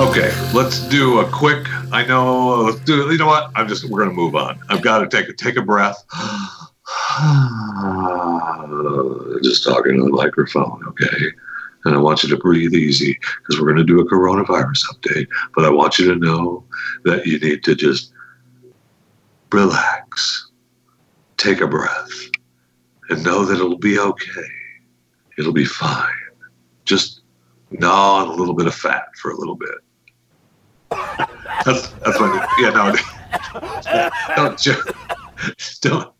Okay, 0.00 0.34
let's 0.52 0.80
do 0.88 1.20
a 1.20 1.30
quick. 1.30 1.64
I 1.92 2.04
know. 2.08 2.62
Let's 2.62 2.80
do. 2.80 3.10
You 3.12 3.18
know 3.18 3.26
what? 3.26 3.52
I'm 3.54 3.68
just. 3.68 3.84
We're 3.84 4.00
gonna 4.00 4.12
move 4.12 4.34
on. 4.34 4.58
I've 4.68 4.82
got 4.82 4.98
to 4.98 5.08
take 5.08 5.28
a 5.28 5.32
take 5.32 5.56
a 5.56 5.62
breath. 5.62 6.04
just 9.42 9.64
talking 9.64 9.96
to 9.96 10.04
the 10.04 10.10
microphone, 10.10 10.82
okay? 10.88 11.32
And 11.84 11.94
I 11.94 11.98
want 11.98 12.22
you 12.22 12.28
to 12.30 12.36
breathe 12.36 12.74
easy 12.74 13.18
because 13.38 13.60
we're 13.60 13.72
going 13.72 13.78
to 13.78 13.84
do 13.84 14.00
a 14.00 14.08
coronavirus 14.08 14.84
update. 14.92 15.26
But 15.54 15.64
I 15.64 15.70
want 15.70 15.98
you 15.98 16.12
to 16.12 16.18
know 16.18 16.64
that 17.04 17.26
you 17.26 17.38
need 17.38 17.64
to 17.64 17.74
just 17.74 18.12
relax, 19.50 20.50
take 21.36 21.60
a 21.60 21.66
breath, 21.66 22.10
and 23.10 23.24
know 23.24 23.44
that 23.44 23.54
it'll 23.54 23.78
be 23.78 23.98
okay. 23.98 24.48
It'll 25.38 25.52
be 25.52 25.64
fine. 25.64 26.10
Just 26.84 27.22
gnaw 27.70 28.16
on 28.16 28.28
a 28.28 28.32
little 28.32 28.54
bit 28.54 28.66
of 28.66 28.74
fat 28.74 29.08
for 29.20 29.30
a 29.30 29.36
little 29.36 29.56
bit. 29.56 29.78
That's 31.64 31.88
that's 31.88 32.18
what. 32.18 32.48
Yeah, 32.58 32.70
no. 32.70 32.94
Don't. 34.36 34.60
Don't 35.80 36.11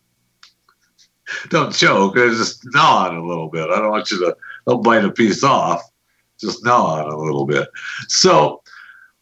don't 1.49 1.73
choke. 1.73 2.15
Just 2.15 2.65
gnaw 2.65 3.07
on 3.07 3.15
it 3.15 3.19
a 3.19 3.25
little 3.25 3.49
bit. 3.49 3.69
I 3.69 3.79
don't 3.79 3.91
want 3.91 4.11
you 4.11 4.19
to 4.19 4.35
don't 4.67 4.83
bite 4.83 5.05
a 5.05 5.11
piece 5.11 5.43
off. 5.43 5.81
Just 6.39 6.63
gnaw 6.63 6.99
on 6.99 7.07
it 7.07 7.13
a 7.13 7.17
little 7.17 7.45
bit. 7.45 7.69
So 8.07 8.63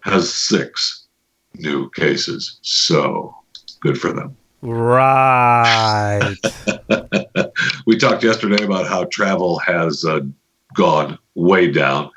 has 0.00 0.32
six 0.32 1.06
new 1.54 1.90
cases. 1.90 2.58
So 2.62 3.34
good 3.80 4.00
for 4.00 4.12
them. 4.12 4.36
Right. 4.62 6.34
we 7.86 7.98
talked 7.98 8.24
yesterday 8.24 8.64
about 8.64 8.86
how 8.86 9.04
travel 9.04 9.58
has 9.58 10.04
uh, 10.06 10.20
gone 10.74 11.18
way 11.34 11.70
down. 11.70 12.10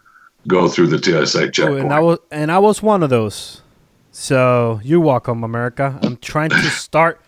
go 0.49 0.69
through 0.69 0.89
the 0.89 0.99
TSA 0.99 1.51
checkpoint. 1.51 1.85
and 1.85 1.93
I 1.93 2.01
was 2.01 2.19
and 2.31 2.51
I 2.51 2.59
was 2.59 2.83
one 2.83 3.03
of 3.03 3.11
those. 3.11 3.63
So 4.11 4.81
you're 4.83 5.01
welcome, 5.01 5.45
America. 5.45 5.99
I'm 6.03 6.17
trying 6.19 6.51
to 6.51 6.63
start 6.71 7.21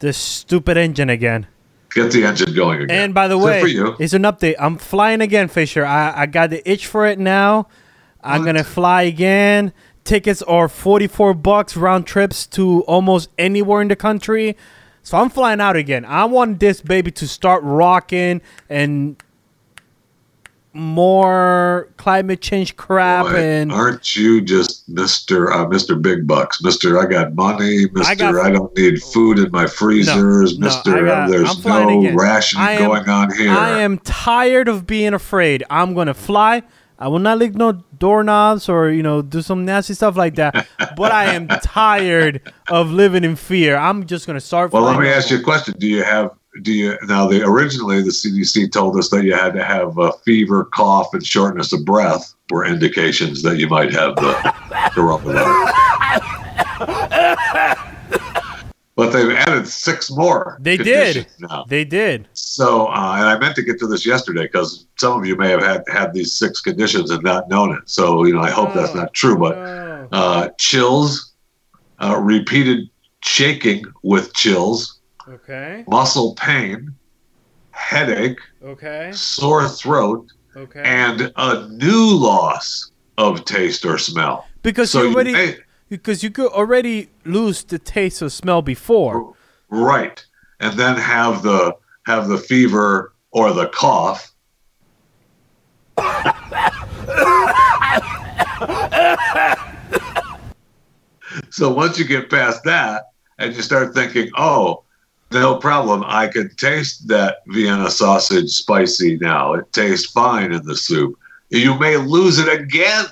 This 0.00 0.16
stupid 0.16 0.76
engine 0.76 1.10
again. 1.10 1.46
Get 1.94 2.12
the 2.12 2.24
engine 2.24 2.54
going 2.54 2.82
again. 2.82 3.04
And 3.04 3.14
by 3.14 3.28
the 3.28 3.38
way, 3.38 3.60
for 3.60 3.66
you. 3.66 3.96
it's 3.98 4.12
an 4.12 4.22
update. 4.22 4.54
I'm 4.58 4.76
flying 4.76 5.20
again, 5.22 5.48
Fisher. 5.48 5.84
I, 5.86 6.22
I 6.22 6.26
got 6.26 6.50
the 6.50 6.68
itch 6.70 6.86
for 6.86 7.06
it 7.06 7.18
now. 7.18 7.66
I'm 8.22 8.40
What? 8.42 8.46
gonna 8.46 8.64
fly 8.64 9.02
again. 9.02 9.72
Tickets 10.04 10.42
are 10.42 10.68
44 10.68 11.34
bucks 11.34 11.76
round 11.76 12.06
trips 12.06 12.46
to 12.48 12.82
almost 12.82 13.30
anywhere 13.38 13.80
in 13.82 13.88
the 13.88 13.96
country. 13.96 14.56
So 15.08 15.16
I'm 15.16 15.30
flying 15.30 15.58
out 15.58 15.74
again. 15.74 16.04
I 16.04 16.26
want 16.26 16.60
this 16.60 16.82
baby 16.82 17.10
to 17.12 17.26
start 17.26 17.62
rocking 17.64 18.42
and 18.68 19.16
more 20.74 21.88
climate 21.96 22.42
change 22.42 22.76
crap 22.76 23.24
Boy, 23.24 23.36
and 23.36 23.72
aren't 23.72 24.14
you 24.16 24.42
just 24.42 24.86
Mister 24.86 25.50
uh, 25.50 25.66
Mister 25.66 25.96
Big 25.96 26.26
Bucks, 26.26 26.62
Mister? 26.62 26.98
I 26.98 27.06
got 27.06 27.34
money, 27.34 27.86
Mister. 27.90 28.12
I, 28.12 28.14
got- 28.16 28.52
don't 28.52 28.76
need 28.76 29.02
food 29.02 29.38
in 29.38 29.50
my 29.50 29.66
freezers, 29.66 30.58
no. 30.58 30.68
I 30.68 31.00
got- 31.00 31.30
there's 31.30 31.64
no 31.64 32.00
again. 32.00 32.14
rationing 32.14 32.66
am- 32.68 32.88
going 32.88 33.08
on 33.08 33.34
here. 33.34 33.50
I 33.50 33.80
am 33.80 33.96
tired 34.00 34.68
of 34.68 34.86
being 34.86 35.14
afraid. 35.14 35.64
I'm 35.70 35.94
gonna 35.94 36.12
fly. 36.12 36.64
I 36.98 37.08
will 37.08 37.20
not 37.20 37.38
lick 37.38 37.54
no 37.54 37.72
doorknobs 37.98 38.68
or 38.68 38.90
you 38.90 39.02
know 39.02 39.22
do 39.22 39.40
some 39.40 39.64
nasty 39.64 39.94
stuff 39.94 40.16
like 40.16 40.34
that. 40.34 40.66
but 40.96 41.12
I 41.12 41.34
am 41.34 41.46
tired 41.62 42.52
of 42.68 42.90
living 42.90 43.24
in 43.24 43.36
fear. 43.36 43.76
I'm 43.76 44.06
just 44.06 44.26
gonna 44.26 44.40
start. 44.40 44.72
Well, 44.72 44.82
let 44.82 44.98
me 44.98 45.08
ask 45.08 45.30
you 45.30 45.38
a 45.38 45.42
question. 45.42 45.74
Do 45.78 45.86
you 45.86 46.02
have 46.02 46.32
do 46.62 46.72
you 46.72 46.98
now? 47.06 47.28
The 47.28 47.42
originally 47.42 48.02
the 48.02 48.10
CDC 48.10 48.72
told 48.72 48.96
us 48.96 49.10
that 49.10 49.24
you 49.24 49.34
had 49.34 49.52
to 49.54 49.62
have 49.62 49.96
a 49.98 50.12
fever, 50.24 50.64
cough, 50.64 51.14
and 51.14 51.24
shortness 51.24 51.72
of 51.72 51.84
breath 51.84 52.34
were 52.50 52.64
indications 52.64 53.42
that 53.42 53.58
you 53.58 53.68
might 53.68 53.92
have 53.92 54.16
the 54.16 54.32
coronavirus. 54.92 55.74
but 58.98 59.12
they've 59.12 59.30
added 59.30 59.68
six 59.68 60.10
more. 60.10 60.58
They 60.60 60.76
did. 60.76 61.24
Now. 61.38 61.64
They 61.68 61.84
did. 61.84 62.28
So, 62.32 62.88
uh, 62.88 63.14
and 63.18 63.26
I 63.28 63.38
meant 63.38 63.54
to 63.54 63.62
get 63.62 63.78
to 63.78 63.86
this 63.86 64.04
yesterday 64.04 64.42
because 64.42 64.86
some 64.96 65.20
of 65.20 65.24
you 65.24 65.36
may 65.36 65.50
have 65.50 65.62
had 65.62 65.84
had 65.88 66.12
these 66.12 66.34
six 66.34 66.60
conditions 66.60 67.12
and 67.12 67.22
not 67.22 67.48
known 67.48 67.72
it. 67.76 67.88
So, 67.88 68.24
you 68.24 68.34
know, 68.34 68.40
I 68.40 68.50
hope 68.50 68.74
that's 68.74 68.96
not 68.96 69.14
true. 69.14 69.38
But 69.38 69.54
Oh. 69.56 70.08
uh, 70.10 70.48
chills, 70.58 71.32
uh, 72.00 72.18
repeated 72.20 72.88
shaking 73.22 73.84
with 74.02 74.34
chills, 74.34 74.98
Okay. 75.28 75.84
muscle 75.86 76.34
pain, 76.34 76.92
headache, 77.70 78.40
Okay. 78.64 79.12
sore 79.12 79.68
throat, 79.68 80.26
Okay. 80.56 80.82
and 80.84 81.32
a 81.36 81.68
new 81.68 82.16
loss 82.16 82.90
of 83.16 83.44
taste 83.44 83.84
or 83.84 83.96
smell. 83.96 84.44
because 84.64 84.90
So 84.90 85.02
you 85.02 85.10
you 85.10 85.24
may, 85.24 85.56
because 85.88 86.22
you 86.22 86.30
could 86.30 86.52
already 86.52 87.10
lose 87.24 87.64
the 87.64 87.78
taste 87.78 88.22
or 88.22 88.28
smell 88.28 88.62
before. 88.62 89.34
right, 89.68 90.24
and 90.60 90.78
then 90.78 90.96
have 90.96 91.42
the 91.42 91.76
have 92.06 92.28
the 92.28 92.38
fever 92.38 93.12
or 93.30 93.52
the 93.52 93.68
cough. 93.68 94.32
so 101.50 101.72
once 101.72 101.98
you 101.98 102.04
get 102.04 102.30
past 102.30 102.62
that 102.64 103.10
and 103.38 103.54
you 103.54 103.62
start 103.62 103.94
thinking, 103.94 104.30
oh, 104.36 104.84
no 105.30 105.56
problem, 105.56 106.02
I 106.06 106.28
can 106.28 106.54
taste 106.56 107.08
that 107.08 107.38
Vienna 107.48 107.90
sausage 107.90 108.50
spicy 108.50 109.18
now. 109.18 109.52
It 109.54 109.70
tastes 109.72 110.10
fine 110.10 110.52
in 110.52 110.64
the 110.64 110.76
soup. 110.76 111.18
You 111.50 111.78
may 111.78 111.96
lose 111.96 112.38
it 112.38 112.48
again. 112.48 113.04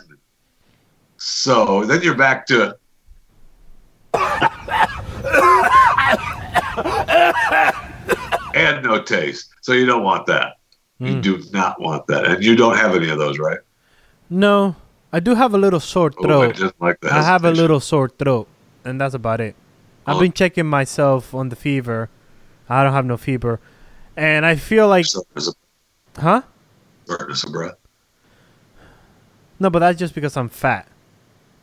So 1.29 1.85
then 1.85 2.03
you're 2.03 2.14
back 2.14 2.47
to 2.47 2.79
and 8.55 8.83
no 8.85 9.03
taste. 9.03 9.49
So 9.61 9.72
you 9.72 9.87
don't 9.87 10.03
want 10.03 10.27
that. 10.27 10.57
Hmm. 10.99 11.07
You 11.07 11.20
do 11.20 11.43
not 11.53 11.81
want 11.81 12.07
that. 12.07 12.27
And 12.27 12.45
you 12.45 12.57
don't 12.57 12.77
have 12.77 12.95
any 12.95 13.09
of 13.11 13.18
those, 13.18 13.39
right? 13.39 13.59
No, 14.31 14.77
I 15.12 15.20
do 15.20 15.35
have 15.35 15.55
a 15.55 15.59
little 15.59 15.81
sore 15.81 16.12
Oh, 16.18 16.22
I 16.24 16.27
throat. 16.27 16.55
just 16.57 16.74
like 16.81 17.01
the 17.01 17.12
I 17.12 17.22
have 17.22 17.45
a 17.45 17.51
little 17.51 17.81
sore 17.81 18.09
throat, 18.09 18.49
and 18.85 19.01
that's 19.01 19.14
about 19.14 19.41
it. 19.41 19.55
I've 20.07 20.16
Oh. 20.16 20.20
been 20.20 20.33
checking 20.33 20.66
myself 20.66 21.35
on 21.35 21.49
the 21.49 21.57
fever. 21.57 22.09
I 22.68 22.83
don't 22.83 22.93
have 22.93 23.05
no 23.07 23.16
fever, 23.16 23.61
and 24.16 24.45
I 24.47 24.57
feel 24.57 24.89
like, 24.89 25.07
huh? 26.18 26.43
shortness 27.07 27.45
of 27.45 27.53
breath. 27.53 27.77
No, 29.61 29.70
but 29.70 29.79
that's 29.81 29.99
just 29.99 30.14
because 30.14 30.37
I'm 30.37 30.49
fat. 30.49 30.89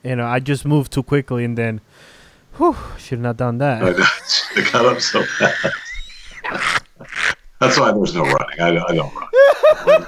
You 0.04 0.16
know, 0.18 0.26
I 0.26 0.40
just 0.40 0.66
moved 0.66 0.92
too 0.92 1.04
quickly, 1.04 1.46
and 1.46 1.58
then, 1.58 1.82
whew, 2.58 2.76
should 2.98 3.20
not 3.20 3.38
done 3.38 3.62
I, 3.62 3.80
that. 3.92 4.44
I 4.56 4.72
got 4.72 4.86
up 4.86 5.00
so 5.02 5.24
fast. 5.24 5.68
That's 7.60 7.80
why 7.80 7.94
there's 7.94 8.14
no 8.14 8.24
running. 8.24 8.60
I, 8.60 8.84
I 8.84 8.96
don't 8.96 9.16
run. 9.16 10.06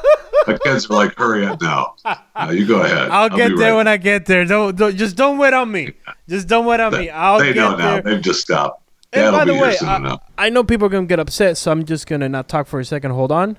My 0.47 0.57
kids 0.57 0.89
are 0.89 0.93
like, 0.93 1.17
hurry 1.17 1.45
up 1.45 1.61
now. 1.61 1.95
No, 2.37 2.51
you 2.51 2.67
go 2.67 2.81
ahead. 2.81 3.09
I'll 3.09 3.29
get 3.29 3.55
there 3.57 3.71
right 3.71 3.77
when 3.77 3.87
I 3.87 3.97
get 3.97 4.25
there. 4.25 4.43
Don't, 4.45 4.75
don't 4.75 4.95
just 4.95 5.15
don't 5.15 5.37
wait 5.37 5.53
on 5.53 5.71
me. 5.71 5.93
Just 6.27 6.47
don't 6.47 6.65
wait 6.65 6.81
on 6.81 6.91
me. 6.91 7.09
I'll 7.09 7.39
they 7.39 7.53
get 7.53 7.55
know 7.55 7.75
now. 7.75 7.93
there. 7.93 8.01
They've 8.01 8.21
just 8.21 8.41
stopped. 8.41 8.83
And 9.13 9.33
That'll 9.33 9.39
by 9.39 9.45
the 9.45 9.53
way, 9.53 9.77
I. 9.81 10.17
I 10.37 10.49
know 10.49 10.63
people 10.63 10.87
are 10.87 10.89
gonna 10.89 11.07
get 11.07 11.19
upset, 11.19 11.57
so 11.57 11.71
I'm 11.71 11.85
just 11.85 12.05
gonna 12.05 12.27
not 12.27 12.49
talk 12.49 12.67
for 12.67 12.79
a 12.79 12.85
second. 12.85 13.11
Hold 13.11 13.31
on. 13.31 13.57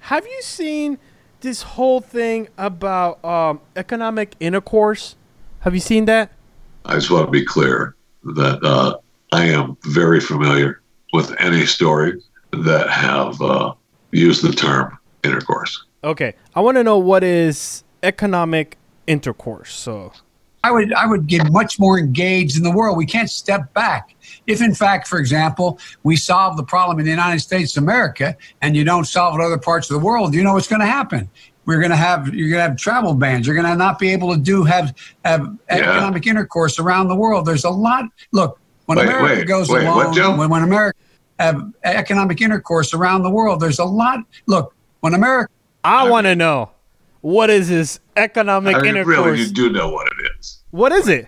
Have 0.00 0.26
you 0.26 0.42
seen 0.42 0.98
this 1.40 1.62
whole 1.62 2.00
thing 2.00 2.48
about 2.58 3.24
um, 3.24 3.60
economic 3.76 4.34
intercourse? 4.40 5.14
Have 5.66 5.74
you 5.74 5.80
seen 5.80 6.04
that? 6.04 6.30
I 6.84 6.94
just 6.94 7.10
want 7.10 7.26
to 7.26 7.30
be 7.32 7.44
clear 7.44 7.96
that 8.22 8.62
uh, 8.62 8.98
I 9.32 9.46
am 9.46 9.76
very 9.82 10.20
familiar 10.20 10.80
with 11.12 11.34
any 11.40 11.66
story 11.66 12.22
that 12.52 12.88
have 12.88 13.42
uh, 13.42 13.74
used 14.12 14.44
the 14.44 14.52
term 14.52 14.96
intercourse. 15.24 15.84
Okay, 16.04 16.34
I 16.54 16.60
want 16.60 16.76
to 16.76 16.84
know 16.84 16.98
what 16.98 17.24
is 17.24 17.82
economic 18.04 18.78
intercourse. 19.08 19.74
So, 19.74 20.12
I 20.62 20.70
would 20.70 20.92
I 20.92 21.04
would 21.04 21.26
get 21.26 21.50
much 21.50 21.80
more 21.80 21.98
engaged 21.98 22.56
in 22.56 22.62
the 22.62 22.70
world. 22.70 22.96
We 22.96 23.04
can't 23.04 23.28
step 23.28 23.74
back. 23.74 24.14
If 24.46 24.62
in 24.62 24.72
fact, 24.72 25.08
for 25.08 25.18
example, 25.18 25.80
we 26.04 26.14
solve 26.14 26.56
the 26.56 26.62
problem 26.62 27.00
in 27.00 27.06
the 27.06 27.10
United 27.10 27.40
States 27.40 27.76
of 27.76 27.82
America 27.82 28.36
and 28.62 28.76
you 28.76 28.84
don't 28.84 29.04
solve 29.04 29.34
it 29.34 29.38
in 29.38 29.44
other 29.44 29.58
parts 29.58 29.90
of 29.90 29.98
the 29.98 30.06
world, 30.06 30.32
you 30.32 30.44
know 30.44 30.54
what's 30.54 30.68
going 30.68 30.80
to 30.80 30.86
happen. 30.86 31.28
We're 31.66 31.78
going 31.80 31.90
to 31.90 31.96
have 31.96 32.32
you're 32.34 32.48
going 32.48 32.62
to 32.62 32.68
have 32.68 32.76
travel 32.76 33.14
bans. 33.14 33.46
You're 33.46 33.56
going 33.56 33.66
to 33.66 33.76
not 33.76 33.98
be 33.98 34.12
able 34.12 34.32
to 34.34 34.40
do 34.40 34.64
have 34.64 34.94
have 35.24 35.56
economic 35.68 36.26
intercourse 36.26 36.78
around 36.78 37.08
the 37.08 37.16
world. 37.16 37.44
There's 37.44 37.64
a 37.64 37.70
lot. 37.70 38.04
Look, 38.32 38.58
when 38.86 38.98
Wait, 38.98 39.08
America 39.08 39.40
wait, 39.40 39.46
goes 39.48 39.68
wait, 39.68 39.84
alone, 39.84 40.14
Joe? 40.14 40.36
when 40.36 40.48
when 40.48 40.62
America 40.62 40.96
have 41.38 41.60
economic 41.84 42.40
intercourse 42.40 42.94
around 42.94 43.22
the 43.24 43.30
world, 43.30 43.60
there's 43.60 43.78
a 43.80 43.84
lot. 43.84 44.20
Look, 44.46 44.74
when 45.00 45.12
America 45.12 45.52
I 45.84 46.08
want 46.08 46.26
to 46.26 46.36
know 46.36 46.70
what 47.20 47.50
is 47.50 47.68
this 47.68 47.98
economic 48.16 48.76
I 48.76 48.78
mean, 48.82 48.90
intercourse? 48.90 49.16
really, 49.16 49.40
you 49.40 49.48
do 49.48 49.70
know 49.70 49.90
what 49.90 50.06
it 50.06 50.30
is. 50.38 50.62
what 50.70 50.92
is 50.92 51.08
it? 51.08 51.26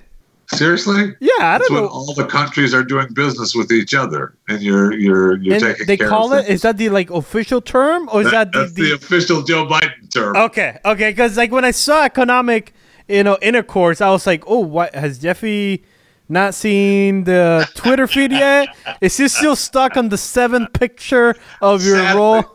Seriously? 0.53 1.14
Yeah, 1.20 1.28
I 1.40 1.59
That's 1.59 1.68
don't 1.68 1.74
when 1.74 1.84
know. 1.84 1.90
all 1.90 2.14
the 2.14 2.24
countries 2.24 2.72
are 2.72 2.82
doing 2.82 3.09
business 3.12 3.55
with 3.55 3.70
each 3.70 3.94
other, 3.94 4.34
and 4.49 4.62
you're 4.62 4.94
you're 4.94 5.36
you're 5.38 5.55
And 5.57 5.62
taking 5.64 5.86
they 5.86 5.96
care 5.99 6.09
call 6.09 6.32
of 6.32 6.44
it. 6.44 6.49
Is 6.51 6.62
that 6.62 6.78
the 6.78 6.88
like 6.88 7.11
official 7.11 7.61
term, 7.61 8.09
or 8.12 8.22
is 8.22 8.30
that, 8.30 8.53
that's 8.53 8.72
the, 8.72 8.82
the, 8.90 8.94
official 8.94 9.42
Joe 9.42 9.66
Biden 9.66 10.11
term. 10.11 10.34
Okay, 10.36 10.78
okay, 10.84 11.11
because 11.11 11.36
like 11.36 11.53
when 11.53 11.64
I 11.66 11.70
saw 11.72 12.05
economic, 12.05 12.72
you 13.09 13.22
know, 13.24 13.36
intercourse, 13.42 14.01
I 14.01 14.09
was 14.11 14.26
like, 14.26 14.42
oh, 14.46 14.61
what 14.61 14.94
has 14.94 15.18
Jeffy 15.18 15.84
not 16.30 16.55
seen 16.55 17.24
the 17.24 17.68
Twitter 17.74 18.07
feed 18.07 18.32
yet? 18.32 18.68
Is 19.03 19.16
he 19.18 19.28
still 19.28 19.55
stuck 19.57 19.96
on 19.99 20.09
the 20.09 20.16
seventh 20.18 20.72
picture 20.72 21.34
of 21.61 21.84
your 21.84 21.96
Sad 21.99 22.16
role? 22.16 22.42
thing- 22.42 22.51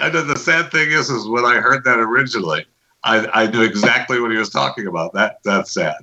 And 0.00 0.14
then 0.14 0.26
the 0.26 0.38
sad 0.38 0.70
thing 0.70 0.90
is, 0.90 1.10
is 1.10 1.26
when 1.28 1.44
I 1.44 1.56
heard 1.56 1.84
that 1.84 1.98
originally, 1.98 2.66
I, 3.04 3.26
I 3.44 3.46
knew 3.46 3.62
exactly 3.62 4.20
what 4.20 4.30
he 4.30 4.36
was 4.38 4.50
talking 4.50 4.86
about. 4.86 5.12
That 5.12 5.38
that's 5.44 5.72
sad. 5.72 5.96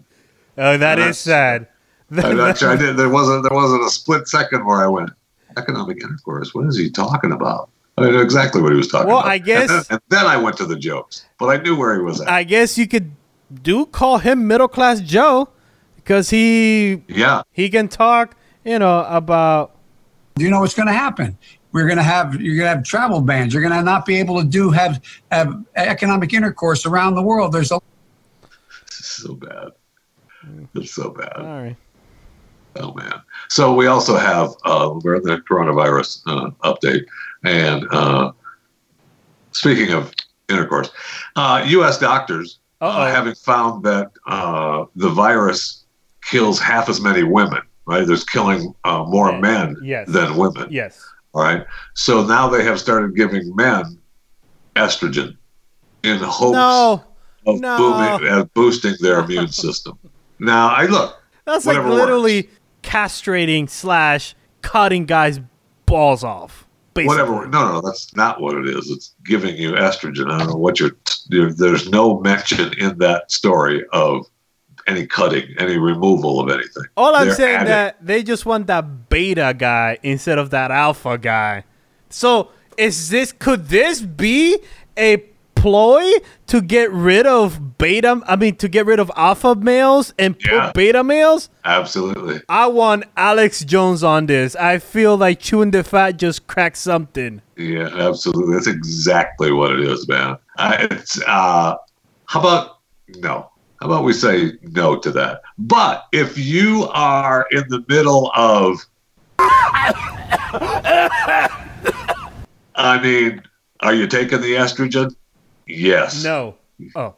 Oh, 0.58 0.78
that 0.78 1.00
Uh, 1.00 1.04
is 1.04 1.18
sad. 1.18 1.68
I'm 2.12 2.38
not 2.38 2.58
sure 2.58 2.70
I 2.70 2.76
did. 2.76 2.96
There 2.98 3.10
wasn't 3.10 3.44
there 3.44 3.56
wasn't 3.58 3.84
a 3.84 3.90
split 3.90 4.28
second 4.28 4.66
where 4.66 4.84
I 4.84 4.88
went 4.88 5.10
economic 5.58 6.02
intercourse. 6.02 6.54
What 6.54 6.66
is 6.68 6.78
he 6.78 6.90
talking 6.90 7.32
about? 7.32 7.70
I 7.98 8.10
knew 8.10 8.22
exactly 8.22 8.62
what 8.62 8.72
he 8.72 8.78
was 8.78 8.88
talking 8.88 9.08
Well, 9.08 9.20
about. 9.20 9.26
Well, 9.26 9.34
I 9.34 9.38
guess- 9.40 9.70
and 9.70 9.70
then, 9.80 9.86
and 9.92 10.02
then 10.10 10.26
I 10.26 10.38
went 10.38 10.58
to 10.58 10.66
the 10.66 10.76
jokes, 10.76 11.26
but 11.40 11.48
I 11.48 11.58
knew 11.62 11.76
where 11.76 11.96
he 11.96 12.02
was 12.02 12.22
at. 12.22 12.28
I 12.28 12.44
guess 12.44 12.78
you 12.78 12.88
could 12.88 13.12
do 13.62 13.86
call 13.86 14.18
him 14.18 14.48
middle 14.48 14.68
class 14.68 15.00
Joe 15.00 15.50
because 15.96 16.30
he 16.30 17.04
yeah, 17.08 17.42
he 17.52 17.70
can 17.70 17.88
talk, 17.88 18.36
you 18.64 18.78
know, 18.80 19.06
about 19.08 19.76
Do 20.36 20.44
you 20.44 20.50
know 20.52 20.60
what's 20.62 20.74
going 20.76 20.88
to 20.88 20.94
happen? 20.94 21.38
We're 21.72 21.86
going 21.86 21.98
to 21.98 22.04
have 22.04 22.40
you're 22.40 22.56
going 22.56 22.66
to 22.70 22.76
have 22.76 22.84
travel 22.84 23.22
bans. 23.22 23.54
You're 23.54 23.64
going 23.64 23.74
to 23.74 23.82
not 23.84 24.06
be 24.06 24.20
able 24.20 24.40
to 24.40 24.46
do 24.48 24.70
have 24.72 25.02
have 25.32 25.56
economic 25.76 26.34
intercourse 26.34 26.86
around 26.86 27.16
the 27.16 27.24
world. 27.24 27.52
There's 27.54 27.72
a 27.72 27.80
it's 28.86 29.06
so 29.24 29.34
bad. 29.36 29.70
It's 30.76 30.92
so 30.94 31.10
bad. 31.12 31.34
all 31.38 31.44
right. 31.64 31.76
Oh 32.76 32.92
man! 32.94 33.22
So 33.50 33.74
we 33.76 33.86
also 33.86 34.18
have 34.18 34.50
uh, 34.66 34.94
we're 35.04 35.18
in 35.18 35.24
the 35.24 35.38
coronavirus 35.38 36.22
uh, 36.26 36.50
update, 36.64 37.06
and 37.44 37.86
uh, 37.92 38.32
speaking 39.52 39.94
of 39.94 40.12
intercourse, 40.50 40.90
uh, 41.36 41.64
U.S. 41.68 42.00
doctors 42.00 42.60
uh, 42.82 43.06
having 43.12 43.36
found 43.36 43.84
that 43.84 44.12
uh, 44.26 44.86
the 44.96 45.10
virus 45.10 45.86
kills 46.24 46.60
half 46.60 46.90
as 46.90 47.00
many 47.00 47.24
women 47.24 47.62
right? 47.86 48.08
There's 48.08 48.24
killing 48.24 48.74
uh, 48.86 49.04
more 49.04 49.38
men 49.40 49.76
Yes. 49.84 50.08
than 50.08 50.38
women. 50.38 50.68
Yes. 50.72 51.06
All 51.34 51.42
right. 51.44 51.66
So 51.96 52.26
now 52.26 52.48
they 52.48 52.64
have 52.64 52.80
started 52.80 53.14
giving 53.14 53.54
men 53.58 54.00
estrogen 54.78 55.36
in 56.04 56.18
hopes 56.20 56.54
No. 56.56 57.04
of 57.46 57.60
no. 57.60 57.78
booming, 57.78 58.30
uh, 58.32 58.46
boosting 58.54 58.96
their 59.02 59.20
immune 59.20 59.50
system. 59.50 60.00
Now, 60.44 60.70
I 60.70 60.86
look. 60.86 61.22
That's 61.46 61.66
like 61.66 61.84
literally 61.84 62.44
works. 62.44 62.54
castrating 62.84 63.70
slash 63.70 64.36
cutting 64.62 65.06
guys' 65.06 65.40
balls 65.86 66.24
off. 66.24 66.68
Basically. 66.94 67.08
Whatever. 67.18 67.48
No, 67.48 67.72
no, 67.72 67.82
that's 67.82 68.16
not 68.16 68.40
what 68.40 68.56
it 68.56 68.68
is. 68.68 68.90
It's 68.92 69.16
giving 69.26 69.56
you 69.56 69.72
estrogen. 69.72 70.32
I 70.32 70.38
don't 70.38 70.50
know 70.50 70.56
what 70.56 70.80
you're. 70.80 70.92
you're 71.30 71.52
there's 71.52 71.90
no 71.90 72.20
mention 72.20 72.72
in 72.78 72.98
that 73.00 73.32
story 73.32 73.84
of 73.94 74.28
any 74.86 75.08
cutting, 75.08 75.48
any 75.58 75.78
removal 75.78 76.40
of 76.40 76.50
anything. 76.50 76.84
All 76.96 77.16
I'm 77.16 77.28
They're 77.28 77.36
saying 77.36 77.56
adding- 77.56 77.68
that 77.70 78.06
they 78.06 78.22
just 78.22 78.46
want 78.46 78.68
that 78.68 79.10
beta 79.10 79.56
guy 79.58 79.98
instead 80.04 80.38
of 80.38 80.52
that 80.52 80.70
alpha 80.72 81.18
guy. 81.18 81.64
So 82.10 82.52
is 82.78 83.10
this 83.10 83.32
could 83.32 83.70
this 83.70 84.02
be 84.02 84.60
a 84.98 85.24
ploy 85.64 86.04
to 86.46 86.60
get 86.60 86.92
rid 86.92 87.26
of 87.26 87.78
beta 87.78 88.22
I 88.28 88.36
mean 88.36 88.58
to 88.58 88.68
get 88.68 88.86
rid 88.86 89.00
of 89.00 89.10
alpha 89.16 89.56
males 89.56 90.14
and 90.20 90.36
Yeah. 90.46 90.66
put 90.66 90.74
beta 90.74 91.04
males? 91.06 91.50
Absolutely. 91.64 92.42
I 92.50 92.68
want 92.68 93.06
Alex 93.16 93.64
Jones 93.64 94.04
on 94.04 94.26
this. 94.26 94.58
I 94.58 94.78
feel 94.80 95.16
like 95.16 95.40
chewing 95.40 95.72
the 95.72 95.86
fat 95.86 96.18
just 96.18 96.48
cracked 96.48 96.76
something. 96.76 97.42
Yeah, 97.56 97.88
absolutely. 97.96 98.56
That's 98.56 98.68
exactly 98.68 99.54
what 99.54 99.72
it 99.72 99.80
is, 99.80 100.06
man. 100.10 100.36
I, 100.58 100.86
it's 100.92 101.22
uh, 101.26 101.76
how 102.26 102.40
about 102.42 102.80
no? 103.16 103.50
How 103.80 103.86
about 103.88 104.04
we 104.04 104.12
say 104.12 104.52
no 104.64 104.98
to 104.98 105.12
that? 105.12 105.44
But 105.58 106.04
if 106.12 106.38
you 106.38 106.90
are 106.92 107.48
in 107.52 107.64
the 107.70 107.86
middle 107.88 108.32
of, 108.36 108.86
I 112.76 113.00
mean, 113.02 113.42
are 113.80 113.94
you 113.94 114.08
taking 114.08 114.42
the 114.42 114.56
estrogen? 114.56 115.16
Yes. 115.76 116.24
No. 116.24 116.56
Oh. 116.96 117.16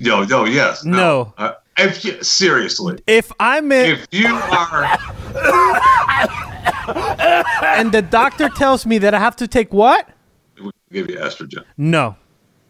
No. 0.00 0.24
No. 0.24 0.44
Yes. 0.44 0.84
No. 0.84 1.32
Uh, 1.36 1.52
if 1.76 2.04
you, 2.04 2.22
seriously, 2.22 2.98
If 3.06 3.32
I'm 3.40 3.70
in 3.72 3.92
if 3.92 4.06
you 4.10 4.34
are, 4.34 4.84
and 7.64 7.92
the 7.92 8.02
doctor 8.02 8.48
tells 8.50 8.84
me 8.84 8.98
that 8.98 9.14
I 9.14 9.18
have 9.18 9.36
to 9.36 9.48
take 9.48 9.72
what? 9.72 10.08
we 10.60 10.70
give 10.92 11.08
you 11.10 11.16
estrogen. 11.16 11.64
No. 11.78 12.16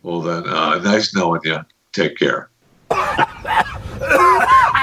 Well, 0.02 0.20
then, 0.20 0.46
uh, 0.46 0.78
nice 0.78 1.14
knowing 1.14 1.40
you. 1.44 1.58
Take 1.92 2.16
care. 2.18 2.50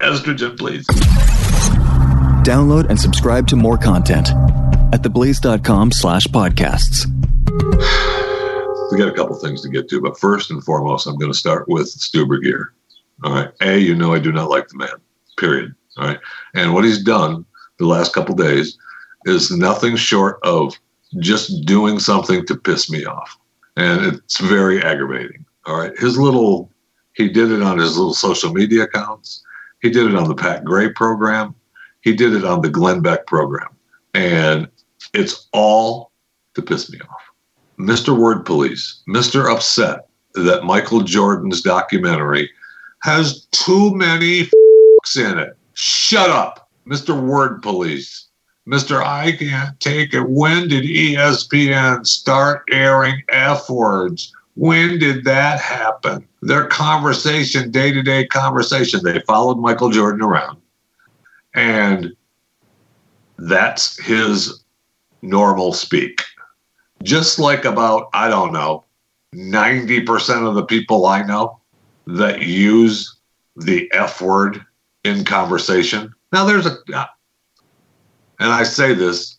Estrogen, 0.00 0.58
please. 0.58 0.86
Download 2.44 2.88
and 2.88 2.98
subscribe 2.98 3.46
to 3.48 3.56
more 3.56 3.78
content 3.78 4.28
at 4.92 5.02
theblaze.com 5.02 5.92
slash 5.92 6.26
podcasts. 6.26 7.06
We 8.90 8.98
got 8.98 9.08
a 9.08 9.14
couple 9.14 9.36
things 9.36 9.62
to 9.62 9.68
get 9.68 9.88
to, 9.88 10.00
but 10.00 10.18
first 10.18 10.50
and 10.50 10.62
foremost, 10.62 11.06
I'm 11.06 11.16
going 11.16 11.32
to 11.32 11.38
start 11.38 11.66
with 11.68 11.88
Stu 11.88 12.26
Burguiere. 12.26 12.66
All 13.24 13.32
right. 13.32 13.50
A, 13.62 13.78
you 13.78 13.94
know 13.94 14.12
I 14.12 14.18
do 14.18 14.32
not 14.32 14.50
like 14.50 14.68
the 14.68 14.76
man. 14.76 14.88
Period. 15.38 15.74
All 15.96 16.08
right. 16.08 16.18
And 16.54 16.74
what 16.74 16.84
he's 16.84 17.02
done 17.02 17.44
the 17.78 17.86
last 17.86 18.12
couple 18.12 18.34
days 18.34 18.76
is 19.24 19.50
nothing 19.50 19.96
short 19.96 20.38
of 20.42 20.78
just 21.20 21.64
doing 21.64 21.98
something 21.98 22.44
to 22.46 22.56
piss 22.56 22.90
me 22.90 23.04
off. 23.04 23.38
And 23.76 24.04
it's 24.04 24.38
very 24.40 24.82
aggravating. 24.82 25.44
All 25.66 25.78
right. 25.78 25.96
His 25.98 26.18
little 26.18 26.70
he 27.14 27.28
did 27.28 27.50
it 27.50 27.62
on 27.62 27.78
his 27.78 27.96
little 27.96 28.14
social 28.14 28.52
media 28.52 28.84
accounts. 28.84 29.42
He 29.80 29.90
did 29.90 30.06
it 30.06 30.14
on 30.14 30.28
the 30.28 30.34
Pat 30.34 30.64
Gray 30.64 30.90
program. 30.92 31.54
He 32.00 32.14
did 32.14 32.34
it 32.34 32.44
on 32.44 32.62
the 32.62 32.70
Glenn 32.70 33.00
Beck 33.00 33.26
program. 33.26 33.68
And 34.14 34.68
it's 35.12 35.48
all 35.52 36.12
to 36.54 36.62
piss 36.62 36.90
me 36.90 36.98
off. 37.00 37.22
Mr. 37.78 38.16
Word 38.16 38.44
Police, 38.44 39.02
Mr. 39.08 39.52
Upset 39.52 40.06
that 40.34 40.64
Michael 40.64 41.02
Jordan's 41.02 41.60
documentary 41.62 42.50
has 43.02 43.46
too 43.46 43.94
many 43.94 44.42
f***s 44.42 45.16
in 45.16 45.38
it. 45.38 45.56
Shut 45.74 46.30
up, 46.30 46.70
Mr. 46.86 47.20
Word 47.20 47.62
Police. 47.62 48.28
Mr. 48.68 49.02
I 49.02 49.32
can't 49.32 49.78
take 49.80 50.14
it. 50.14 50.28
When 50.28 50.68
did 50.68 50.84
ESPN 50.84 52.06
start 52.06 52.62
airing 52.70 53.22
F 53.28 53.68
words? 53.68 54.32
When 54.54 54.98
did 54.98 55.24
that 55.24 55.60
happen? 55.60 56.28
Their 56.42 56.66
conversation, 56.66 57.70
day 57.70 57.92
to 57.92 58.02
day 58.02 58.26
conversation, 58.26 59.00
they 59.02 59.20
followed 59.20 59.58
Michael 59.58 59.90
Jordan 59.90 60.22
around. 60.22 60.58
And 61.54 62.12
that's 63.38 64.00
his 64.00 64.61
normal 65.22 65.72
speak. 65.72 66.22
Just 67.02 67.38
like 67.38 67.64
about, 67.64 68.08
I 68.12 68.28
don't 68.28 68.52
know, 68.52 68.84
90% 69.34 70.46
of 70.46 70.54
the 70.54 70.64
people 70.64 71.06
I 71.06 71.22
know 71.22 71.60
that 72.06 72.42
use 72.42 73.16
the 73.56 73.90
F 73.92 74.20
word 74.20 74.64
in 75.04 75.24
conversation. 75.24 76.12
Now, 76.32 76.44
there's 76.44 76.66
a, 76.66 76.76
and 78.38 78.50
I 78.50 78.62
say 78.62 78.94
this 78.94 79.38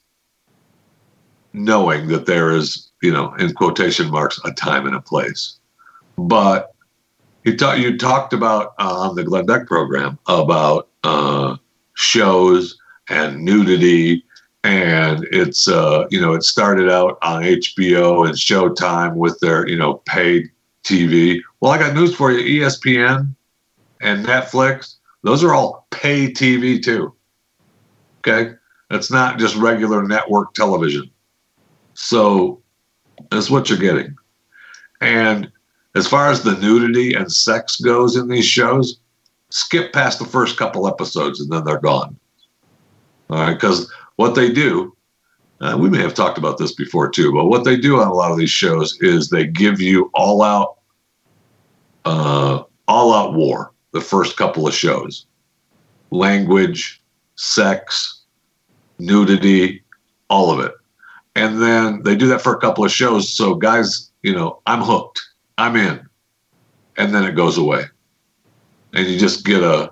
knowing 1.53 2.07
that 2.07 2.25
there 2.25 2.51
is, 2.51 2.89
you 3.01 3.11
know, 3.11 3.34
in 3.36 3.53
quotation 3.53 4.09
marks, 4.09 4.39
a 4.43 4.51
time 4.51 4.88
and 4.88 4.95
a 4.95 5.01
place. 5.01 5.59
But 6.17 6.73
you, 7.43 7.55
ta- 7.55 7.73
you 7.73 7.97
talked 7.97 8.34
about 8.34 8.73
uh, 8.79 9.07
on 9.09 9.15
the 9.15 9.23
Glenn 9.23 9.45
Beck 9.45 9.67
program 9.67 10.17
about 10.27 10.89
uh, 11.03 11.57
shows 11.95 12.77
and 13.09 13.43
nudity 13.43 14.22
and 14.64 15.28
it's 15.32 15.68
uh, 15.68 16.05
you 16.09 16.20
know 16.20 16.34
it 16.34 16.43
started 16.43 16.89
out 16.89 17.18
on 17.22 17.43
HBO 17.43 18.26
and 18.26 18.36
Showtime 18.36 19.16
with 19.16 19.39
their 19.39 19.68
you 19.68 19.78
know 19.78 19.95
paid 20.05 20.49
TV. 20.84 21.41
Well, 21.59 21.72
I 21.72 21.78
got 21.78 21.93
news 21.93 22.16
for 22.16 22.32
you: 22.32 22.61
ESPN 22.61 23.36
and 24.01 24.26
Netflix, 24.26 24.95
those 25.24 25.43
are 25.43 25.53
all 25.53 25.88
pay 25.91 26.32
TV 26.32 26.82
too. 26.82 27.14
Okay, 28.20 28.53
that's 28.89 29.11
not 29.11 29.39
just 29.39 29.55
regular 29.55 30.03
network 30.03 30.53
television. 30.53 31.09
So 31.93 32.61
that's 33.32 33.49
what 33.49 33.70
you're 33.70 33.80
getting. 33.80 34.16
And 35.01 35.51
as 35.95 36.07
far 36.07 36.30
as 36.30 36.43
the 36.43 36.57
nudity 36.57 37.14
and 37.14 37.32
sex 37.32 37.80
goes 37.80 38.16
in 38.16 38.28
these 38.28 38.45
shows, 38.45 38.99
skip 39.49 39.93
past 39.93 40.20
the 40.20 40.26
first 40.26 40.57
couple 40.57 40.88
episodes 40.88 41.39
and 41.39 41.51
then 41.51 41.64
they're 41.64 41.80
gone. 41.80 42.18
All 43.30 43.39
right, 43.39 43.53
because 43.53 43.91
what 44.16 44.36
they 44.36 44.51
do, 44.51 44.95
uh, 45.61 45.78
we 45.80 45.89
may 45.89 45.99
have 45.99 46.14
talked 46.14 46.38
about 46.38 46.57
this 46.57 46.74
before 46.74 47.09
too, 47.09 47.32
but 47.32 47.45
what 47.45 47.64
they 47.64 47.78
do 47.78 47.99
on 47.99 48.07
a 48.07 48.14
lot 48.14 48.32
of 48.32 48.38
these 48.38 48.49
shows 48.49 48.97
is 49.01 49.30
they 49.30 49.47
give 49.47 49.80
you 49.80 50.11
all 50.14 50.41
out, 50.41 50.78
uh, 52.05 52.64
all 52.88 53.14
out 53.14 53.34
war. 53.34 53.72
The 53.91 54.01
first 54.01 54.38
couple 54.38 54.68
of 54.68 54.74
shows, 54.74 55.28
language, 56.09 57.01
sex, 57.36 58.24
nudity, 58.97 59.84
all 60.30 60.51
of 60.51 60.59
it, 60.66 60.74
and 61.36 61.61
then 61.61 62.01
they 62.01 62.16
do 62.16 62.28
that 62.28 62.41
for 62.41 62.55
a 62.55 62.59
couple 62.59 62.84
of 62.84 62.91
shows. 62.91 63.32
So 63.32 63.53
guys, 63.53 64.11
you 64.24 64.34
know, 64.34 64.61
I'm 64.66 64.82
hooked, 64.82 65.22
I'm 65.59 65.76
in, 65.76 66.03
and 66.97 67.14
then 67.14 67.24
it 67.24 67.36
goes 67.36 67.57
away, 67.57 67.84
and 68.93 69.07
you 69.07 69.20
just 69.20 69.45
get 69.45 69.61
a 69.61 69.91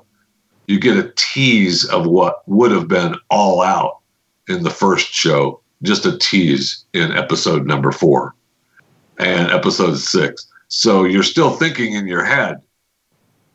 you 0.68 0.80
get 0.80 0.98
a 0.98 1.14
tease 1.16 1.86
of 1.86 2.08
what 2.08 2.42
would 2.48 2.72
have 2.72 2.88
been 2.88 3.16
all 3.30 3.62
out 3.62 4.01
in 4.48 4.64
the 4.64 4.70
first 4.70 5.14
show, 5.14 5.62
just 5.84 6.06
a 6.06 6.18
tease 6.18 6.86
in 6.94 7.12
episode 7.12 7.66
number 7.66 7.92
four 7.92 8.36
and 9.18 9.52
episode 9.52 9.96
six. 9.96 10.48
So 10.68 11.04
you're 11.04 11.24
still 11.24 11.52
thinking 11.52 11.94
in 11.94 12.08
your 12.08 12.24
head, 12.24 12.62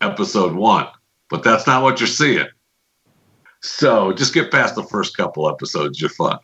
episode 0.01 0.55
one, 0.55 0.87
but 1.30 1.43
that's 1.43 1.66
not 1.66 1.82
what 1.82 2.01
you're 2.01 2.07
seeing. 2.07 2.47
So 3.61 4.12
just 4.12 4.34
get 4.34 4.51
past 4.51 4.74
the 4.74 4.82
first 4.82 5.16
couple 5.16 5.49
episodes. 5.49 6.01
You're 6.01 6.11
fine. 6.11 6.39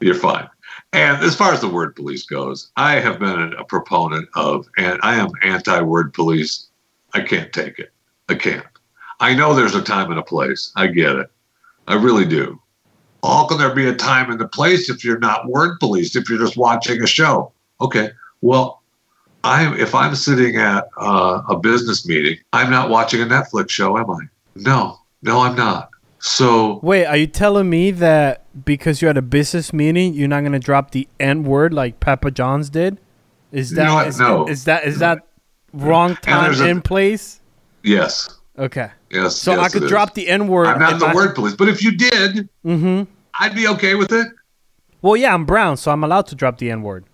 You're 0.00 0.14
fine. 0.14 0.48
And 0.92 1.22
as 1.22 1.34
far 1.34 1.52
as 1.52 1.60
the 1.60 1.68
word 1.68 1.96
police 1.96 2.24
goes, 2.24 2.70
I 2.76 2.94
have 3.00 3.18
been 3.18 3.54
a 3.54 3.64
proponent 3.64 4.28
of, 4.34 4.68
and 4.76 4.98
I 5.02 5.16
am 5.16 5.30
anti 5.42 5.80
word 5.80 6.14
police. 6.14 6.68
I 7.14 7.22
can't 7.22 7.52
take 7.52 7.78
it. 7.78 7.92
I 8.28 8.34
can't. 8.34 8.66
I 9.18 9.34
know 9.34 9.54
there's 9.54 9.74
a 9.74 9.82
time 9.82 10.10
and 10.10 10.20
a 10.20 10.24
place. 10.24 10.72
I 10.76 10.86
get 10.86 11.16
it. 11.16 11.30
I 11.88 11.94
really 11.94 12.24
do. 12.24 12.59
How 13.22 13.46
can 13.46 13.58
there 13.58 13.74
be 13.74 13.86
a 13.88 13.94
time 13.94 14.30
and 14.30 14.40
a 14.40 14.48
place 14.48 14.88
if 14.88 15.04
you're 15.04 15.18
not 15.18 15.46
word 15.46 15.78
police, 15.78 16.16
if 16.16 16.28
you're 16.28 16.38
just 16.38 16.56
watching 16.56 17.02
a 17.02 17.06
show? 17.06 17.52
Okay, 17.80 18.10
well, 18.40 18.82
I'm 19.44 19.74
if 19.78 19.94
I'm 19.94 20.14
sitting 20.14 20.56
at 20.56 20.88
uh, 20.98 21.42
a 21.48 21.58
business 21.58 22.06
meeting, 22.06 22.38
I'm 22.52 22.70
not 22.70 22.90
watching 22.90 23.22
a 23.22 23.26
Netflix 23.26 23.70
show, 23.70 23.96
am 23.98 24.10
I? 24.10 24.18
No, 24.56 24.98
no, 25.22 25.40
I'm 25.40 25.54
not. 25.56 25.90
So 26.18 26.80
Wait, 26.82 27.06
are 27.06 27.16
you 27.16 27.26
telling 27.26 27.70
me 27.70 27.90
that 27.92 28.44
because 28.66 29.00
you're 29.00 29.10
at 29.10 29.16
a 29.16 29.22
business 29.22 29.72
meeting, 29.72 30.12
you're 30.12 30.28
not 30.28 30.42
gonna 30.42 30.58
drop 30.58 30.90
the 30.90 31.08
N 31.18 31.44
word 31.44 31.72
like 31.72 32.00
Papa 32.00 32.30
John's 32.30 32.68
did? 32.68 33.00
Is 33.52 33.70
You 33.70 33.76
that 33.76 33.84
know 33.84 33.94
what? 33.94 34.06
is, 34.06 34.18
No. 34.18 34.46
is 34.46 34.64
that 34.64 34.84
is 34.84 34.98
that 34.98 35.26
wrong 35.72 36.16
time 36.16 36.44
there's 36.44 36.60
a- 36.60 36.68
and 36.68 36.84
place? 36.84 37.40
yes, 37.82 38.28
Okay. 38.60 38.90
Yes. 39.10 39.36
So 39.36 39.52
yes, 39.52 39.60
I 39.60 39.68
could 39.78 39.88
drop 39.88 40.14
the 40.14 40.28
N 40.28 40.46
word. 40.46 40.66
I'm 40.66 40.78
not 40.78 41.00
the 41.00 41.06
my- 41.08 41.14
word 41.14 41.34
police, 41.34 41.54
but 41.54 41.68
if 41.68 41.82
you 41.82 41.96
did, 41.96 42.48
Mm-hmm. 42.64 43.10
I'd 43.38 43.54
be 43.54 43.66
okay 43.68 43.94
with 43.94 44.12
it. 44.12 44.28
Well, 45.02 45.16
yeah, 45.16 45.32
I'm 45.32 45.46
brown, 45.46 45.78
so 45.78 45.90
I'm 45.90 46.04
allowed 46.04 46.26
to 46.26 46.34
drop 46.34 46.58
the 46.58 46.70
N 46.70 46.82
word. 46.82 47.04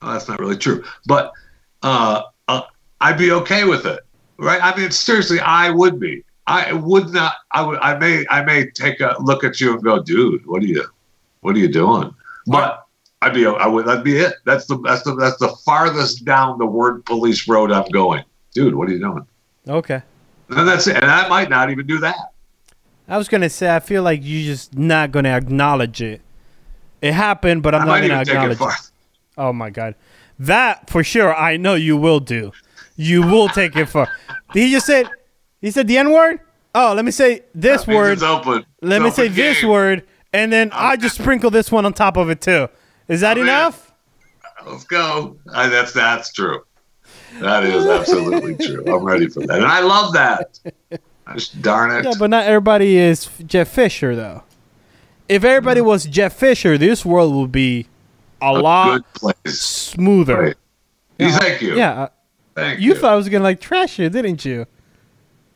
Well, 0.00 0.12
that's 0.12 0.28
not 0.28 0.38
really 0.38 0.56
true, 0.56 0.84
but 1.06 1.32
uh, 1.82 2.22
uh, 2.46 2.62
I'd 3.00 3.18
be 3.18 3.32
okay 3.32 3.64
with 3.64 3.84
it, 3.84 4.00
right? 4.38 4.62
I 4.62 4.76
mean, 4.78 4.90
seriously, 4.92 5.40
I 5.40 5.70
would 5.70 5.98
be. 5.98 6.24
I 6.46 6.72
would 6.72 7.08
not. 7.12 7.34
I 7.50 7.62
would. 7.62 7.78
I 7.80 7.98
may. 7.98 8.24
I 8.30 8.42
may 8.44 8.70
take 8.70 9.00
a 9.00 9.16
look 9.20 9.42
at 9.42 9.60
you 9.60 9.72
and 9.74 9.82
go, 9.82 10.00
dude, 10.02 10.46
what 10.46 10.62
are 10.62 10.66
you, 10.66 10.84
what 11.40 11.56
are 11.56 11.58
you 11.58 11.68
doing? 11.68 12.14
But 12.46 12.86
I'd 13.22 13.34
be. 13.34 13.44
I 13.46 13.66
would. 13.66 13.86
That'd 13.86 14.04
be 14.04 14.18
it. 14.18 14.34
That's 14.44 14.66
the. 14.66 14.78
That's 14.78 15.02
the. 15.02 15.14
That's 15.16 15.38
the 15.38 15.48
farthest 15.64 16.24
down 16.24 16.58
the 16.58 16.66
word 16.66 17.04
police 17.06 17.48
road 17.48 17.72
I'm 17.72 17.88
going, 17.90 18.24
dude. 18.52 18.74
What 18.76 18.88
are 18.88 18.92
you 18.92 19.00
doing? 19.00 19.26
Okay. 19.68 20.02
And 20.56 20.68
that's 20.68 20.86
it. 20.86 20.96
And 20.96 21.10
I 21.10 21.28
might 21.28 21.50
not 21.50 21.70
even 21.70 21.86
do 21.86 21.98
that. 21.98 22.16
I 23.08 23.18
was 23.18 23.28
gonna 23.28 23.50
say 23.50 23.74
I 23.74 23.80
feel 23.80 24.02
like 24.02 24.20
you're 24.22 24.44
just 24.54 24.76
not 24.76 25.12
gonna 25.12 25.30
acknowledge 25.30 26.00
it. 26.00 26.20
It 27.00 27.12
happened, 27.12 27.62
but 27.62 27.74
I'm 27.74 27.82
I 27.82 27.84
not 27.84 28.00
gonna 28.08 28.20
it 28.20 28.28
acknowledge 28.28 28.58
far. 28.58 28.70
it. 28.72 28.90
Oh 29.36 29.52
my 29.52 29.70
god, 29.70 29.94
that 30.38 30.88
for 30.88 31.02
sure. 31.02 31.34
I 31.34 31.56
know 31.56 31.74
you 31.74 31.96
will 31.96 32.20
do. 32.20 32.52
You 32.96 33.22
will 33.22 33.48
take 33.48 33.76
it. 33.76 33.92
Did 33.92 34.08
he 34.52 34.70
just 34.70 34.86
said. 34.86 35.08
He 35.60 35.70
said 35.70 35.86
the 35.88 35.98
N 35.98 36.10
word. 36.12 36.40
Oh, 36.74 36.92
let 36.94 37.04
me 37.04 37.10
say 37.10 37.42
this 37.54 37.86
word. 37.86 38.20
Let 38.20 39.02
me 39.02 39.10
say 39.10 39.24
open 39.24 39.34
this 39.34 39.62
word, 39.62 40.04
and 40.32 40.52
then 40.52 40.70
I 40.72 40.96
just 40.96 41.16
sprinkle 41.16 41.50
this 41.50 41.70
one 41.70 41.84
on 41.84 41.92
top 41.92 42.16
of 42.16 42.30
it 42.30 42.40
too. 42.40 42.68
Is 43.08 43.20
that 43.20 43.32
I'm 43.36 43.42
in. 43.42 43.48
enough? 43.48 43.92
Let's 44.66 44.84
go. 44.84 45.36
I, 45.52 45.68
that's 45.68 45.92
that's 45.92 46.32
true. 46.32 46.62
That 47.40 47.64
is 47.64 47.86
absolutely 47.86 48.56
true. 48.56 48.84
I'm 48.86 49.04
ready 49.04 49.28
for 49.28 49.40
that, 49.46 49.56
and 49.58 49.66
I 49.66 49.80
love 49.80 50.12
that. 50.14 50.58
Gosh, 51.26 51.48
darn 51.50 51.90
it! 51.92 52.04
Yeah, 52.04 52.12
but 52.18 52.30
not 52.30 52.44
everybody 52.46 52.96
is 52.96 53.28
Jeff 53.46 53.68
Fisher 53.68 54.14
though. 54.14 54.42
If 55.28 55.44
everybody 55.44 55.80
Mm. 55.80 55.86
was 55.86 56.04
Jeff 56.04 56.34
Fisher, 56.34 56.76
this 56.76 57.04
world 57.04 57.34
would 57.34 57.52
be 57.52 57.86
a, 58.42 58.46
a 58.46 58.52
lot 58.52 59.02
smoother. 59.46 60.40
Right. 60.42 60.56
Yeah, 61.18 61.38
Thank 61.38 61.62
you. 61.62 61.74
Yeah, 61.76 62.08
Thank 62.54 62.80
you 62.80 62.88
you. 62.88 62.94
thought 62.96 63.12
I 63.12 63.16
was 63.16 63.28
gonna 63.28 63.44
like 63.44 63.60
trash 63.60 63.98
you, 63.98 64.08
didn't 64.10 64.44
you? 64.44 64.66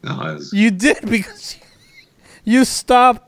No, 0.03 0.21
it's- 0.37 0.53
You 0.53 0.71
did 0.71 1.09
because 1.11 1.57
you 2.45 2.65
stopped. 2.65 3.23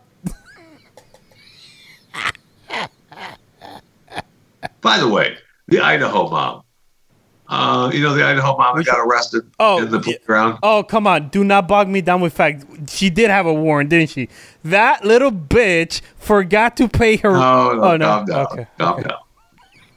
By 4.81 4.99
the 4.99 5.09
way, 5.09 5.37
the 5.67 5.81
Idaho 5.81 6.29
mom. 6.31 6.63
Uh, 7.51 7.91
you 7.95 8.03
know 8.03 8.13
the 8.13 8.23
Idaho 8.23 8.59
mom 8.59 8.77
that 8.77 8.85
got 8.85 8.99
arrested 8.99 9.51
Oh, 9.59 9.83
in 9.83 9.91
the 9.91 10.01
playground. 10.01 10.59
Oh 10.63 10.83
come 10.83 11.07
on! 11.07 11.29
Do 11.29 11.45
not 11.45 11.67
bog 11.67 11.89
me 11.89 12.03
down 12.03 12.21
with 12.21 12.35
facts. 12.35 12.67
She 12.89 13.09
did 13.09 13.31
have 13.31 13.47
a 13.47 13.55
warrant, 13.55 13.89
didn't 13.89 14.11
she? 14.11 14.29
That 14.65 15.05
little 15.05 15.33
bitch 15.33 16.03
forgot 16.19 16.77
to 16.77 16.89
pay 16.89 17.17
her. 17.17 17.33
No, 17.33 17.73
no, 17.75 17.83
oh 17.83 17.97
no! 17.97 18.07
calm 18.07 18.27
down. 18.27 18.47
Okay. 18.53 18.67
Calm 18.79 18.99
okay. 18.99 19.09
down. 19.09 19.19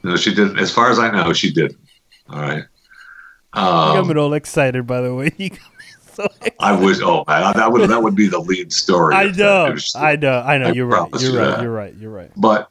No, 0.02 0.16
she 0.16 0.34
didn't. 0.34 0.58
As 0.58 0.72
far 0.72 0.90
as 0.90 0.98
I 0.98 1.10
know, 1.10 1.32
she 1.34 1.52
didn't. 1.52 1.78
All 2.30 2.40
right. 2.40 2.64
Um, 3.52 4.08
me 4.08 4.14
all 4.14 4.32
excited, 4.32 4.86
by 4.86 5.00
the 5.00 5.14
way. 5.14 5.30
You 5.38 5.50
got 5.50 5.58
me 5.58 5.84
so. 6.14 6.26
I 6.58 6.72
wish. 6.72 7.00
Oh 7.02 7.24
man, 7.28 7.52
that 7.54 7.70
would 7.70 7.88
that 7.88 8.02
would 8.02 8.14
be 8.14 8.28
the 8.28 8.38
lead 8.38 8.72
story. 8.72 9.14
I 9.14 9.26
know. 9.26 9.76
I 9.94 10.16
know. 10.16 10.40
I 10.40 10.58
know. 10.58 10.68
I 10.68 10.72
You're 10.72 10.86
right. 10.86 11.08
You're 11.20 11.32
you 11.32 11.38
right. 11.38 11.46
that. 11.48 11.62
You're 11.62 11.72
right. 11.72 11.94
You're 11.96 12.10
right. 12.10 12.30
but 12.36 12.70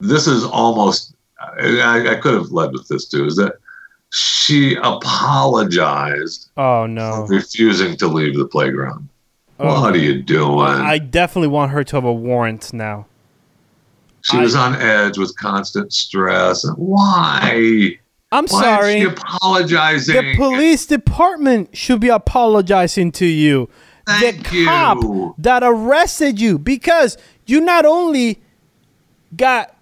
this 0.00 0.26
is 0.26 0.44
almost 0.44 1.14
I, 1.38 2.12
I 2.12 2.14
could 2.16 2.34
have 2.34 2.50
led 2.50 2.72
with 2.72 2.88
this 2.88 3.06
too 3.06 3.26
is 3.26 3.36
that 3.36 3.54
she 4.12 4.74
apologized 4.82 6.50
Oh 6.56 6.86
no. 6.86 7.26
refusing 7.28 7.96
to 7.98 8.06
leave 8.08 8.36
the 8.36 8.46
playground 8.46 9.08
Oh. 9.62 9.82
what 9.82 9.94
are 9.94 9.98
you 9.98 10.22
doing 10.22 10.58
I 10.58 10.98
definitely 10.98 11.48
want 11.48 11.72
her 11.72 11.84
to 11.84 11.96
have 11.96 12.04
a 12.04 12.12
warrant 12.12 12.72
now. 12.72 13.06
she 14.22 14.38
I- 14.38 14.40
was 14.42 14.54
on 14.54 14.74
edge 14.76 15.18
with 15.18 15.36
constant 15.36 15.92
stress 15.92 16.64
why 16.76 17.96
I'm 18.32 18.46
why 18.46 18.62
sorry. 18.62 19.00
she 19.00 19.06
apologizing 19.06 20.14
The 20.14 20.36
police 20.36 20.86
department 20.86 21.76
should 21.76 22.00
be 22.00 22.08
apologizing 22.10 23.10
to 23.12 23.26
you. 23.26 23.68
Thank 24.06 24.48
the 24.50 24.64
cop 24.64 25.02
you. 25.02 25.34
that 25.38 25.62
arrested 25.64 26.40
you 26.40 26.56
because 26.58 27.18
you 27.46 27.60
not 27.60 27.84
only 27.84 28.40
got 29.36 29.74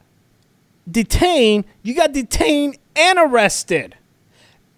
detained, 0.91 1.65
you 1.83 1.95
got 1.95 2.13
detained 2.13 2.79
and 2.97 3.19
arrested. 3.19 3.95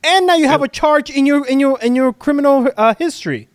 And 0.03 0.27
now 0.27 0.37
you 0.37 0.47
have 0.49 0.63
a 0.63 0.69
charge 0.69 1.11
in 1.11 1.27
your 1.27 1.47
in 1.47 1.61
your 1.61 1.79
in 1.81 1.95
your 1.95 2.13
criminal 2.13 2.69
uh, 2.77 2.95
history. 2.99 3.49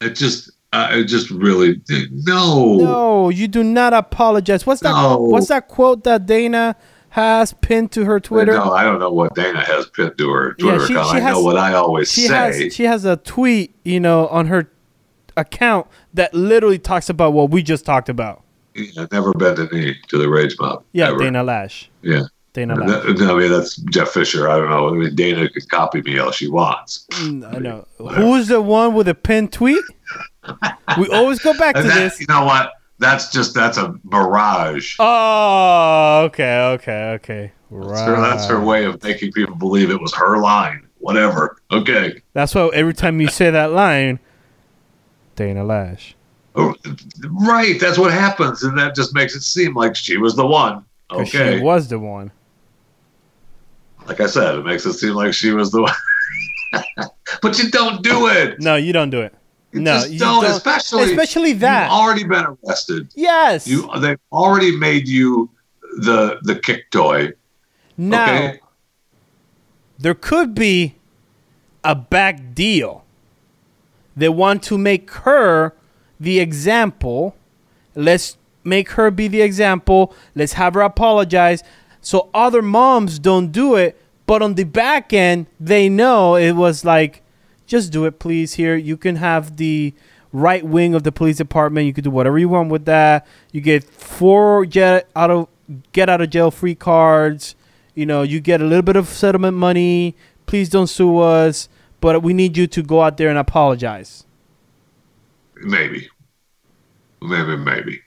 it 0.00 0.10
just 0.10 0.50
uh, 0.72 0.88
it 0.92 1.04
just 1.04 1.30
really 1.30 1.80
no 2.26 2.76
No, 2.76 3.28
you 3.28 3.48
do 3.48 3.62
not 3.62 3.92
apologize. 3.92 4.66
What's 4.66 4.80
that? 4.82 4.92
No. 4.92 5.18
What's 5.18 5.48
that 5.48 5.68
quote 5.68 6.04
that 6.04 6.26
Dana 6.26 6.76
has 7.10 7.52
pinned 7.54 7.90
to 7.92 8.04
her 8.04 8.20
Twitter? 8.20 8.52
No, 8.52 8.72
I 8.72 8.84
don't 8.84 8.98
know 8.98 9.10
what 9.12 9.34
Dana 9.34 9.64
has 9.64 9.86
pinned 9.88 10.16
to 10.18 10.30
her 10.30 10.54
Twitter 10.54 10.86
she- 10.86 10.92
account. 10.94 11.10
she 11.10 11.16
I 11.22 11.30
know 11.30 11.42
what 11.42 11.56
I 11.56 11.74
always 11.74 12.10
she 12.10 12.26
say. 12.26 12.34
has 12.34 12.74
she 12.74 12.84
has 12.84 13.04
a 13.04 13.16
tweet, 13.16 13.74
you 13.84 14.00
know, 14.00 14.28
on 14.28 14.46
her 14.46 14.70
account 15.36 15.86
that 16.14 16.32
literally 16.34 16.78
talks 16.78 17.08
about 17.08 17.32
what 17.32 17.50
we 17.50 17.62
just 17.62 17.84
talked 17.84 18.08
about. 18.08 18.42
Never 19.10 19.32
bent 19.32 19.58
a 19.58 19.66
knee 19.74 19.96
to 20.08 20.18
the 20.18 20.28
rage 20.28 20.54
mob. 20.60 20.84
Yeah, 20.92 21.08
ever. 21.08 21.18
Dana 21.18 21.42
Loesch. 21.44 21.88
Yeah. 22.02 22.22
Dana 22.58 22.74
Loesch. 22.74 23.18
No, 23.20 23.36
I 23.36 23.40
mean 23.40 23.52
that's 23.52 23.76
Jeff 23.76 24.08
Fisher. 24.08 24.48
I 24.48 24.56
don't 24.56 24.68
know. 24.68 24.88
I 24.88 24.92
mean 24.92 25.14
Dana 25.14 25.48
could 25.48 25.68
copy 25.68 26.02
me 26.02 26.18
all 26.18 26.32
she 26.32 26.48
wants. 26.48 27.06
Mm, 27.10 27.54
I 27.54 27.58
know. 27.58 27.86
Who's 27.98 28.48
the 28.48 28.60
one 28.60 28.94
with 28.94 29.06
a 29.06 29.14
pinned 29.14 29.52
tweet? 29.52 29.84
we 30.98 31.08
always 31.10 31.38
go 31.38 31.56
back 31.56 31.76
to 31.76 31.82
that, 31.82 31.94
this. 31.94 32.20
you 32.20 32.26
know 32.28 32.44
what? 32.44 32.72
That's 32.98 33.30
just 33.30 33.54
that's 33.54 33.78
a 33.78 33.94
mirage. 34.02 34.96
Oh, 34.98 36.22
okay, 36.24 36.58
okay, 36.74 37.10
okay. 37.12 37.52
Right. 37.70 37.94
That's, 37.94 38.00
her, 38.00 38.20
that's 38.20 38.46
her 38.46 38.60
way 38.60 38.86
of 38.86 39.00
making 39.04 39.30
people 39.32 39.54
believe 39.54 39.90
it 39.90 40.00
was 40.00 40.12
her 40.14 40.38
line. 40.38 40.88
Whatever. 40.98 41.58
Okay. 41.70 42.22
That's 42.32 42.56
why 42.56 42.70
every 42.74 42.94
time 42.94 43.20
you 43.20 43.28
say 43.28 43.50
that 43.50 43.70
line, 43.70 44.18
Dana 45.36 45.62
Loesch. 45.62 46.14
Oh, 46.56 46.74
Right. 47.22 47.78
That's 47.78 47.98
what 47.98 48.12
happens, 48.12 48.64
and 48.64 48.76
that 48.78 48.96
just 48.96 49.14
makes 49.14 49.36
it 49.36 49.42
seem 49.42 49.74
like 49.74 49.94
she 49.94 50.16
was 50.16 50.34
the 50.34 50.46
one. 50.46 50.84
Okay. 51.08 51.58
She 51.58 51.62
was 51.62 51.86
the 51.86 52.00
one. 52.00 52.32
Like 54.08 54.20
I 54.20 54.26
said, 54.26 54.56
it 54.56 54.64
makes 54.64 54.86
it 54.86 54.94
seem 54.94 55.14
like 55.14 55.34
she 55.34 55.50
was 55.52 55.70
the 55.70 55.82
one. 55.82 55.92
but 57.42 57.58
you 57.58 57.70
don't 57.70 58.02
do 58.02 58.26
it. 58.28 58.60
No, 58.60 58.76
you 58.76 58.92
don't 58.92 59.10
do 59.10 59.20
it. 59.20 59.34
You 59.72 59.80
no, 59.80 59.94
just 59.96 60.10
you 60.10 60.18
don't, 60.18 60.42
don't. 60.42 60.50
especially 60.52 61.04
Especially 61.04 61.52
that. 61.54 61.84
You've 61.84 61.92
already 62.00 62.24
been 62.24 62.44
arrested. 62.64 63.12
Yes. 63.14 63.66
You 63.66 63.88
they've 64.00 64.18
already 64.32 64.74
made 64.76 65.06
you 65.06 65.50
the 65.98 66.38
the 66.42 66.58
kick 66.58 66.90
toy. 66.90 67.32
now, 67.96 68.24
Okay. 68.24 68.60
there 69.98 70.14
could 70.14 70.54
be 70.54 70.94
a 71.84 71.94
back 71.94 72.54
deal. 72.54 73.04
They 74.16 74.28
want 74.28 74.62
to 74.64 74.78
make 74.78 75.10
her 75.10 75.74
the 76.18 76.40
example. 76.40 77.36
Let's 77.94 78.36
make 78.64 78.90
her 78.92 79.10
be 79.10 79.28
the 79.28 79.42
example. 79.42 80.14
Let's 80.34 80.54
have 80.54 80.74
her 80.74 80.80
apologize 80.80 81.62
so 82.00 82.30
other 82.34 82.62
moms 82.62 83.18
don't 83.18 83.52
do 83.52 83.74
it. 83.74 84.00
But 84.26 84.42
on 84.42 84.54
the 84.54 84.64
back 84.64 85.12
end, 85.12 85.46
they 85.58 85.88
know 85.88 86.34
it 86.36 86.52
was 86.52 86.84
like, 86.84 87.22
just 87.66 87.92
do 87.92 88.04
it, 88.04 88.18
please. 88.18 88.54
Here, 88.54 88.76
you 88.76 88.96
can 88.96 89.16
have 89.16 89.56
the 89.56 89.94
right 90.32 90.64
wing 90.64 90.94
of 90.94 91.02
the 91.02 91.12
police 91.12 91.36
department. 91.36 91.86
You 91.86 91.92
can 91.92 92.04
do 92.04 92.10
whatever 92.10 92.38
you 92.38 92.48
want 92.48 92.70
with 92.70 92.84
that. 92.84 93.26
You 93.52 93.60
get 93.60 93.84
four 93.84 94.64
get 94.64 95.08
out 95.16 95.30
of 95.30 95.48
get 95.92 96.08
out 96.08 96.20
of 96.20 96.30
jail 96.30 96.50
free 96.50 96.74
cards. 96.74 97.54
You 97.94 98.06
know, 98.06 98.22
you 98.22 98.40
get 98.40 98.60
a 98.60 98.64
little 98.64 98.82
bit 98.82 98.96
of 98.96 99.08
settlement 99.08 99.56
money. 99.56 100.14
Please 100.46 100.68
don't 100.68 100.86
sue 100.86 101.18
us, 101.18 101.68
but 102.00 102.22
we 102.22 102.32
need 102.32 102.56
you 102.56 102.66
to 102.66 102.82
go 102.82 103.02
out 103.02 103.16
there 103.16 103.28
and 103.28 103.38
apologize. 103.38 104.24
Maybe. 105.56 106.08
Maybe, 107.20 107.56
maybe. 107.56 108.02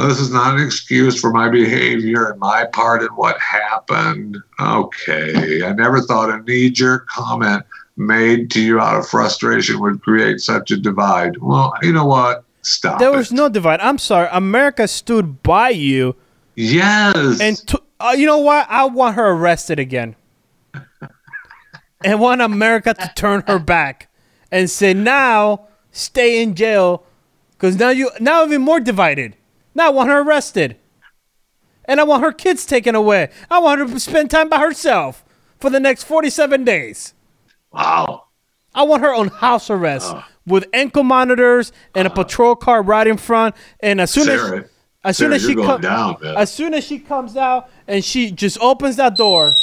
Now, 0.00 0.06
this 0.08 0.18
is 0.18 0.30
not 0.32 0.58
an 0.58 0.64
excuse 0.64 1.20
for 1.20 1.30
my 1.30 1.50
behavior 1.50 2.30
and 2.30 2.40
my 2.40 2.64
part 2.72 3.02
in 3.02 3.08
what 3.08 3.38
happened. 3.38 4.38
Okay. 4.58 5.62
I 5.62 5.74
never 5.74 6.00
thought 6.00 6.30
a 6.30 6.40
knee 6.42 6.70
jerk 6.70 7.06
comment 7.06 7.62
made 7.98 8.50
to 8.52 8.62
you 8.62 8.80
out 8.80 8.96
of 8.98 9.06
frustration 9.06 9.78
would 9.80 10.00
create 10.00 10.40
such 10.40 10.70
a 10.70 10.78
divide. 10.78 11.36
Well, 11.36 11.74
you 11.82 11.92
know 11.92 12.06
what? 12.06 12.44
Stop. 12.62 12.98
There 12.98 13.12
was 13.12 13.30
it. 13.30 13.34
no 13.34 13.50
divide. 13.50 13.80
I'm 13.80 13.98
sorry. 13.98 14.26
America 14.32 14.88
stood 14.88 15.42
by 15.42 15.68
you, 15.68 16.16
Yes. 16.54 17.38
and 17.38 17.58
to, 17.68 17.82
uh, 18.00 18.14
you 18.16 18.24
know 18.24 18.38
what? 18.38 18.66
I 18.70 18.84
want 18.86 19.16
her 19.16 19.28
arrested 19.32 19.78
again, 19.78 20.16
and 22.04 22.18
want 22.20 22.40
America 22.40 22.94
to 22.94 23.12
turn 23.14 23.44
her 23.46 23.58
back 23.58 24.08
and 24.50 24.70
say, 24.70 24.94
"Now 24.94 25.68
stay 25.90 26.42
in 26.42 26.54
jail," 26.54 27.04
because 27.52 27.76
now 27.78 27.90
you 27.90 28.10
now 28.18 28.46
even 28.46 28.62
more 28.62 28.80
divided. 28.80 29.36
Now 29.80 29.86
I 29.86 29.90
want 29.92 30.10
her 30.10 30.20
arrested, 30.20 30.76
and 31.86 32.00
I 32.00 32.04
want 32.04 32.22
her 32.22 32.32
kids 32.32 32.66
taken 32.66 32.94
away. 32.94 33.30
I 33.50 33.60
want 33.60 33.80
her 33.80 33.86
to 33.88 33.98
spend 33.98 34.30
time 34.30 34.50
by 34.50 34.58
herself 34.58 35.24
for 35.58 35.70
the 35.70 35.80
next 35.80 36.04
47 36.04 36.64
days. 36.64 37.14
wow. 37.72 38.24
I 38.74 38.82
want 38.82 39.00
her 39.02 39.14
on 39.14 39.28
house 39.28 39.70
arrest 39.70 40.12
Oh. 40.14 40.22
with 40.46 40.66
ankle 40.74 41.02
monitors 41.02 41.72
and 41.94 42.06
a 42.06 42.10
patrol 42.10 42.56
car 42.56 42.82
right 42.82 43.06
in 43.06 43.16
front. 43.16 43.54
And 43.82 44.02
as 44.02 44.10
soon 44.10 44.24
Sarah, 44.26 44.58
as 44.58 44.64
as 45.02 45.16
soon 45.16 45.32
as 45.32 45.40
she 45.42 45.54
comes 45.54 45.82
down, 45.82 46.16
man. 46.20 46.36
as 46.36 46.52
soon 46.52 46.74
as 46.74 46.84
she 46.84 46.98
comes 46.98 47.34
out 47.38 47.70
and 47.88 48.04
she 48.04 48.30
just 48.30 48.58
opens 48.60 48.96
that 48.96 49.16
door. 49.16 49.50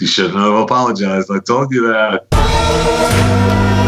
you 0.00 0.06
shouldn't 0.06 0.36
have 0.36 0.54
apologized. 0.54 1.30
I 1.30 1.38
told 1.40 1.72
you 1.72 1.88
that. 1.88 3.81